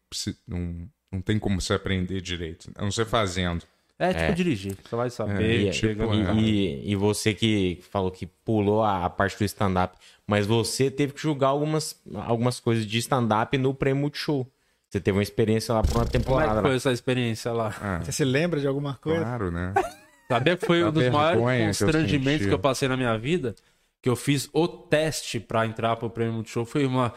[0.48, 3.66] não não tem como se aprender direito, a não ser fazendo.
[4.04, 4.32] É tipo É.
[4.32, 6.24] dirigir, você vai É, saber, E, tipo, é.
[6.24, 6.38] carro.
[6.40, 9.96] e, e você que falou que pulou a, a parte do stand-up,
[10.26, 14.46] mas você teve que julgar algumas, algumas coisas de stand-up no Prêmio Multishow.
[14.90, 16.60] Você teve uma experiência lá por uma Como é temporada.
[16.60, 17.74] que foi essa experiência lá?
[17.80, 19.22] Ah, Você se lembra de alguma coisa?
[19.24, 19.72] claro, né?
[20.28, 23.16] Sabia que foi um dos vergonha maiores que eu constrangimentos que eu passei na minha
[23.18, 23.54] vida?
[24.00, 26.64] Que eu fiz o teste pra entrar pro Prêmio Multishow.
[26.64, 27.12] Foi uma,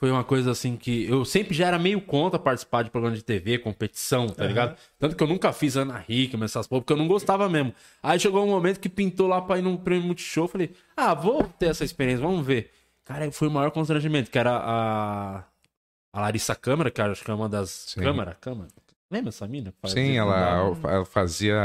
[0.00, 3.22] foi uma coisa assim que eu sempre já era meio contra participar de programa de
[3.22, 4.74] TV, competição, tá ligado?
[4.98, 7.74] Tanto que eu nunca fiz Ana Hickman, essas porra, porque eu não gostava mesmo.
[8.02, 10.48] Aí chegou um momento que pintou lá pra ir num Prêmio Multishow.
[10.48, 12.70] Falei, ah, vou ter essa experiência, vamos ver.
[13.04, 15.44] Cara, foi o maior constrangimento, que era a,
[16.14, 17.68] a Larissa Câmara, que acho que é uma das...
[17.68, 18.00] Sim.
[18.00, 18.38] Câmara?
[18.40, 18.68] Câmara?
[19.10, 19.74] Lembra essa mina?
[19.82, 21.60] fazia Sim, ela, ela fazia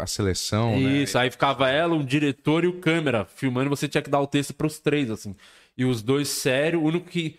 [0.00, 1.02] a, seleção, né?
[1.02, 4.20] Isso, aí ficava ela, um diretor e o câmera filmando, e você tinha que dar
[4.20, 5.34] o texto pros três, assim.
[5.76, 7.36] E os dois sério, o único que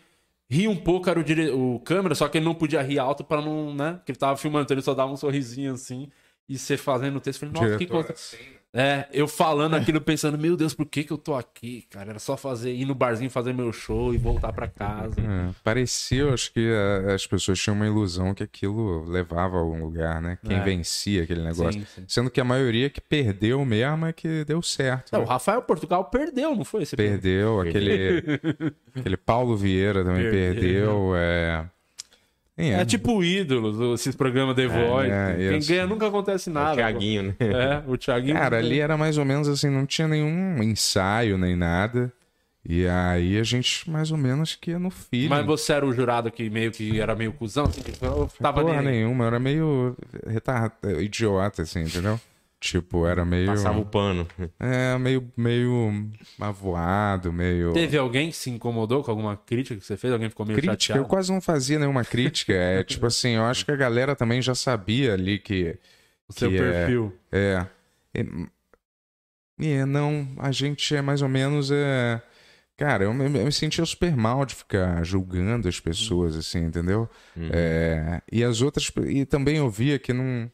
[0.51, 1.49] ria um pouco era o, dire...
[1.49, 3.93] o câmera, só que ele não podia rir alto pra não, né?
[3.93, 6.09] Porque ele tava filmando, então ele só dava um sorrisinho assim.
[6.49, 8.13] E você fazendo o texto, eu falei, nossa, que Diretor, contra...
[8.13, 8.37] assim,
[8.73, 12.11] É, eu falando aquilo, pensando, meu Deus, por que que eu tô aqui, cara?
[12.11, 15.19] Era só fazer, ir no barzinho fazer meu show e voltar pra casa.
[15.19, 19.83] É, parecia, acho que a- as pessoas tinham uma ilusão que aquilo levava a algum
[19.83, 20.37] lugar, né?
[20.45, 20.61] Quem É.
[20.63, 21.73] vencia aquele negócio.
[21.81, 22.05] Sim, sim.
[22.07, 25.11] Sendo que a maioria que perdeu mesmo é que deu certo.
[25.11, 25.25] Não, né?
[25.25, 26.83] o Rafael Portugal perdeu, não foi?
[26.83, 28.23] Esse Perdeu, aquele,
[28.95, 30.61] aquele Paulo Vieira também Perdeu.
[30.61, 31.13] perdeu.
[31.17, 31.65] É,
[32.59, 35.11] Sim, É tipo o ídolo, esses programas The Voice.
[35.11, 35.69] é, Quem isso.
[35.69, 36.73] ganha nunca acontece nada.
[36.73, 37.35] o Thiaguinho, né?
[37.39, 38.35] É, o Thiaguinho.
[38.35, 42.11] Cara, ali era mais ou menos assim, não tinha nenhum ensaio nem nada.
[42.63, 45.29] E aí a gente mais ou menos que ia no feeling.
[45.29, 48.81] Mas você era o jurado que meio que era meio cuzão, assim, eu tava Porra
[48.83, 49.97] nenhuma, eu era meio
[50.27, 52.19] retardado, idiota, assim, entendeu?
[52.61, 53.47] Tipo, era meio.
[53.47, 54.27] Passava o pano.
[54.59, 57.73] É, meio, meio avoado, meio.
[57.73, 60.13] Teve alguém que se incomodou com alguma crítica que você fez?
[60.13, 61.09] Alguém ficou meio Crítica, eu chateado?
[61.09, 62.53] quase não fazia nenhuma crítica.
[62.53, 65.75] É tipo assim, eu acho que a galera também já sabia ali que.
[66.29, 67.17] O seu que é- perfil.
[67.31, 67.65] É.
[68.13, 68.25] É,
[69.59, 71.71] é, não, a gente é mais ou menos.
[71.71, 72.21] É...
[72.77, 77.09] Cara, eu me, eu me sentia super mal de ficar julgando as pessoas, assim, entendeu?
[77.51, 78.91] É, e as outras.
[79.07, 80.49] E também eu via que não,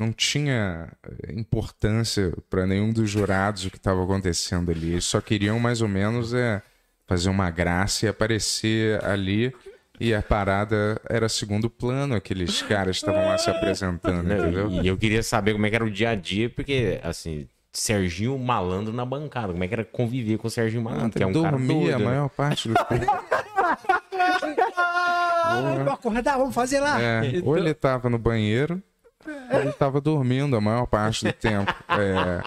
[0.00, 4.92] não tinha eh, importância para nenhum dos jurados o que estava acontecendo ali.
[4.92, 6.62] Eles só queriam mais ou menos é,
[7.06, 9.54] fazer uma graça e aparecer ali.
[10.00, 14.70] E a parada era segundo plano, aqueles caras estavam lá se apresentando, entendeu?
[14.82, 18.38] E eu queria saber como é que era o dia a dia, porque, assim, Serginho
[18.38, 19.52] Malandro na bancada.
[19.52, 21.76] Como é que era conviver com o Serginho Malandro, Ah, que é um cara dormia
[21.76, 22.04] doido, a né?
[22.06, 23.04] maior parte do tempo.
[25.50, 27.00] Vamos acordar, vamos fazer lá.
[27.00, 28.82] É, ou ele tava no banheiro,
[29.26, 31.72] ele tava dormindo a maior parte do tempo.
[31.88, 32.42] É,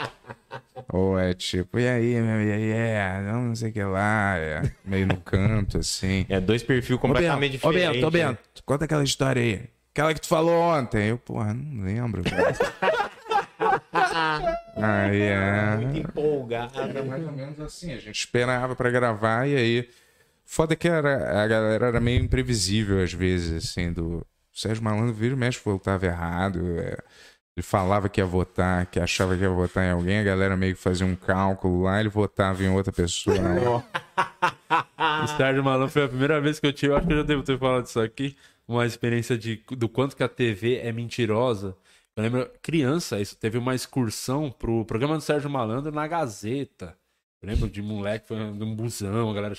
[0.92, 4.72] ou é tipo, e aí, meu, e aí, é, não sei o que lá, é,
[4.84, 6.26] meio no canto, assim.
[6.30, 8.02] É dois perfis completamente Ô, diferentes.
[8.02, 8.28] Bento, ô, né?
[8.28, 9.70] Bento, conta aquela história aí.
[9.94, 11.10] Aquela que tu falou ontem.
[11.10, 12.24] Eu, porra, não lembro.
[14.76, 15.78] aí é.
[15.78, 16.80] Muito empolgado.
[16.80, 19.88] Era mais ou menos assim, a gente esperava pra gravar e aí.
[20.46, 24.26] Foda que era, a galera era meio imprevisível às vezes, assim, do.
[24.54, 26.60] Sérgio Malandro vira e mexe voltava errado.
[26.80, 26.98] é.
[27.56, 30.76] Ele falava que ia votar, que achava que ia votar em alguém, a galera meio
[30.76, 33.84] que fazia um cálculo lá, ele votava em outra pessoa.
[35.24, 37.24] O Sérgio Malandro foi a primeira vez que eu tive, eu acho que eu já
[37.24, 38.36] devo ter falado disso aqui,
[38.68, 41.78] uma experiência de, do quanto que a TV é mentirosa.
[42.16, 46.98] Eu lembro, criança, isso teve uma excursão pro programa do Sérgio Malandro na Gazeta.
[47.42, 49.56] Eu lembro de moleque, foi um busão, a galera.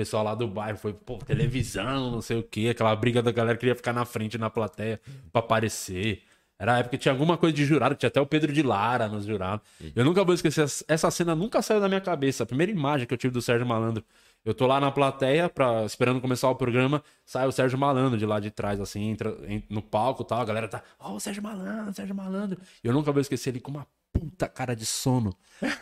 [0.00, 2.68] Pessoal lá do bairro foi, pô, televisão, não sei o quê.
[2.70, 4.98] Aquela briga da galera que queria ficar na frente na plateia
[5.30, 6.22] pra aparecer.
[6.58, 9.08] Era a época que tinha alguma coisa de jurado, tinha até o Pedro de Lara
[9.08, 9.62] nos jurados.
[9.94, 12.44] Eu nunca vou esquecer, essa- cena nunca saiu da minha cabeça.
[12.44, 14.02] A primeira imagem que eu tive do Sérgio Malandro.
[14.42, 18.24] Eu tô lá na plateia, pra, esperando começar o programa, sai o Sérgio Malandro de
[18.24, 21.20] lá de trás, assim, entra en- no palco e tal, a galera tá, ó, o
[21.20, 22.58] Sérgio Malandro, Sérgio Malandro.
[22.82, 25.34] E eu nunca vou esquecer ele com uma puta cara de sono.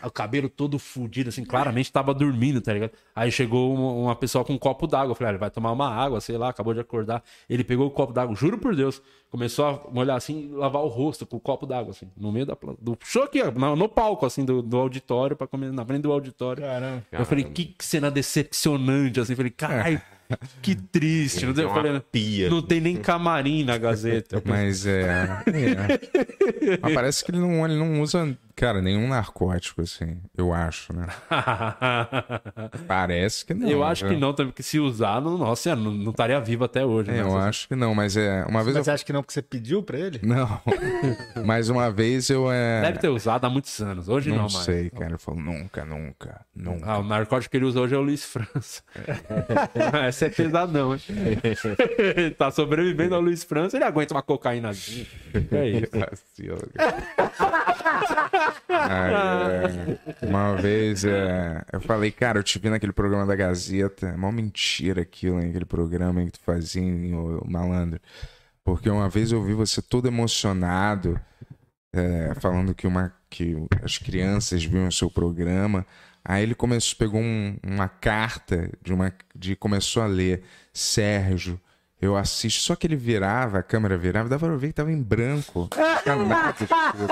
[0.03, 2.91] O cabelo todo fudido, assim, claramente tava dormindo, tá ligado?
[3.15, 5.11] Aí chegou uma, uma pessoa com um copo d'água.
[5.11, 7.23] Eu falei, ah, ele vai tomar uma água, sei lá, acabou de acordar.
[7.49, 11.25] Ele pegou o copo d'água, juro por Deus, começou a molhar assim lavar o rosto
[11.25, 12.57] com o copo d'água, assim, no meio da.
[12.79, 16.01] Do, show aqui, ó, no, no palco, assim, do, do auditório, pra comer, na frente
[16.01, 16.63] do auditório.
[16.63, 17.03] Caramba.
[17.11, 19.35] Eu falei, que cena decepcionante, assim.
[19.35, 20.01] Falei, caralho,
[20.61, 21.45] que triste.
[21.45, 22.49] Não, tem, eu Tem uma falei, pia.
[22.49, 24.41] não tem nem camarim na Gazeta.
[24.45, 25.27] Mas é.
[25.47, 26.77] é.
[26.81, 31.07] Mas parece que ele não, ele não usa, cara, nenhum narcótico, assim, eu acho, né?
[32.85, 33.69] Parece que não.
[33.69, 34.13] eu acho né?
[34.13, 37.09] que não, também, porque se usar, não, nossa, não, não estaria vivo até hoje.
[37.09, 37.21] É, né?
[37.21, 38.43] eu acho que não, mas é.
[38.43, 38.93] Uma vez Mas você eu.
[38.95, 40.19] acha que não porque você pediu pra ele?
[40.21, 40.59] Não.
[41.45, 42.81] mas uma vez eu é.
[42.81, 44.09] Deve ter usado há muitos anos.
[44.09, 44.65] Hoje não, não mais.
[44.65, 45.13] sei, cara.
[45.13, 46.85] Eu falo, nunca, nunca, nunca.
[46.85, 48.83] Ah, o narcótico que ele usa hoje é o Luiz França.
[50.05, 51.01] Essa é pesadão, hein?
[52.37, 55.07] tá sobrevivendo ao Luiz França, ele aguenta uma cocaínazinha.
[55.51, 55.91] É isso.
[58.67, 59.13] Aí,
[60.21, 64.07] é, uma vez é, eu falei, cara, eu te vi naquele programa da Gazeta.
[64.09, 67.99] É mó mentira aquilo, hein, aquele programa que tu fazia, hein, ô malandro.
[68.63, 71.19] Porque uma vez eu vi você todo emocionado,
[71.93, 75.85] é, falando que, uma, que as crianças viam o seu programa.
[76.23, 80.43] Aí ele começou, pegou um- uma carta de uma de começou a ler
[80.73, 81.59] Sérgio.
[82.01, 85.01] Eu assisto, só que ele virava, a câmera virava, dava pra ver que tava em
[85.01, 85.69] branco.
[85.75, 87.07] Não tinha nada escrito.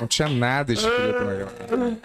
[0.00, 1.96] Não tinha nada escrito naquela.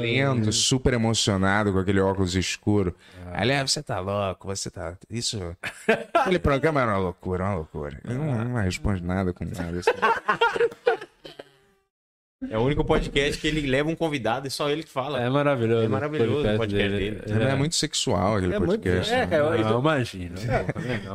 [0.00, 2.94] Lendo, super emocionado com aquele óculos escuro.
[3.32, 4.94] "Ah, você tá louco, você tá.
[5.10, 5.56] Isso.
[6.14, 7.98] Aquele programa era uma loucura, uma loucura.
[8.04, 9.78] Ele não, não responde nada com nada.
[9.80, 9.90] assim.
[12.48, 15.20] É o único podcast que ele leva um convidado e só ele que fala.
[15.20, 15.84] É maravilhoso.
[15.84, 17.20] É maravilhoso o podcast dele.
[17.26, 19.12] Ele é muito sexual, aquele É muito- podcast.
[19.12, 19.26] é, né?
[19.26, 20.34] cara, eu- Não, imagino.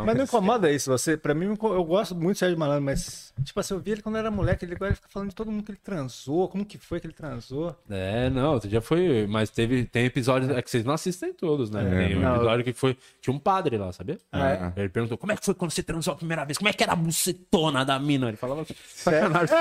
[0.06, 1.16] Mas não incomoda isso, você.
[1.16, 4.18] Pra mim, eu gosto muito do Sérgio Malandro, mas, tipo assim, eu vi ele quando
[4.18, 6.78] era moleque, ele agora ele fica falando de todo mundo que ele transou, como que
[6.78, 7.74] foi que ele transou.
[7.90, 9.26] É, não, outro dia foi.
[9.26, 10.52] Mas teve, tem episódios.
[10.52, 11.84] É que vocês não assistem todos, né?
[12.04, 12.98] É, tem um episódio que foi.
[13.22, 14.18] Tinha um padre lá, sabia?
[14.30, 16.58] Ah, Ele perguntou como é que foi quando você transou a primeira vez?
[16.58, 18.28] Como é que era a bucetona da mina?
[18.28, 19.56] Ele falava sacanagem.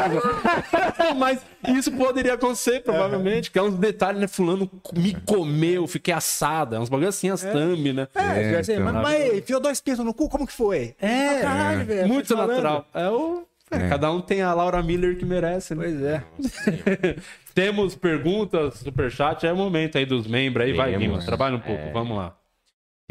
[1.16, 3.50] Mas isso poderia acontecer, provavelmente.
[3.50, 4.26] Que é uns detalhes, né?
[4.28, 6.76] Fulano me comeu, fiquei assada.
[6.76, 8.08] É uns bagulho assim, as thumb, né?
[8.14, 8.84] É, É, assim, então.
[8.84, 10.94] mas, mas enfiou dois pintos no cu, como que foi?
[11.00, 12.86] É, caralho, velho, muito natural.
[12.94, 13.46] É o.
[13.70, 13.88] é, É.
[13.88, 15.84] Cada um tem a Laura Miller que merece, né?
[15.84, 17.16] Pois é.
[17.54, 21.06] Temos perguntas, superchat, é o momento aí dos membros aí, vai, Temos.
[21.06, 21.92] Guima, trabalha um pouco, É.
[21.92, 22.34] vamos lá.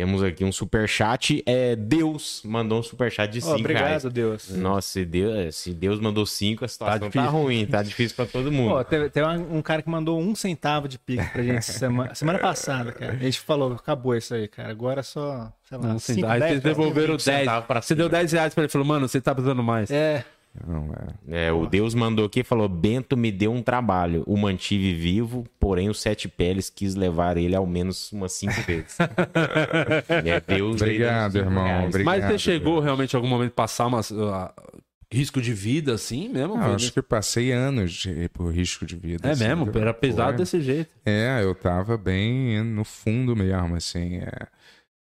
[0.01, 1.43] Temos aqui um superchat.
[1.45, 4.03] É, Deus mandou um superchat de Ó, 5 obrigado, reais.
[4.05, 4.49] Deus.
[4.49, 7.29] Nossa, se Deus, se Deus mandou 5, a situação tá, difícil.
[7.29, 8.71] ruim, tá difícil pra todo mundo.
[8.73, 12.39] Pô, teve, teve um, cara que mandou um centavo de pix pra gente semana, semana
[12.39, 13.11] passada, cara.
[13.13, 14.71] A gente falou, acabou isso aí, cara.
[14.71, 17.39] Agora é só, sei lá, Não, sim, cinco, aí dez, vocês devolveram 20 10.
[17.39, 19.91] centavos pra Você deu 10 reais pra ele, falou, mano, você tá precisando mais.
[19.91, 20.25] É,
[20.67, 20.89] Não,
[21.29, 21.47] é.
[21.47, 24.23] É, o Deus mandou aqui e falou: Bento me deu um trabalho.
[24.27, 28.97] O mantive vivo, porém o Sete Peles quis levar ele ao menos umas cinco vezes.
[30.25, 31.87] é, Deus Obrigado, irmão, reais.
[31.87, 32.05] obrigado.
[32.19, 36.57] Mas você chegou realmente em algum momento passar uma, uh, risco de vida assim mesmo?
[36.57, 39.27] Não, acho que passei anos de- por risco de vida.
[39.27, 39.63] É assim, mesmo?
[39.63, 39.81] entendeu?
[39.81, 40.37] Era pesado Foi.
[40.37, 40.89] desse jeito.
[41.05, 44.47] É, eu tava bem no fundo mesmo, assim, é,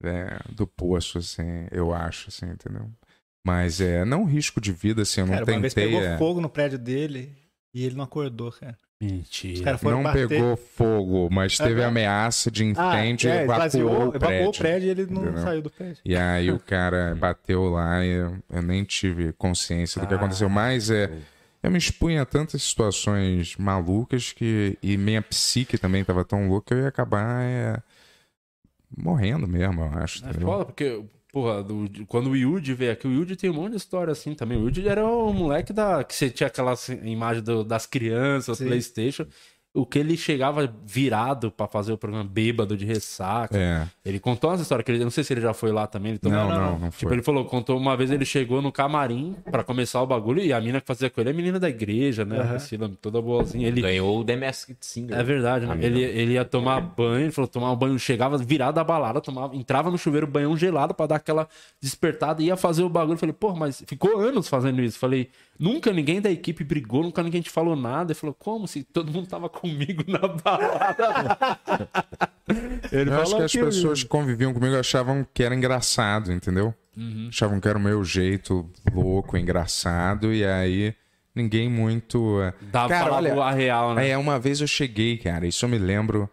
[0.05, 2.89] é, do poço, assim, eu acho, assim, entendeu?
[3.45, 6.41] Mas é, não risco de vida, assim, eu não cara, uma vez pegou é, fogo
[6.41, 7.37] no prédio dele
[7.75, 8.77] e ele não acordou, cara.
[9.03, 9.79] Os Mentira.
[9.83, 10.29] não bater.
[10.29, 12.67] pegou fogo, mas teve É, ameaça de Ah,
[13.05, 14.49] incêndio é, e evacuou, esvaziou, o evacuou prédio.
[14.49, 15.43] o prédio e ele não entendeu?
[15.43, 15.99] saiu do prédio.
[16.05, 20.49] E aí o cara bateu lá e eu, eu nem tive consciência do que aconteceu.
[20.49, 21.11] Mas é,
[21.63, 24.79] eu me expunha a tantas situações malucas que.
[24.83, 27.77] E minha psique também tava tão louca que eu ia acabar é,
[28.97, 30.25] morrendo mesmo, eu acho.
[30.25, 31.05] É foda, porque,
[31.35, 34.35] porra, do- quando o Yuji veio aqui, o Yuji tem um monte de história assim
[34.35, 34.57] também.
[34.57, 36.05] O Yuji era o moleque da.
[36.05, 38.67] que você tinha aquela imagem do- das crianças, Sim.
[38.67, 39.27] Playstation.
[39.77, 43.59] O que ele chegava virado pra fazer o programa bêbado de ressaca.
[43.59, 43.87] É.
[44.05, 45.01] Ele contou essa história que ele.
[45.01, 46.13] eu Não sei se ele já foi lá também.
[46.13, 47.13] Ele tomou- Não, não, não Tipo, foi.
[47.15, 50.61] ele falou, contou uma vez ele chegou no camarim pra começar o bagulho e a
[50.61, 52.41] mina que fazia com ele é menina da igreja, né?
[52.41, 53.67] A Priscila, toda boazinha.
[53.67, 55.19] Ele, Ganhou o The Masked Singer.
[55.19, 55.77] é verdade, né?
[55.81, 59.57] Ele, ele ia tomar banho, ele falou, tomar um banho, chegava virado da balada, tomava,
[59.57, 61.49] entrava no chuveiro, banhão gelado pra dar aquela
[61.83, 63.19] despertada, ia fazer o bagulho.
[63.19, 65.01] Falei, pô, mas ficou anos fazendo isso.
[65.01, 68.13] Falei, nunca ninguém da equipe brigou, nunca ninguém te falou nada.
[68.13, 71.59] Ele falou, como se todo mundo tava comigo na balada?
[72.93, 76.75] ele Eu acho que as pessoas que conviviam comigo achavam que era engraçado, entendeu?
[76.97, 77.29] Uhum.
[77.29, 80.95] Achavam que era o meu jeito louco, engraçado, e aí
[81.35, 82.41] ninguém muito.
[82.41, 84.11] é, Dava Cara, olha, a real, né?
[84.11, 86.31] É, uma vez eu cheguei, cara, isso eu me lembro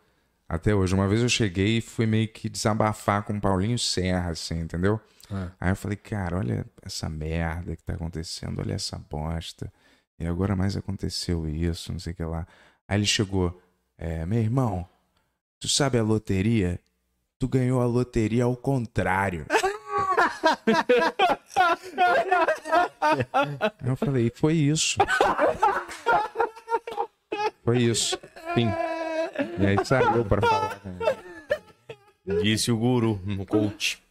[0.47, 0.93] até hoje.
[0.93, 4.99] Uma vez eu cheguei e fui meio que desabafar com o Paulinho Serra, assim, entendeu?
[5.31, 5.51] É.
[5.59, 9.71] Aí eu falei, cara, olha essa merda que tá acontecendo, olha essa bosta.
[10.19, 12.45] E agora mais aconteceu isso, não sei o que lá.
[12.87, 13.61] Aí ele chegou,
[13.97, 14.87] é, meu irmão,
[15.59, 16.79] tu sabe a loteria?
[17.39, 19.45] Tu ganhou a loteria ao contrário.
[23.83, 24.97] Eu falei, foi isso.
[27.63, 28.17] Foi isso.
[28.53, 28.67] Fim.
[29.59, 30.81] E aí saiu pra falar.
[32.25, 34.01] Disse o guru, no coach.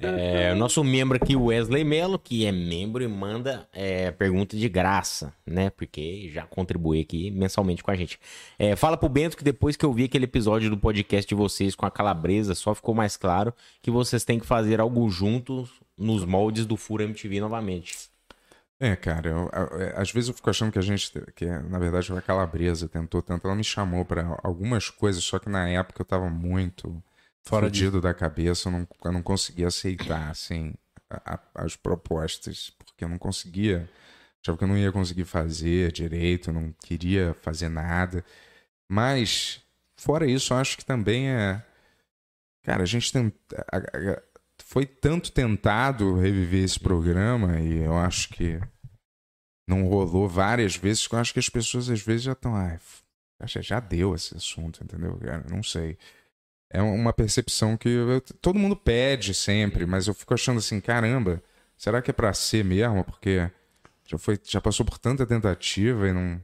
[0.00, 4.68] É, o nosso membro aqui, Wesley Melo, que é membro e manda é, pergunta de
[4.68, 5.70] graça, né?
[5.70, 8.18] Porque já contribui aqui mensalmente com a gente.
[8.58, 11.74] É, fala pro Bento que depois que eu vi aquele episódio do podcast de vocês
[11.74, 13.52] com a Calabresa, só ficou mais claro
[13.82, 18.08] que vocês têm que fazer algo juntos nos moldes do Fura MTV novamente.
[18.80, 21.78] É, cara, eu- eu- é, às vezes eu fico achando que a gente, que na
[21.80, 26.00] verdade a Calabresa tentou tanto, ela me chamou pra algumas coisas, só que na época
[26.00, 27.02] eu tava muito
[27.42, 30.74] Fora fudido da cabeça, eu não, eu não conseguia aceitar, assim,
[31.10, 33.88] a- a- as propostas, porque eu não conseguia,
[34.40, 38.24] achava que eu não ia conseguir fazer direito, eu não queria fazer nada,
[38.88, 39.60] mas,
[39.96, 41.60] fora isso, eu acho que também é,
[42.62, 43.32] cara, a gente tem,
[43.72, 44.22] a-
[44.68, 48.60] foi tanto tentado reviver esse programa e eu acho que
[49.66, 52.78] não rolou várias vezes, que eu acho que as pessoas às vezes já estão, ah,
[53.46, 55.16] já deu esse assunto, entendeu?
[55.16, 55.96] Cara, não sei.
[56.70, 61.42] É uma percepção que eu- todo mundo pede sempre, mas eu fico achando assim, caramba,
[61.74, 63.02] será que é pra ser mesmo?
[63.04, 63.50] Porque
[64.06, 66.40] já foi, já passou por tanta tentativa e não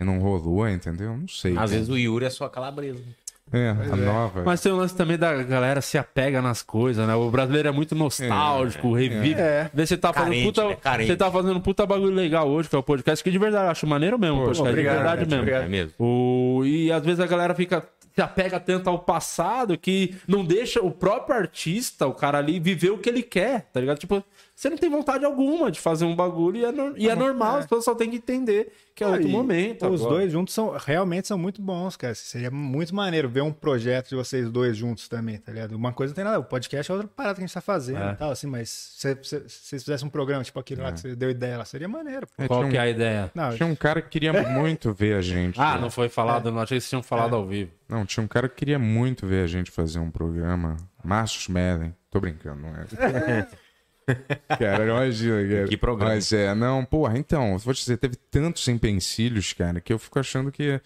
[0.00, 1.16] e não rolou, entendeu?
[1.16, 1.52] Não sei.
[1.52, 1.66] Às cara.
[1.68, 3.04] vezes o Yuri é só Calabresa.
[3.52, 4.42] É, a nova.
[4.44, 7.14] Mas tem o lance também da galera se apega nas coisas, né?
[7.14, 9.40] O brasileiro é muito nostálgico, revive.
[9.40, 9.70] É.
[9.74, 10.68] Vê você tá fazendo Carente, puta.
[10.68, 11.06] né?
[11.06, 13.70] Você tá fazendo puta bagulho legal hoje, que é o podcast, que de verdade eu
[13.70, 15.38] acho maneiro mesmo, o podcast, obrigado, de verdade mesmo.
[15.40, 15.64] obrigado.
[15.64, 15.92] É mesmo.
[15.98, 16.62] O...
[16.64, 17.84] E às vezes a galera fica.
[18.12, 22.90] Se apega tanto ao passado que não deixa o próprio artista, o cara ali, viver
[22.90, 23.98] o que ele quer, tá ligado?
[23.98, 24.22] Tipo,
[24.60, 27.56] você não tem vontade alguma de fazer um bagulho e é, no- e é normal,
[27.56, 27.58] é.
[27.60, 29.88] as pessoas só tem que entender que é outro momento.
[29.88, 30.16] Os agora.
[30.16, 32.14] dois juntos são realmente são muito bons, cara.
[32.14, 35.72] Seria muito maneiro ver um projeto de vocês dois juntos também, tá ligado?
[35.72, 38.02] Uma coisa não tem nada, o podcast é outra parada que a gente tá fazendo
[38.02, 38.12] É.
[38.12, 41.00] e tal, assim, mas se, se, se vocês fizessem um programa, tipo aquele lá que
[41.00, 42.42] você deu ideia lá, seria maneiro, pô.
[42.42, 43.30] É, Qual que é a ideia?
[43.34, 45.58] Não, tinha um cara que queria muito ver a gente.
[45.58, 47.70] Ah, não foi falado, não achei que vocês tinham falado ao vivo.
[47.88, 50.76] Não, tinha um cara que queria muito ver a gente fazer um programa.
[51.02, 51.94] Márcio Schmeling.
[52.10, 53.46] Tô brincando, não é?
[54.58, 55.68] cara, imagina, cara.
[55.68, 56.12] Que programa.
[56.14, 60.18] Mas é, não, porra, então, vou te dizer, teve tantos empecilhos, cara, que eu fico
[60.18, 60.80] achando que.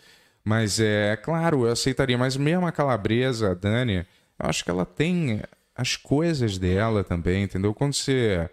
[0.45, 4.07] Mas é, claro, eu aceitaria, mas mesmo a calabresa, a Dani,
[4.39, 5.41] eu acho que ela tem
[5.75, 7.75] as coisas dela também, entendeu?
[7.75, 8.49] Quando você.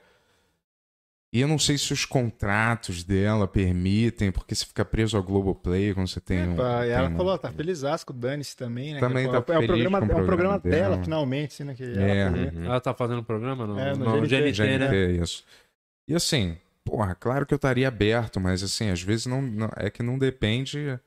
[1.34, 5.94] E eu não sei se os contratos dela permitem, porque você fica preso ao Globoplay
[5.94, 6.56] quando você tem um.
[6.58, 9.00] Pá, e ela tem um- falou, tá feliz com o Dane-se também, né?
[9.00, 10.90] Também que é, tá é o feliz programa, com o é o programa programa dela,
[10.96, 11.04] dela.
[11.06, 11.74] finalmente, assim, né?
[11.74, 12.38] Que É, ela.
[12.38, 12.66] Uhum.
[12.66, 15.12] Ela tá fazendo programa no, É, no no GNT, GNT, né?
[15.12, 15.46] Isso.
[16.06, 19.90] E assim, porra, claro que eu estaria aberto, mas assim, às vezes não, não- é
[19.90, 21.00] que não depende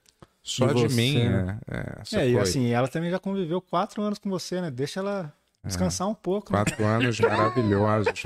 [0.42, 1.42] só De de, mim, né?
[1.42, 1.58] né?
[1.70, 4.70] É, essa É, e assim, ela também já conviveu quatro anos com você, né?
[4.70, 5.30] Deixa ela
[5.62, 6.50] descansar um pouco.
[6.50, 6.64] né?
[6.64, 8.12] quatro anos maravilhosos.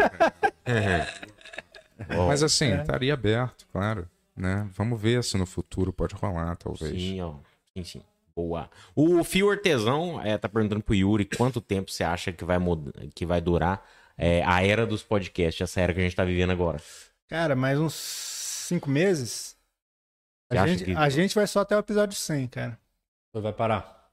[2.29, 4.69] Mas assim, estaria aberto, claro, né?
[4.75, 6.93] Vamos ver se no futuro pode rolar, talvez.
[6.93, 7.35] Sim, ó.
[7.75, 8.03] Sim, sim.
[8.37, 8.71] Boa.
[8.95, 12.57] O Fio Artesão é, tá perguntando pro Yuri quanto tempo você acha que vai,
[13.15, 13.85] que vai durar
[14.17, 16.81] é, a era dos podcasts, essa era que a gente tá vivendo agora.
[17.29, 19.57] Cara, mais uns cinco meses.
[20.51, 22.79] A gente, que- a gente vai só até o episódio 100, cara.
[23.35, 24.09] Vai parar.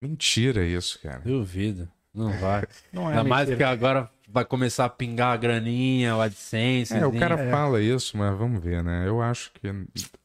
[0.00, 1.20] Mentira isso, cara.
[1.20, 1.88] Duvido.
[2.12, 2.64] Não vai.
[2.92, 3.70] Não é Ainda mais que mentira.
[3.70, 6.94] agora vai começar a pingar a graninha, o AdSense.
[6.94, 7.50] É, o cara É.
[7.50, 9.06] fala isso, mas vamos ver, né?
[9.06, 9.66] Eu acho que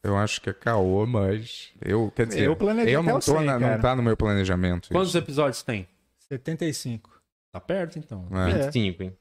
[0.03, 3.45] eu acho que é caô, mas eu, quer dizer, Eu planejei eu não tô 100,
[3.45, 4.89] na- não tá no meu planejamento.
[4.89, 5.17] Quantos isso.
[5.17, 5.87] episódios tem?
[6.27, 7.09] 75.
[7.51, 8.27] Tá perto, então.
[8.31, 9.17] É, 25, hein?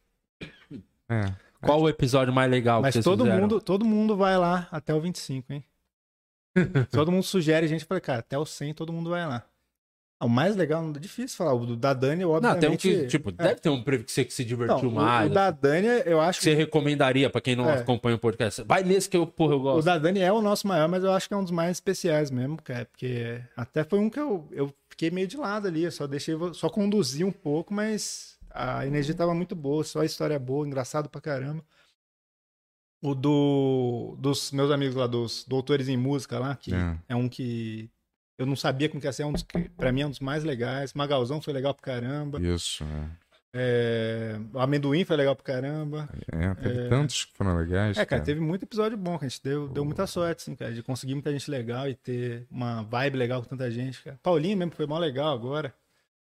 [1.08, 1.32] é.
[1.60, 3.40] Qual o episódio mais legal Mas que vocês todo fizeram?
[3.42, 5.64] mundo, todo mundo vai lá até o 25, hein?
[6.92, 9.44] todo mundo sugere, a gente fala, cara, até o 100 todo mundo vai lá.
[10.20, 12.60] Ah, O mais legal, é difícil falar, o do- da Dani, Não, obviamente...
[12.60, 13.32] tem um que, tipo, é.
[13.32, 15.30] deve ter um prêmio que você que se divertiu Não, o- mais.
[15.30, 17.78] O da Dani, eu acho que você recomendaria pra quem não É.
[17.78, 18.62] acompanha o podcast.
[18.64, 19.86] Vai nesse que eu, porra, eu o gosto.
[19.86, 22.30] da Dani é o nosso maior, mas eu acho que é um dos mais especiais
[22.32, 25.92] mesmo, cara, porque até foi um que eu, eu fiquei meio de lado ali, eu
[25.92, 30.36] só deixei, só conduzi um pouco, mas a energia tava muito boa, só a história
[30.38, 31.62] boa, engraçado pra caramba.
[33.00, 36.98] O do, dos meus amigos lá, dos doutores em música lá, que É.
[37.10, 37.88] é um que
[38.38, 40.10] eu não sabia como que ia ser, é um dos que, pra mim é um
[40.10, 40.94] dos mais legais.
[40.94, 42.40] Magalzão foi legal pra caramba.
[42.40, 43.28] Isso, é.
[43.52, 46.08] É, o amendoim foi legal pra caramba.
[46.30, 47.96] É, teve tantos que foram legais.
[47.96, 50.72] É, cara, teve muito episódio bom, que a gente deu, deu muita sorte, assim, cara,
[50.72, 54.18] de conseguir muita gente legal e ter uma vibe legal com tanta gente, cara.
[54.22, 55.74] Paulinho mesmo foi mó legal agora.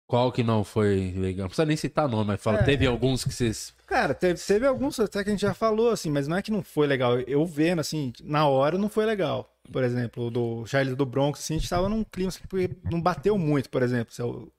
[0.07, 1.43] Qual que não foi legal?
[1.43, 2.63] Não precisa nem citar nome, mas fala, É.
[2.63, 3.73] teve alguns que vocês.
[3.85, 6.49] Cara, teve, teve alguns até que a gente já falou, assim, mas não é que
[6.51, 7.19] não foi legal.
[7.19, 9.49] Eu vendo, assim, na hora não foi legal.
[9.69, 12.69] Por exemplo, o do Charles do Bronx, assim, a gente tava num clima assim, que
[12.89, 14.13] não bateu muito, por exemplo.
[14.13, 14.49] se eu-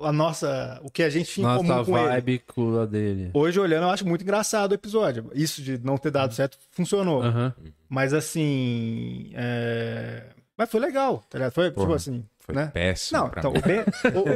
[0.00, 2.08] a nossa, o que a gente tinha em Nossa comum com ele.
[2.08, 3.30] vibe com a dele.
[3.34, 5.30] Hoje, olhando, eu acho muito engraçado o episódio.
[5.34, 7.22] Isso de não ter dado certo funcionou.
[7.22, 7.54] Aham.
[7.88, 9.30] Mas assim.
[9.34, 10.24] é,
[10.56, 11.52] Mas foi legal, tá ligado?
[11.52, 12.24] Foi, tipo Porra, assim.
[12.44, 12.66] Foi né?
[12.74, 13.58] péssimo Não, então, mim.
[13.58, 13.84] o, Ben-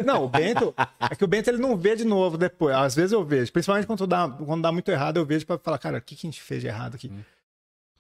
[0.01, 0.73] o- não, o Bento.
[1.11, 2.75] É que o Bento ele não vê de novo depois.
[2.77, 3.51] Às vezes eu vejo.
[3.53, 6.27] Principalmente quando dá, quando dá muito errado, eu vejo pra falar, cara, o que, que
[6.27, 7.11] a gente fez de errado aqui?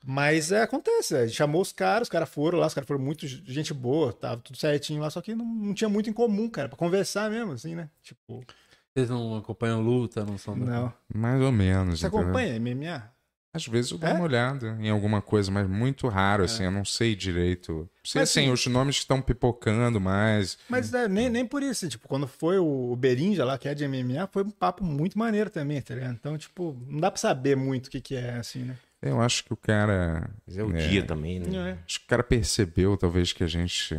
[0.04, 1.16] Mas é, acontece.
[1.16, 4.12] A gente chamou os caras, os caras foram lá, os caras foram muito gente boa,
[4.12, 7.28] tava tudo certinho lá, só que não, não tinha muito em comum, cara, pra conversar
[7.28, 7.90] mesmo, assim, né?
[8.04, 8.44] Tipo,
[8.94, 10.54] Vocês não acompanham luta, não são.
[10.54, 10.92] não.
[11.12, 11.98] Mais ou menos.
[11.98, 12.24] Você entendeu?
[12.24, 13.10] acompanha MMA?
[13.56, 14.12] Às vezes eu dou É?
[14.12, 17.88] uma olhada em alguma coisa, mas muito raro, assim, eu não sei direito.
[18.04, 20.58] Sei Mas, assim, assim, os nomes estão pipocando mais.
[20.68, 23.68] Mas é, nem, nem por isso, assim, tipo, quando foi o o Berinja lá, que
[23.68, 26.12] é de MMA, foi um papo muito maneiro também, tá ligado?
[26.14, 28.76] Então, tipo, não dá pra saber muito o que que é, assim, né?
[29.02, 30.30] Eu acho que o cara.
[30.46, 30.86] Mas é o É.
[30.88, 31.70] dia também, né?
[31.70, 31.78] É.
[31.86, 33.96] Acho que o cara percebeu, talvez, que a gente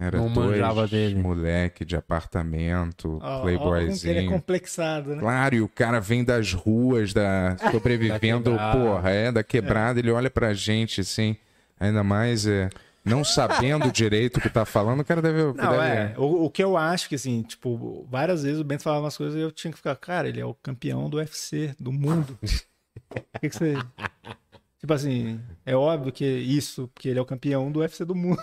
[0.00, 1.14] era Não dois manjava dele.
[1.20, 4.10] moleque de apartamento, que playboyzinho.
[4.12, 5.20] ele é complexado, né?
[5.20, 10.10] Claro, e o cara vem das ruas, da sobrevivendo, Da porra, é, da quebrada, ele
[10.10, 11.36] olha pra gente, assim,
[11.78, 12.70] ainda mais é,
[13.04, 15.42] não sabendo direito o que tá falando, o cara deve...
[15.42, 16.14] Não, deve é.
[16.16, 19.36] O, o que eu acho que, assim, tipo, várias vezes o Bento falava umas coisas
[19.36, 22.38] e eu tinha que ficar, cara, ele é o campeão do UFC, do mundo.
[23.12, 23.74] O que, que você.
[24.78, 28.42] Tipo assim, é óbvio que isso, porque ele é o campeão do UFC do mundo.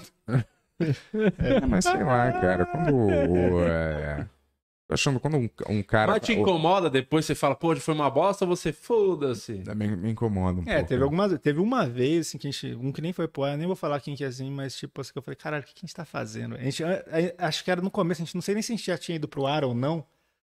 [1.37, 2.65] É, mas sei lá, cara.
[2.65, 2.93] Quando.
[2.95, 4.27] o- é,
[4.87, 6.11] tô achando quando um, um cara.
[6.13, 9.63] Mas te incomoda depois você fala, pô, foi uma bosta ou você foda-se?
[9.75, 10.89] me, me incomoda um É, pouco.
[10.89, 11.39] teve algumas.
[11.39, 12.75] Teve uma vez, assim, que a gente.
[12.75, 14.75] Um que nem foi pro ar, eu nem vou falar quem que é assim, mas
[14.75, 16.55] tipo assim, que eu falei, caralho, o que que a gente tá fazendo?
[16.55, 17.03] A gente, a-
[17.39, 18.97] a- acho que era no começo, a gente não sei nem se a gente já
[18.97, 20.05] tinha ido pro ar ou não.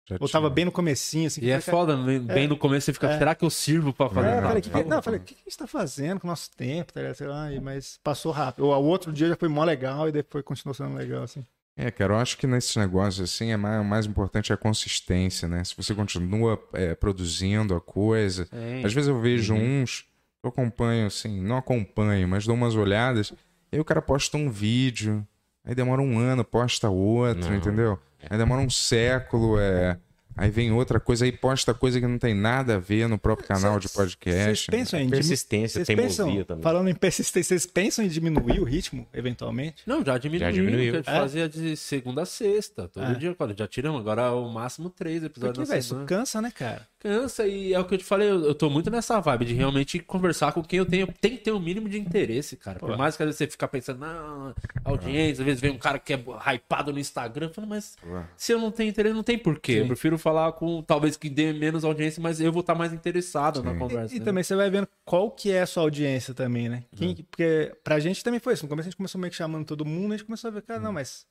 [0.07, 0.55] Já Ou tava tinha.
[0.55, 1.41] bem no comecinho, assim.
[1.41, 3.19] que E eu é falei, foda, bem no começo você fica, É.
[3.19, 4.29] será que eu sirvo pra fazer?
[4.29, 5.67] É, eu Não, falei, que, que, não, eu falei, o que que a gente tá
[5.67, 7.17] fazendo com o nosso tempo, tá ligado?
[7.17, 8.67] Sei lá, e- mas passou rápido.
[8.67, 11.43] O, o outro dia já foi mó legal e depois continuou sendo legal, assim.
[11.77, 14.59] É, cara, eu acho que nesses negócios assim, é mais, o mais importante é a
[14.59, 15.65] consistência, né?
[15.65, 18.45] Se você continua é, produzindo a coisa.
[18.45, 18.85] Sim.
[18.85, 19.83] Às vezes eu vejo Uhum.
[19.83, 20.07] uns que
[20.45, 23.31] eu acompanho, assim, não acompanho, mas dou umas olhadas,
[23.73, 25.27] e aí o cara posta um vídeo,
[25.65, 27.57] aí demora um ano, posta outro, Não.
[27.57, 27.99] entendeu?
[28.29, 29.99] Aí demora um século, é.
[30.37, 33.47] Aí vem outra coisa, aí posta coisa que não tem nada a ver no próprio
[33.47, 34.71] canal de Vocês podcast.
[34.71, 35.09] pensam em.
[35.09, 36.63] Persistência, teimosia pensam, também.
[36.63, 39.83] falando em persistência, vocês pensam em diminuir o ritmo, eventualmente?
[39.87, 40.47] Não, já diminuiu.
[40.47, 40.93] Já diminuiu.
[40.95, 41.13] a gente É?
[41.21, 42.89] fazia de segunda a sexta.
[42.89, 43.15] Todo É.
[43.15, 44.01] dia, cara, já tiramos.
[44.01, 46.07] Agora é o máximo três episódios Porque, na velho, isso semana.
[46.07, 46.87] cansa, né, cara?
[46.99, 49.55] Cansa e é o que eu te falei, eu, eu tô muito nessa vibe de
[49.55, 51.07] realmente conversar com quem eu tenho.
[51.21, 52.79] Tem que ter um mínimo de interesse, cara.
[52.79, 52.97] Por Pô.
[52.97, 54.55] mais que às vezes você fica pensando, não,
[54.85, 56.25] audiência, às vezes vem um cara que é
[56.55, 57.97] hypado no Instagram, eu falo, mas
[58.37, 59.73] se eu não tenho interesse, não tem porquê.
[59.73, 59.87] Eu Sim.
[59.89, 63.75] prefiro falar com talvez que dê menos audiência, mas eu vou estar mais interessado na
[63.75, 63.79] Sim.
[63.79, 64.15] conversa.
[64.15, 64.25] E, e né?
[64.25, 66.85] também você vai vendo qual que é a sua audiência também, né?
[66.97, 68.65] Quem, Porque pra gente também foi isso.
[68.65, 70.63] No começo a gente começou meio que chamando todo mundo, a gente começou a ver,
[70.63, 71.27] cara, não, mas.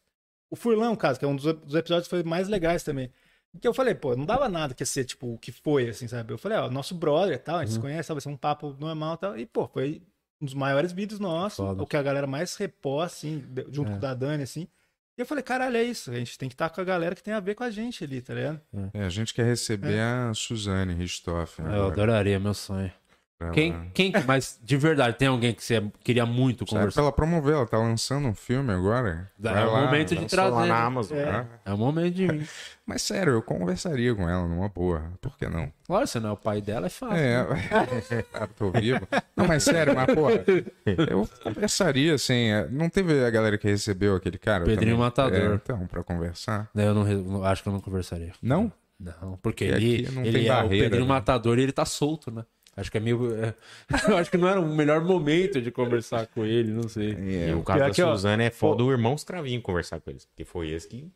[0.50, 3.12] O Furlão, caso, que é um dos, dos episódios que foi mais legais também.
[3.60, 6.32] Que eu falei, pô, não dava nada que ser, tipo, o que foi, assim, sabe?
[6.32, 8.38] Eu falei, ó, nosso brother e tal, a gente se conhece, tal, vai ser um
[8.38, 9.38] papo normal e tal.
[9.40, 10.04] E, pô, foi
[10.40, 11.82] um dos maiores vídeos nossos, Foda.
[11.82, 14.68] o que a galera mais repós, assim, junto com o da Dani, assim.
[15.16, 16.10] E eu falei, caralho, é isso.
[16.10, 18.04] A gente tem que estar com a galera que tem a ver com a gente
[18.04, 18.60] ali, tá ligado?
[18.94, 21.62] É, a gente quer receber a Suzane Ristoff.
[21.62, 22.92] Eu adoraria, meu sonho.
[23.40, 26.94] Ela- Quem, quem, que- mas de verdade, tem alguém que você queria muito Sabe, conversar?
[26.94, 29.30] pra ela promover, ela tá lançando um filme agora.
[29.38, 30.56] É Vai o lá, momento de trazer.
[30.56, 30.72] na né?
[30.72, 31.18] Amazon.
[31.18, 31.26] É.
[31.26, 31.48] né?
[31.66, 32.50] É o momento de vir.
[32.86, 35.12] Mas sério, eu conversaria com ela numa boa.
[35.22, 35.72] Por que não?
[35.88, 37.16] Claro, você não é o pai dela, é fácil.
[37.18, 37.38] É,
[38.34, 39.08] ah, tô vivo.
[39.38, 40.44] Não, mas sério, mas porra,
[40.86, 42.50] eu conversaria assim.
[42.52, 44.66] é, Não teve a galera que recebeu aquele cara?
[44.66, 44.98] Pedrinho também?
[45.00, 45.52] Matador.
[45.52, 46.70] É, então, pra conversar.
[46.76, 48.34] Eu não, acho que eu não conversaria.
[48.42, 48.72] Não?
[49.00, 51.10] Não, porque E ele, ele tem é o barreira, Pedrinho né?
[51.14, 52.44] Matador e ele tá solto, né?
[52.76, 53.36] Acho que é meio.
[53.36, 53.54] é,
[54.10, 57.14] Eu acho que não era o melhor momento de conversar com ele, não sei.
[57.14, 60.02] E É, o caso da que, ó, Suzana é pô- foda do irmão Escravinho conversar
[60.02, 60.28] com eles.
[60.36, 61.12] Que foi esse que.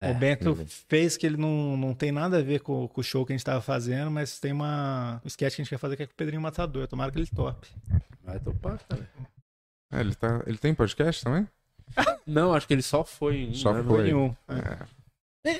[0.00, 0.66] É, o Bento uhum.
[0.66, 3.36] fez que ele não, não tem nada a ver com, com o show que a
[3.36, 6.06] gente tava fazendo, mas tem uma um sketch que a gente quer fazer que é
[6.06, 6.86] com o Pedrinho Matador.
[6.86, 7.68] Tomara que ele tope.
[8.22, 9.08] Vai topar, cara.
[9.92, 11.46] É, ele, tá, ele tem podcast também?
[12.26, 13.82] Não, acho que ele só foi em um, Só né?
[13.82, 14.02] foi.
[14.04, 14.34] Nenhum.
[14.48, 14.86] É,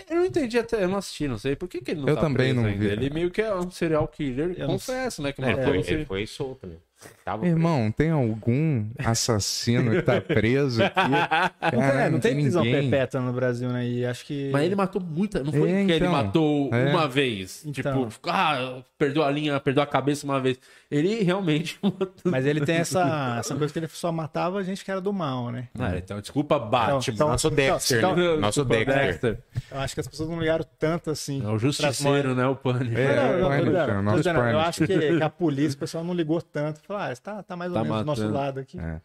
[0.08, 1.54] Eu não entendi até, eu não assisti, não sei.
[1.56, 2.78] Por que, que ele não Eu tá também preso não ainda?
[2.78, 2.86] vi.
[2.92, 5.32] Ele meio que é um serial killer, Eu não confesso, né?
[5.32, 5.94] Que matou foi, você.
[5.94, 6.76] ele foi solto, né?
[7.24, 10.96] Tava Irmão, tem algum assassino que tá preso aqui?
[11.66, 12.82] Não, tem- Cara, é, não tem prisão ninguém.
[12.90, 13.86] perpétua no Brasil, né?
[13.86, 14.50] E acho que.
[14.52, 15.42] Mas ele matou muita.
[15.42, 16.12] Não foi É, que ele então.
[16.12, 16.90] matou É.
[16.90, 17.64] uma vez.
[17.66, 18.08] Então.
[18.08, 20.58] Tipo, ah, perdeu a linha, perdeu a cabeça uma vez.
[20.90, 22.08] Ele realmente matou.
[22.24, 25.12] Mas ele tem essa, essa coisa que ele só matava a gente que era do
[25.12, 25.68] mal, né?
[25.78, 27.00] Ah, então, desculpa, Batman.
[27.12, 28.36] Então, Nosso Dexter, então- né?
[28.36, 29.38] Nosso Desculpa, Dexter.
[29.70, 31.44] Eu acho que as pessoas não ligaram tanto assim.
[31.44, 32.46] É o justiceiro, né?
[32.46, 32.98] O Punisher.
[32.98, 36.40] É, Não, não, não, Punisher, eu acho que, que a polícia, o pessoal não ligou
[36.40, 36.80] tanto.
[36.86, 38.38] Falou, ah, tá, tá mais ou Tá menos do nosso matando.
[38.38, 38.78] lado aqui.
[38.78, 39.00] É.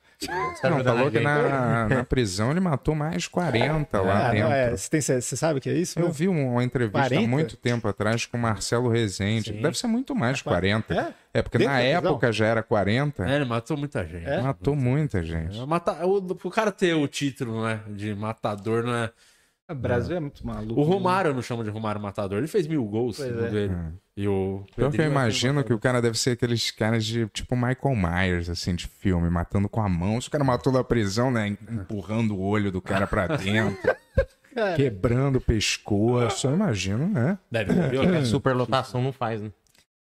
[0.61, 4.49] Tá Não, falou que na, na prisão ele matou mais de 40 lá Ah, dentro.
[4.49, 5.99] não, é, você, tem- você- você sabe o que é isso?
[5.99, 7.27] Eu vi uma entrevista há 40?
[7.27, 9.51] muito tempo atrás com o Marcelo Rezende.
[9.53, 9.61] Sim.
[9.61, 10.93] Deve ser muito mais de 40.
[10.93, 11.13] É?
[11.33, 13.25] É, porque Dentro na época já era 40.
[13.27, 14.27] É, ele matou muita gente.
[14.29, 14.41] É?
[14.41, 15.59] Matou muita gente.
[15.59, 17.79] É, mata- o, o cara ter o título, né?
[17.87, 19.09] De matador, não é.
[19.69, 20.79] O Brasil é muito maluco.
[20.79, 22.37] O Romário eu não chamo de Romário Matador.
[22.37, 23.61] Ele fez mil gols, Pois segundo é.
[23.63, 23.73] ele.
[24.17, 24.65] E o.
[24.73, 28.49] Que eu é imagino que o cara deve ser aqueles caras de tipo Michael Myers,
[28.49, 30.19] assim, de filme, matando com a mão.
[30.19, 31.47] Se o cara matou da prisão, né?
[31.47, 33.95] Empurrando o olho do cara pra dentro,
[34.53, 36.47] Cara, quebrando o pescoço.
[36.47, 37.37] Eu imagino, né?
[37.49, 38.17] Deve morrer.
[38.17, 39.51] A superlotação não faz, né?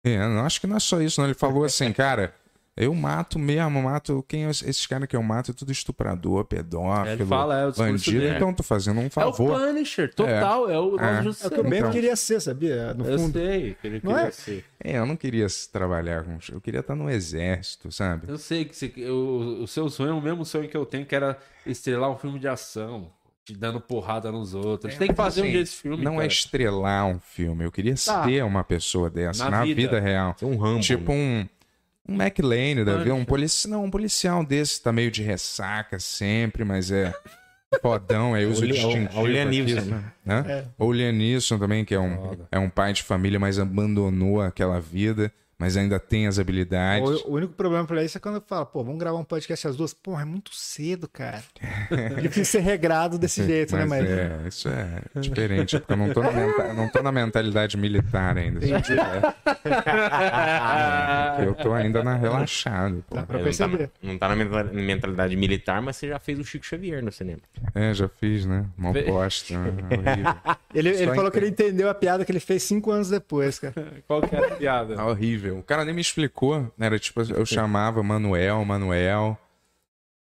[0.04, 1.26] É, não acho que não é só isso, não.
[1.26, 2.34] Ele falou assim, cara,
[2.76, 4.24] eu mato mesmo, mato.
[4.28, 7.72] Quem é esses caras que eu mato é tudo estuprador, pedófilo, Ele fala, é o
[7.72, 8.20] bandido.
[8.20, 8.36] dele.
[8.36, 9.58] Então tô fazendo um É o favor.
[9.58, 10.68] Punisher, total.
[10.70, 11.00] É, o É.
[11.00, 11.62] nosso é o que o justiceiro.
[11.64, 11.90] Bento Então.
[11.92, 12.92] queria ser, sabia?
[12.94, 13.32] No Eu fundo.
[13.38, 14.30] sei que ele Não queria é?
[14.30, 14.64] ser.
[14.84, 16.38] É, eu não queria trabalhar com.
[16.52, 18.28] Eu queria estar no exército, sabe?
[18.28, 21.06] Eu sei que você- o, o seu sonho é o mesmo sonho que eu tenho,
[21.06, 23.10] que era estrelar um filme de ação,
[23.44, 24.86] te dando porrada nos outros.
[24.86, 26.04] A gente tem que fazer um Assim, dia esse filme.
[26.04, 26.26] Não é cara.
[26.26, 27.64] estrelar um filme.
[27.64, 28.24] Eu queria Tá.
[28.24, 29.80] ser uma pessoa dessa, Na na, vida.
[29.80, 30.00] vida.
[30.00, 30.34] real.
[30.42, 30.80] Um Rambo.
[30.80, 31.16] Tipo né?
[31.18, 31.55] um.
[32.08, 33.72] Um McLean, da vida, um policial.
[33.72, 37.12] Não, um policial desse tá meio de ressaca sempre, mas é
[37.82, 39.18] fodão, aí usa o distintivo.
[39.20, 39.26] o-
[39.90, 40.04] né?
[40.26, 40.44] Hã?
[40.48, 40.64] É.
[40.78, 42.48] Ou o Liam Neeson também, que é um, Foda.
[42.52, 45.32] é um pai de família, mas abandonou aquela vida.
[45.58, 47.22] Mas ainda tem as habilidades.
[47.22, 49.68] O, o único problema pra isso é quando eu falo, pô, vamos gravar um podcast
[49.68, 49.94] às duas.
[49.94, 51.42] Porra, é muito cedo, cara.
[52.16, 53.84] Ele precisa ser regrado desse jeito, né?
[53.86, 57.76] Mas É, isso é diferente, porque eu não tô na, menta- não tô na mentalidade
[57.76, 58.60] militar ainda.
[61.44, 63.04] eu tô ainda na relaxado.
[63.08, 63.14] pô.
[63.16, 63.86] Dá pra É, não, perceber.
[63.88, 67.12] tá, não tá na mental- mentalidade militar, mas você já fez o Chico Xavier no
[67.12, 67.40] cinema.
[67.74, 68.66] É, já fiz, né?
[68.76, 69.54] Mal Ve- bosta.
[69.58, 69.72] né?
[69.96, 70.34] Horrível.
[70.74, 73.74] Ele, ele falou que ele entendeu a piada que ele fez cinco anos depois, cara.
[74.06, 74.94] Qual que é a piada?
[74.96, 75.45] Tá horrível.
[75.50, 76.72] O cara nem me explicou.
[76.78, 79.38] Era tipo, eu chamava Manuel, Manuel.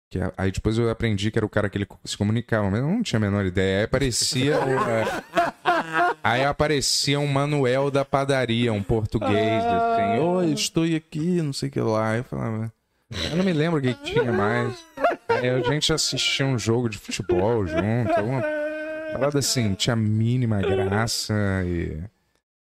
[0.10, 2.82] Que, a- aí depois eu aprendi que era o cara que ele se comunicava, mas
[2.82, 3.80] eu não tinha a menor ideia.
[3.80, 4.60] Aí aparecia.
[4.60, 10.20] o, é, aí aparecia um Manuel da padaria, um português, assim.
[10.20, 12.18] Oi, estou aqui, não sei o que lá.
[12.18, 12.72] Eu falava.
[13.30, 14.74] Eu não me lembro o que, tinha mais.
[15.30, 18.22] Aí a gente assistia um jogo de futebol junto.
[18.22, 18.42] Uma
[19.14, 21.34] parada assim, tinha a mínima graça
[21.66, 21.98] e.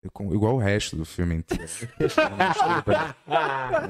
[0.04, 1.64] e com- Igual o resto do filme inteiro.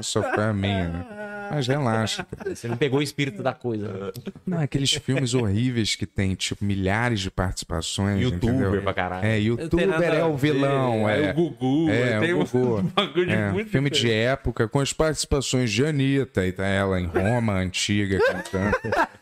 [0.02, 1.06] Só foi a minha, né?
[1.54, 2.56] Mas relaxa, cara.
[2.56, 3.88] Você não pegou o espírito da coisa.
[3.88, 4.12] né?
[4.48, 8.22] Não, aqueles filmes horríveis que tem, tipo, milhares de participações.
[8.22, 8.82] Youtuber entendeu?
[8.82, 9.26] pra caralho.
[9.26, 11.32] É, youtuber é o vilão, ver, é.
[11.32, 12.84] o Gugu, É, tem o um Gugu.
[12.96, 14.14] bagulho É, filme de diferente.
[14.14, 18.78] época com as participações de Anitta e tá ela em Roma, antiga, cantando.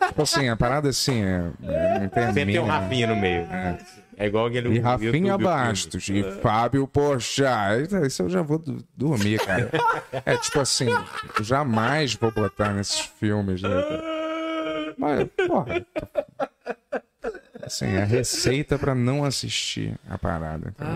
[0.08, 3.42] Tipo assim, a parada assim, é, é, não tem Sempre tem um Rafinha no meio.
[3.42, 3.78] É,
[4.28, 4.70] igual aquele.
[4.76, 5.44] E Rafinha YouTube.
[5.44, 7.94] Bastos, e Fábio Porchat.
[8.06, 9.70] Isso eu já vou do- dormir, cara.
[10.26, 10.88] É tipo assim,
[11.42, 13.70] jamais vou botar nesses filmes, né?
[13.70, 14.96] cara?
[14.98, 15.86] Mas, porra.
[17.62, 20.74] Assim, é receita pra não assistir a parada.
[20.78, 20.92] cara.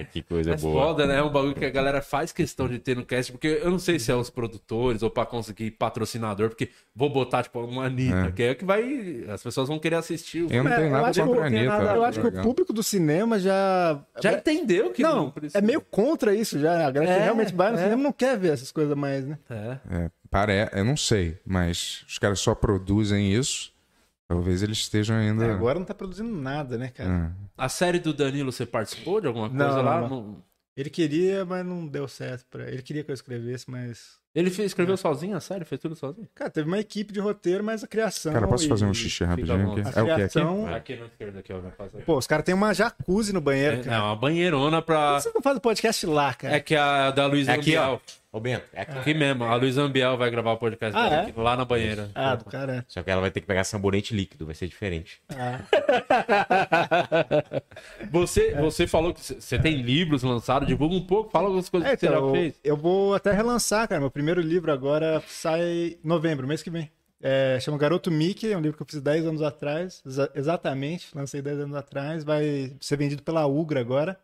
[0.00, 0.86] Ah, que coisa É boa.
[0.88, 1.18] foda, né?
[1.18, 3.78] É um bagulho que a galera faz questão de ter no cast, porque eu não
[3.78, 8.32] sei se é os produtores ou pra conseguir patrocinador, porque vou botar, tipo, uma Anitta,
[8.32, 9.24] que é que vai.
[9.28, 10.42] As pessoas vão querer assistir.
[10.42, 11.74] o Eu não É, tenho eu nada acho que contra a Anitta.
[11.94, 14.00] Eu acho que o público do cinema já.
[14.22, 15.58] Já entendeu que Não, precisa.
[15.58, 16.88] é meio contra isso já.
[16.88, 17.82] A galera que É, realmente vai no é.
[17.84, 19.38] cinema não quer ver essas coisas mais, né?
[19.48, 19.76] É.
[19.90, 20.68] É, pare...
[20.72, 23.69] Eu não sei, mas os caras só produzem isso.
[24.30, 25.44] Talvez eles estejam ainda.
[25.44, 27.34] É, agora não tá produzindo nada, né, cara?
[27.58, 27.64] Ah.
[27.64, 30.00] A série do Danilo, você participou de alguma Não, coisa não, lá?
[30.02, 30.08] não.
[30.08, 30.36] Não-
[30.76, 32.80] Ele queria, mas não deu certo pra ele.
[32.80, 34.20] queria que eu escrevesse, mas.
[34.32, 35.64] Ele fez, escreveu sozinho a série?
[35.64, 36.28] Fez tudo sozinho?
[36.32, 38.32] Cara, teve uma equipe de roteiro, mas a criação.
[38.32, 39.80] Cara, posso e- fazer um xixi rapidinho aqui?
[39.80, 40.14] A É o que aqui?
[40.14, 40.72] criação.
[40.74, 41.60] Aqui na esquerda, aqui, ó.
[42.06, 44.04] Pô, os caras têm uma jacuzzi no banheiro, É, é cara.
[44.04, 45.16] uma banheirona Por pra.
[45.16, 46.54] que Você não faz o podcast lá, cara.
[46.54, 47.98] É que a da Luiz É aqui, ó.
[48.32, 48.96] Ô, Bento, é aqui.
[48.98, 51.26] Aqui mesmo, a Luiz Ambiel vai gravar o podcast Ah, dela é?
[51.30, 52.10] aqui, lá na banheira.
[52.14, 52.84] Ah, do cara.
[52.86, 55.20] Só que ela vai ter que pegar sabonete líquido, vai ser diferente.
[58.10, 61.94] Você, você falou que você tem livros lançados, divulga um pouco, fala algumas coisas É,
[61.96, 62.54] que você já então, fez.
[62.62, 64.00] eu vou até relançar, cara.
[64.00, 66.90] Meu primeiro livro agora sai em novembro, mês que vem.
[67.22, 71.08] É, chama Garoto Mickey, é um livro que eu fiz 10 anos atrás, exa- exatamente,
[71.14, 74.18] lancei 10 anos atrás, vai ser vendido pela Ugra agora.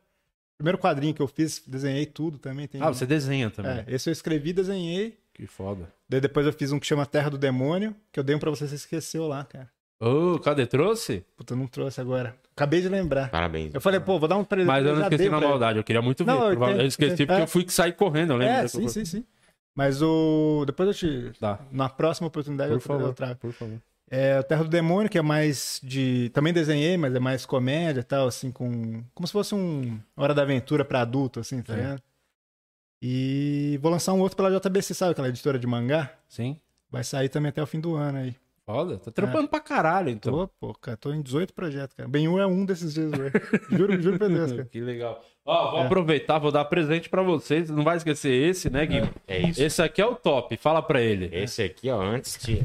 [0.59, 2.67] Primeiro quadrinho que eu fiz, desenhei tudo também.
[2.67, 2.81] Tem...
[2.83, 3.73] Ah, você desenha também.
[3.73, 5.19] É, esse eu escrevi, desenhei.
[5.35, 5.93] Que foda.
[6.09, 8.51] Daí depois eu fiz um que chama Terra do Demônio, que eu dei um pra
[8.51, 9.69] você, você esqueceu lá, cara.
[10.01, 10.67] Ô, cadê?
[10.67, 11.25] Trouxe?
[11.37, 12.35] Puta, eu não trouxe agora.
[12.55, 13.31] Acabei de lembrar.
[13.31, 13.75] Parabéns.
[13.75, 14.67] Eu falei, pô, vou dar um presente.
[14.69, 16.33] Mas eu não esqueci na maldade, eu queria muito ver.
[16.33, 17.43] Não, eu Prova- eu, esqueci porque É.
[17.45, 18.55] eu fui que sair correndo, eu lembro.
[18.55, 19.25] É, dessa sim, sim, sim.
[19.75, 20.65] Mas o.
[20.67, 21.39] Depois eu te.
[21.39, 23.37] Tá, Na próxima oportunidade por eu, favor, eu trago.
[23.37, 23.79] por favor.
[24.09, 26.31] É o Terra do Demônio, que é mais de.
[26.33, 29.03] Também desenhei, mas é mais comédia e tal, assim, com.
[29.15, 31.77] Como se fosse um Hora da Aventura pra adulto, assim, tá É.
[31.77, 32.03] ligado?
[33.03, 36.13] E vou lançar um outro pela JBC, sabe aquela editora de mangá?
[36.29, 36.59] Sim.
[36.91, 38.35] Vai sair também até o fim do ano aí.
[38.65, 40.33] Foda, tá trampando pra caralho, então.
[40.33, 42.09] Tô, pô, cara, tô em 18 projetos, cara.
[42.09, 43.31] Benhur é um desses dias, velho.
[43.71, 44.65] Juro, juro pra Deus, cara.
[44.65, 45.23] Que legal.
[45.45, 45.87] Ó, vou É.
[45.87, 47.71] aproveitar, vou dar presente pra vocês.
[47.71, 49.03] Não vai esquecer esse, né, Gui?
[49.29, 49.63] É isso.
[49.63, 51.29] Esse aqui é o top, fala pra ele.
[51.33, 52.63] Esse aqui, ó, antes de.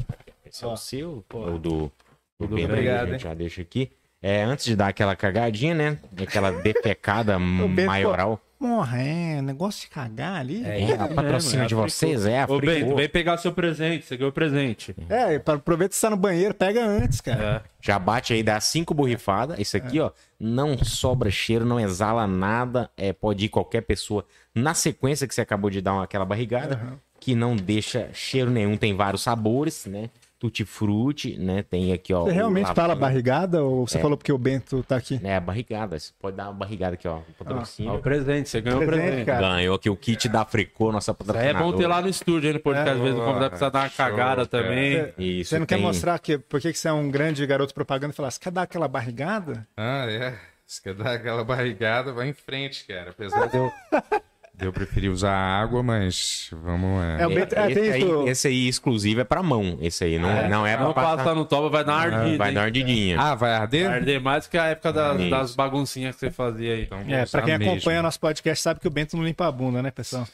[0.52, 1.90] Esse é o seu, o do.
[2.38, 3.90] do Bento, obrigado, a gente já deixa aqui.
[4.20, 5.98] É, antes de dar aquela cagadinha, né?
[6.20, 8.40] Aquela defecada maioral.
[8.58, 10.62] Porra, é, negócio de cagar ali.
[10.64, 14.30] É, a patrocínio de vocês é a Ô, Bento, vem pegar seu presente, você ganhou
[14.30, 14.94] presente.
[15.08, 17.64] É, aproveita que você tá no banheiro, pega antes, cara.
[17.66, 17.70] É.
[17.80, 19.58] Já bate aí, dá cinco borrifadas.
[19.58, 22.88] Isso aqui, ó, não sobra cheiro, não exala nada.
[22.96, 24.24] É, pode ir qualquer pessoa
[24.54, 28.76] na sequência que você acabou de dar uma- aquela barrigada, que não deixa cheiro nenhum.
[28.76, 30.08] Tem vários sabores, né?
[30.42, 31.62] Tutti-frutti, né?
[31.62, 32.24] Tem aqui, ó.
[32.24, 34.00] Você realmente fala barrigada ou você É.
[34.00, 35.18] falou porque o Bento tá aqui?
[35.22, 35.98] Né, a barrigada.
[35.98, 37.16] Você pode dar uma barrigada aqui, ó.
[37.16, 37.94] o Ó, Patrocínio.
[37.94, 39.26] o presente, você ganhou o Presente, presente.
[39.26, 39.48] cara.
[39.56, 41.58] Ganhou aqui o kit da Fricô, nossa patrocinadora.
[41.58, 42.90] é bom ter lá no estúdio, aí no podcast.
[42.96, 44.46] Às vezes o convidado precisa dar uma Show, cagada cara.
[44.46, 44.92] também.
[44.92, 47.72] Você- Isso, Você não quer tem- mostrar que, por que você é um grande garoto
[47.72, 49.66] propaganda e falar, você quer dar aquela barrigada?
[49.76, 50.34] Ah, é.
[50.66, 53.10] Se quer dar aquela barrigada, vai em frente, cara.
[53.10, 53.72] Apesar de eu, de
[54.60, 57.02] eu preferir usar água, mas vamos.
[57.04, 58.28] É, É o Bento- é, esse, aí, isso.
[58.28, 59.76] esse aí exclusivo é pra mão.
[59.80, 61.16] Esse aí não, não é pra Não passar.
[61.16, 62.38] passar no toba, vai dar uma ardida.
[62.38, 62.54] Vai hein?
[62.54, 63.20] dar uma ardidinha.
[63.20, 63.86] Ah, vai arder?
[63.88, 65.30] Vai arder mais que a época das, Isso.
[65.30, 66.82] das baguncinhas que você fazia aí.
[66.82, 67.72] Então, É, pra quem mesmo.
[67.74, 70.26] acompanha nosso podcast sabe que o Bento não limpa a bunda, né, pessoal?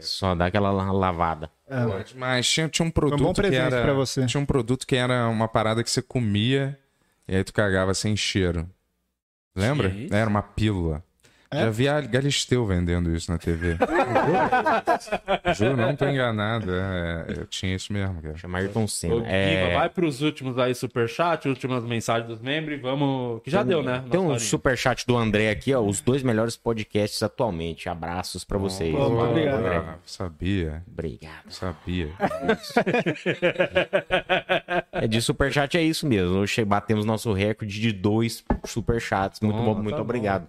[0.00, 1.48] Só dá aquela la- lavada.
[1.68, 3.82] Pode, Mas tinha, tinha um um produto bom que presente era.
[3.82, 4.26] pra você.
[4.26, 6.76] Tinha um produto que era uma parada que você comia
[7.28, 8.68] e aí tu cagava sem cheiro.
[9.54, 9.92] Lembra?
[10.10, 11.04] Era uma pílula.
[11.54, 11.60] É?
[11.60, 13.76] Já vi a Galisteu vendendo isso na TV.
[15.56, 16.72] Juro, não tô enganado.
[16.74, 18.36] É, é, eu tinha isso mesmo, cara.
[18.36, 19.14] Chama Ayrton Ô, Senna.
[19.16, 19.74] Guiva, É...
[19.74, 22.78] vai pros últimos aí, superchat, últimas mensagens dos membros.
[22.78, 23.42] e Vamos.
[23.42, 24.02] Que já deu, né?
[24.10, 24.38] Tem um horinha.
[24.40, 25.80] superchat do André aqui, ó.
[25.80, 27.88] Os dois melhores podcasts atualmente.
[27.88, 28.92] Abraços pra vocês.
[28.92, 29.66] Muito obrigado.
[29.66, 31.50] Ah, sabia, Obrigado.
[31.50, 32.08] sabia.
[34.92, 36.36] É de superchat é isso mesmo.
[36.38, 39.40] Hoje batemos nosso recorde de dois superchats.
[39.40, 40.48] Muito bom, muito tá obrigado.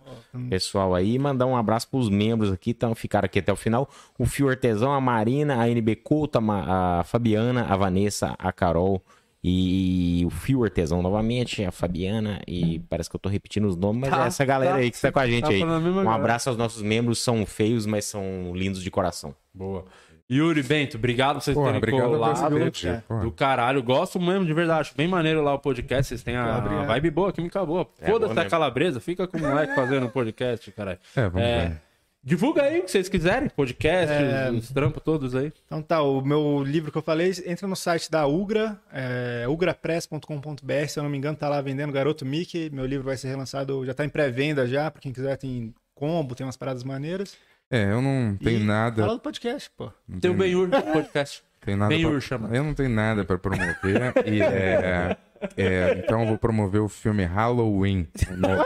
[0.49, 3.89] Pessoal aí, mandar um abraço pros membros aqui, então ficaram aqui até o final.
[4.17, 9.01] O Fio Artesão, a Marina, a NB Couto, a a Fabiana, a Vanessa, a Carol
[9.47, 14.01] e o Fio Artesão novamente, a Fabiana e parece que eu tô repetindo os nomes,
[14.01, 14.77] mas Tá, é essa galera tá.
[14.80, 15.63] aí que tá com a gente Tá aí.
[15.63, 19.35] Um abraço aos nossos membros, são feios, mas são lindos de coração.
[19.53, 19.85] Boa.
[20.31, 23.02] Yuri Bento, obrigado por vocês Porra, terem obrigado colado.
[23.07, 23.22] porra.
[23.23, 24.81] Do caralho, gosto mesmo, de verdade.
[24.81, 26.10] Acho bem maneiro lá o podcast.
[26.10, 27.88] Vocês têm a, a vibe boa, química boa.
[28.02, 30.97] É, Foda-se a calabresa, fica com o moleque fazendo podcast, caralho.
[31.15, 31.81] É, vamos É, ver.
[32.23, 34.49] divulga aí o que vocês quiserem, podcast, É.
[34.49, 35.53] os, os trampos todos aí.
[35.68, 40.88] Então tá, o meu livro que eu falei, entra no site da Ugra, é, ugrapress.com.br,
[40.88, 42.72] se eu não me engano, tá lá vendendo Garoto Mickey.
[42.72, 46.34] Meu livro vai ser relançado, já tá em pré-venda já, pra quem quiser tem combo,
[46.35, 47.38] tem umas paradas maneiras.
[47.72, 49.02] É, eu não tenho E nada.
[49.02, 49.92] Fala do podcast, pô.
[50.08, 51.44] não Tem o tenho- Ben podcast.
[51.62, 52.50] Tem nada Ben-Hur pra- chama.
[52.56, 54.14] Eu não tenho nada pra promover.
[54.26, 55.18] e, é,
[55.58, 58.08] é, então eu vou promover o filme Halloween.
[58.38, 58.64] novo.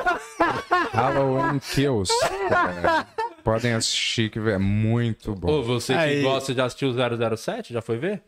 [0.92, 2.12] Halloween Kills.
[2.52, 3.06] É,
[3.42, 5.50] podem assistir, que é muito bom.
[5.50, 6.22] Ô, você que Aí.
[6.22, 8.22] gosta de assistir o 007, já foi ver?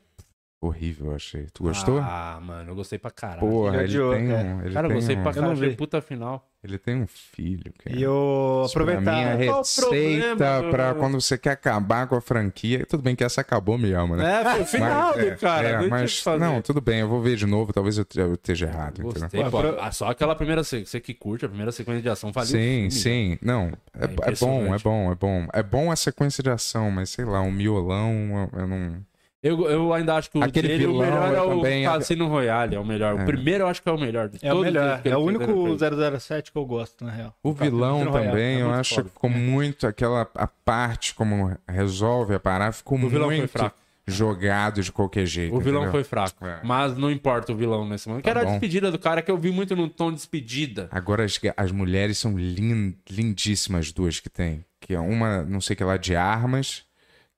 [0.63, 1.47] Horrível, eu achei.
[1.51, 1.97] Tu gostou?
[1.99, 3.39] Ah, mano, eu gostei pra caralho.
[3.39, 4.43] Porra, Ele odiou, tem cara.
[4.43, 4.61] um.
[4.61, 5.69] Ele Cara, eu tem gostei um, pra Eu não caralho.
[5.71, 5.75] Vi.
[5.75, 6.47] puta final.
[6.63, 7.97] Ele tem um filho, cara.
[7.97, 9.37] E eu é aproveitar.
[9.43, 10.95] Qual o receita problema, pra meu?
[11.01, 12.85] quando você quer acabar com a franquia.
[12.85, 14.41] Tudo bem que essa acabou mesmo, né?
[14.41, 15.67] É, foi o final Mas, do cara.
[15.67, 19.01] é, mas não, tudo bem, eu vou ver de novo, talvez eu, eu esteja errado.
[19.01, 20.91] Gostei, Pô, Ah, Só aquela primeira sequência.
[20.91, 22.47] Você que curte a primeira sequência de ação, valeu.
[22.49, 23.37] Sim, filme, sim.
[23.41, 25.47] Não, é, É é bom, é bom, é bom.
[25.53, 29.10] É bom a sequência de ação, mas sei lá, um miolão, eu, eu não.
[29.43, 32.27] Eu, eu ainda acho que o Aquele dele, o vilão, melhor é o também- Cassino
[32.27, 33.15] Royale, é o melhor.
[33.15, 33.25] O É.
[33.25, 34.29] primeiro eu acho que é o melhor.
[34.29, 35.01] De É o melhor.
[35.01, 35.81] que É o único ele fez.
[36.19, 37.35] 007 que eu gosto, na real.
[37.41, 39.07] O vilão Cassino Royale, também, é eu muito acho foda.
[39.07, 39.87] que ficou muito.
[39.87, 43.75] Aquela a parte como resolve a parada, ficou O vilão foi muito fraco.
[44.07, 45.55] jogado de qualquer jeito.
[45.55, 45.91] O vilão entendeu?
[45.91, 46.45] foi fraco.
[46.45, 46.59] É.
[46.63, 48.23] Mas não importa o vilão nesse momento.
[48.23, 48.51] Que Tá era a bom.
[48.51, 50.87] despedida do cara que eu vi muito no tom de despedida.
[50.91, 54.63] Agora as, as mulheres são lin- lindíssimas, duas que tem.
[54.79, 56.83] Que é uma, não sei que lá, de armas,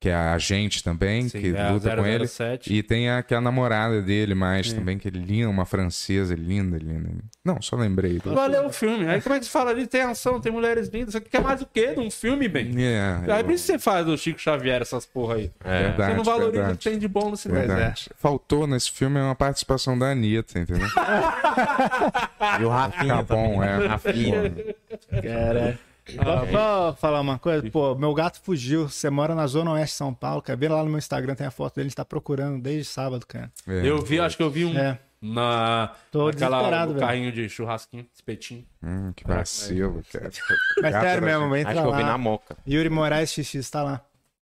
[0.04, 2.28] que é a agente também, Sim, que é luta com ele.
[2.28, 2.74] 007.
[2.74, 6.36] E tem a, que é a namorada dele mais também, que é linda, uma francesa,
[6.36, 7.10] linda, linda.
[7.46, 8.20] Não, só lembrei.
[8.26, 9.08] Valeu o filme.
[9.08, 9.88] Aí como é que você fala ali?
[9.88, 11.14] Tem ação, tem mulheres lindas.
[11.14, 12.74] Você quer mais o quê de um filme, bem?
[12.84, 15.50] É, Aí eu- por isso você faz do Chico Xavier essas porra aí.
[15.64, 17.66] verdade, Você não valoriza o verdade, que tem de bom no cinema.
[17.66, 18.10] verdade.
[18.18, 20.86] Faltou nesse filme uma participação da Anitta, entendeu?
[22.60, 23.86] E o Rafinha Tá bom, também, né?
[23.86, 23.88] é.
[23.88, 24.54] Rafinha.
[25.24, 25.80] Cara.
[26.06, 28.90] Só pra falar uma coisa, pô, meu gato fugiu.
[28.90, 30.58] Você mora na Zona Oeste de São Paulo, cara.
[30.58, 33.52] Vê lá no meu Instagram, tem a foto dele, ele tá procurando desde sábado, cara.
[33.68, 33.86] É.
[33.88, 35.00] Eu vi, acho que eu vi um É.
[35.22, 37.08] na Tô naquela desesperado, o velho.
[37.08, 38.66] carrinho de churrasquinho, espetinho.
[38.84, 40.30] Hum, que vacilo, cara.
[40.82, 42.18] Mas Gato sério mesmo, entra Acho que eu vi na lá.
[42.18, 42.58] moca.
[42.68, 44.02] Yuri Moraes XX tá lá.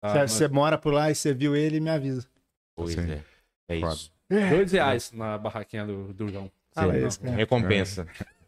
[0.02, 2.26] Ah, Você mas mora por lá e você viu ele, me avisa.
[2.76, 3.10] Pois Sim.
[3.10, 3.20] é.
[3.68, 3.92] É Foda.
[3.94, 4.12] isso.
[4.50, 6.50] Dois reais na barraquinha do, do João.
[6.72, 7.26] Fala Sim, isso, não.
[7.26, 7.36] cara.
[7.38, 8.06] Recompensa.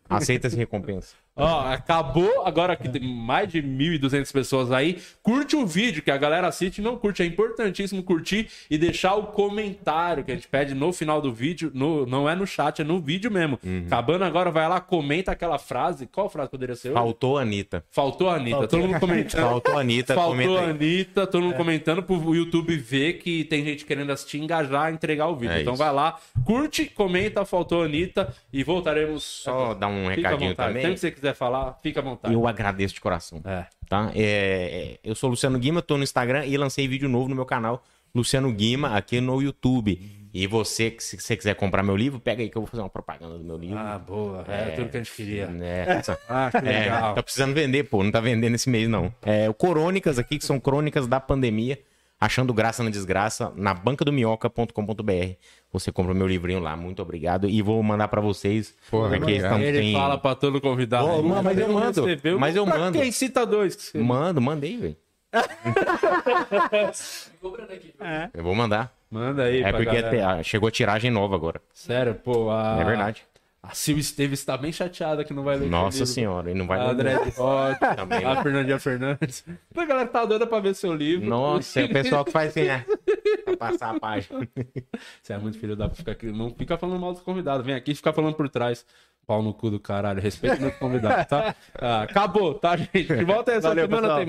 [0.08, 1.14] Aceita-se recompensa.
[1.36, 4.98] Ó, acabou agora que tem mais de 1.200 pessoas aí.
[5.22, 7.22] Curte o vídeo, que a galera assiste e não curte.
[7.22, 11.70] É importantíssimo curtir e deixar o comentário que a gente pede no final do vídeo.
[11.74, 13.58] No, não é no chat, é no vídeo mesmo.
[13.86, 16.06] Acabando agora, vai lá, comenta aquela frase.
[16.06, 16.88] Qual frase poderia ser?
[16.88, 16.94] hoje?
[16.94, 17.84] Faltou a Anitta.
[17.90, 18.68] Faltou a Anitta.
[18.68, 19.42] Todo mundo comentando.
[19.42, 20.14] Faltou a Anitta.
[20.14, 20.62] Faltou a.
[20.66, 25.36] Anitta, todo mundo comentando pro YouTube ver que tem gente querendo assistir, engajar, entregar o
[25.36, 25.54] vídeo.
[25.54, 25.82] É então isso.
[25.82, 29.22] vai lá, curte, comenta, faltou a Anitta e voltaremos.
[29.22, 30.68] Só dar um Fica recadinho vontade.
[30.68, 30.82] também.
[30.82, 32.34] Sempre que você quiser falar, fica à vontade.
[32.34, 33.40] Eu agradeço de coração.
[33.44, 33.66] É.
[33.88, 34.10] Tá?
[34.14, 37.34] É, é, eu sou o Luciano Guima, tô no Instagram e lancei vídeo novo no
[37.34, 37.82] meu canal,
[38.14, 40.26] Luciano Guima, aqui no YouTube.
[40.32, 42.90] E você, se você quiser comprar meu livro, pega aí que eu vou fazer uma
[42.90, 43.78] propaganda do meu livro.
[43.78, 44.44] Ah, boa.
[44.46, 45.48] É, tudo que a gente queria.
[45.62, 47.14] É, Ah, que é, legal.
[47.14, 48.04] tá precisando vender, pô.
[48.04, 49.10] Não tá vendendo esse mês, não.
[49.22, 51.78] É, o Crônicas aqui, que são crônicas da pandemia.
[52.18, 55.36] Achando graça na desgraça, na bancadominhoca.com.br.
[55.78, 56.76] Você compra o meu livrinho lá.
[56.76, 57.48] Muito obrigado.
[57.48, 58.74] E vou mandar pra vocês.
[58.90, 61.06] Porra, porque estão Ele tem- fala pra todo convidado.
[61.06, 62.04] Ô, mas- mas eu mando.
[62.04, 62.38] recebeu.
[62.38, 62.98] Mas eu pra mando.
[62.98, 63.76] Quem cita dois?
[63.76, 64.96] que você- Mando, mandei, velho.
[68.34, 68.92] Eu vou mandar.
[69.10, 70.40] Manda aí, É pra porque galera.
[70.40, 71.60] ah, chegou a tiragem nova agora.
[71.72, 72.50] Sério, pô.
[72.50, 72.78] A...
[72.80, 73.22] É verdade.
[73.68, 75.68] A Sil Esteves tá bem chateada que não vai ler.
[75.68, 76.12] Nossa livro.
[76.12, 76.90] senhora, e não vai A ler.
[76.92, 78.24] André Roth, Também.
[78.24, 79.44] a Fernandinha Fernandes.
[79.76, 81.28] A galera tá doida pra ver seu livro.
[81.28, 82.84] Nossa, é o pessoal que faz assim, né?
[83.44, 84.46] Pra passar a página.
[85.22, 86.26] Você é muito filho da fica aqui.
[86.30, 87.66] Não fica falando mal dos convidados.
[87.66, 88.84] Vem aqui ficar falando por trás.
[89.26, 90.20] Pau no cu do caralho.
[90.20, 91.52] Respeita meus convidados, tá?
[91.74, 93.24] Ah, acabou, tá, gente?
[93.24, 94.16] Volta essa Valeu, semana pessoal.
[94.18, 94.24] tem